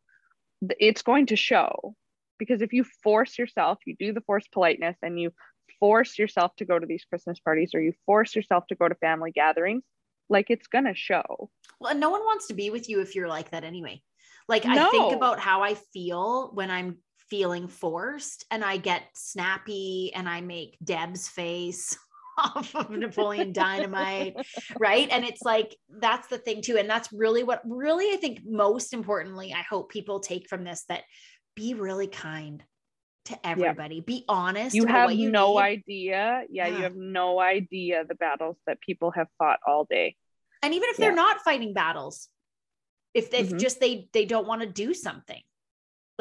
[0.79, 1.95] it's going to show.
[2.37, 5.31] Because if you force yourself, you do the forced politeness and you
[5.79, 8.95] force yourself to go to these Christmas parties or you force yourself to go to
[8.95, 9.83] family gatherings,
[10.29, 11.49] like it's gonna show.
[11.79, 14.01] Well, and no one wants to be with you if you're like that anyway.
[14.47, 16.97] Like I think about how I feel when I'm
[17.31, 21.97] feeling forced and I get snappy and I make Deb's face
[22.37, 24.35] off of Napoleon Dynamite,
[24.79, 25.07] right?
[25.09, 28.93] And it's like that's the thing too and that's really what really I think most
[28.93, 31.01] importantly I hope people take from this that
[31.55, 32.63] be really kind
[33.25, 34.01] to everybody.
[34.01, 35.59] Be honest You have you no need.
[35.59, 36.43] idea.
[36.49, 40.15] Yeah, you have no idea the battles that people have fought all day.
[40.63, 41.07] and even if Yeah.
[41.07, 42.27] they're not fighting battles
[43.13, 43.59] if if Mhm.
[43.59, 45.41] just they they don't want to do something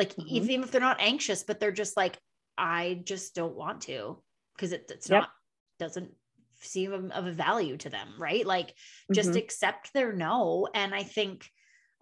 [0.01, 0.27] like Mhm.
[0.29, 2.19] even if they're not anxious but they're just like
[2.59, 4.23] i just don't want to
[4.57, 5.23] because it, it's Yep.
[5.23, 5.31] not
[5.79, 6.13] doesn't
[6.61, 8.75] seem of, of a value to them right like
[9.13, 9.37] just Mhm.
[9.37, 11.49] accept their no and i think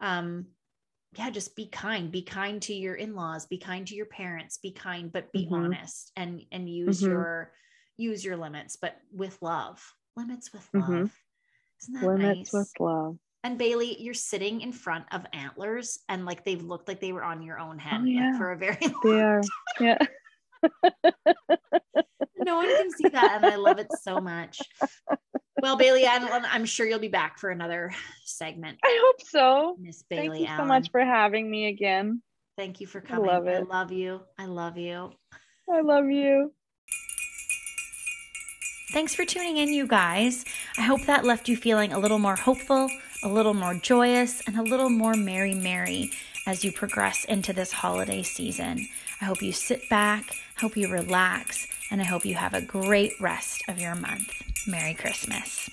[0.01, 0.47] um
[1.17, 4.73] yeah just be kind be kind to your in-laws be kind to your parents be
[4.73, 5.51] kind but be Mhm.
[5.53, 7.07] honest and and use Mhm.
[7.07, 7.53] your
[7.97, 11.01] use your limits but with love limits with Mhm.
[11.01, 11.13] love
[11.83, 13.19] isn't that limits nice with love.
[13.45, 17.25] And Bailey, you're sitting in front of antlers and like they've looked like they were
[17.25, 19.43] on your own oh, head Oh, like, for a very long They are.
[19.81, 19.99] Yeah.
[22.49, 23.43] No one can see that.
[23.43, 24.61] And I love it so much.
[25.61, 27.93] Well, Bailey, I'm, I'm sure you'll be back for another
[28.25, 28.79] segment.
[28.85, 29.77] I hope so.
[29.79, 30.21] Miss Bailey.
[30.21, 32.23] Thank Bailey you so much for having me again.
[32.57, 33.29] Thank you for coming.
[33.29, 33.55] I coming.
[33.55, 34.21] love I love you.
[34.39, 35.11] I love you.
[35.71, 36.53] I love you.
[38.93, 40.45] Thanks for tuning in, you guys.
[40.79, 42.89] I hope that left you feeling a little more hopeful,
[43.23, 46.11] a little more joyous, and a little more merry, merry
[46.47, 48.89] as you progress into this holiday season.
[49.21, 53.13] I hope you sit back, hope you relax, and I hope you have a great
[53.21, 54.33] rest of your month.
[54.67, 55.69] Merry Christmas.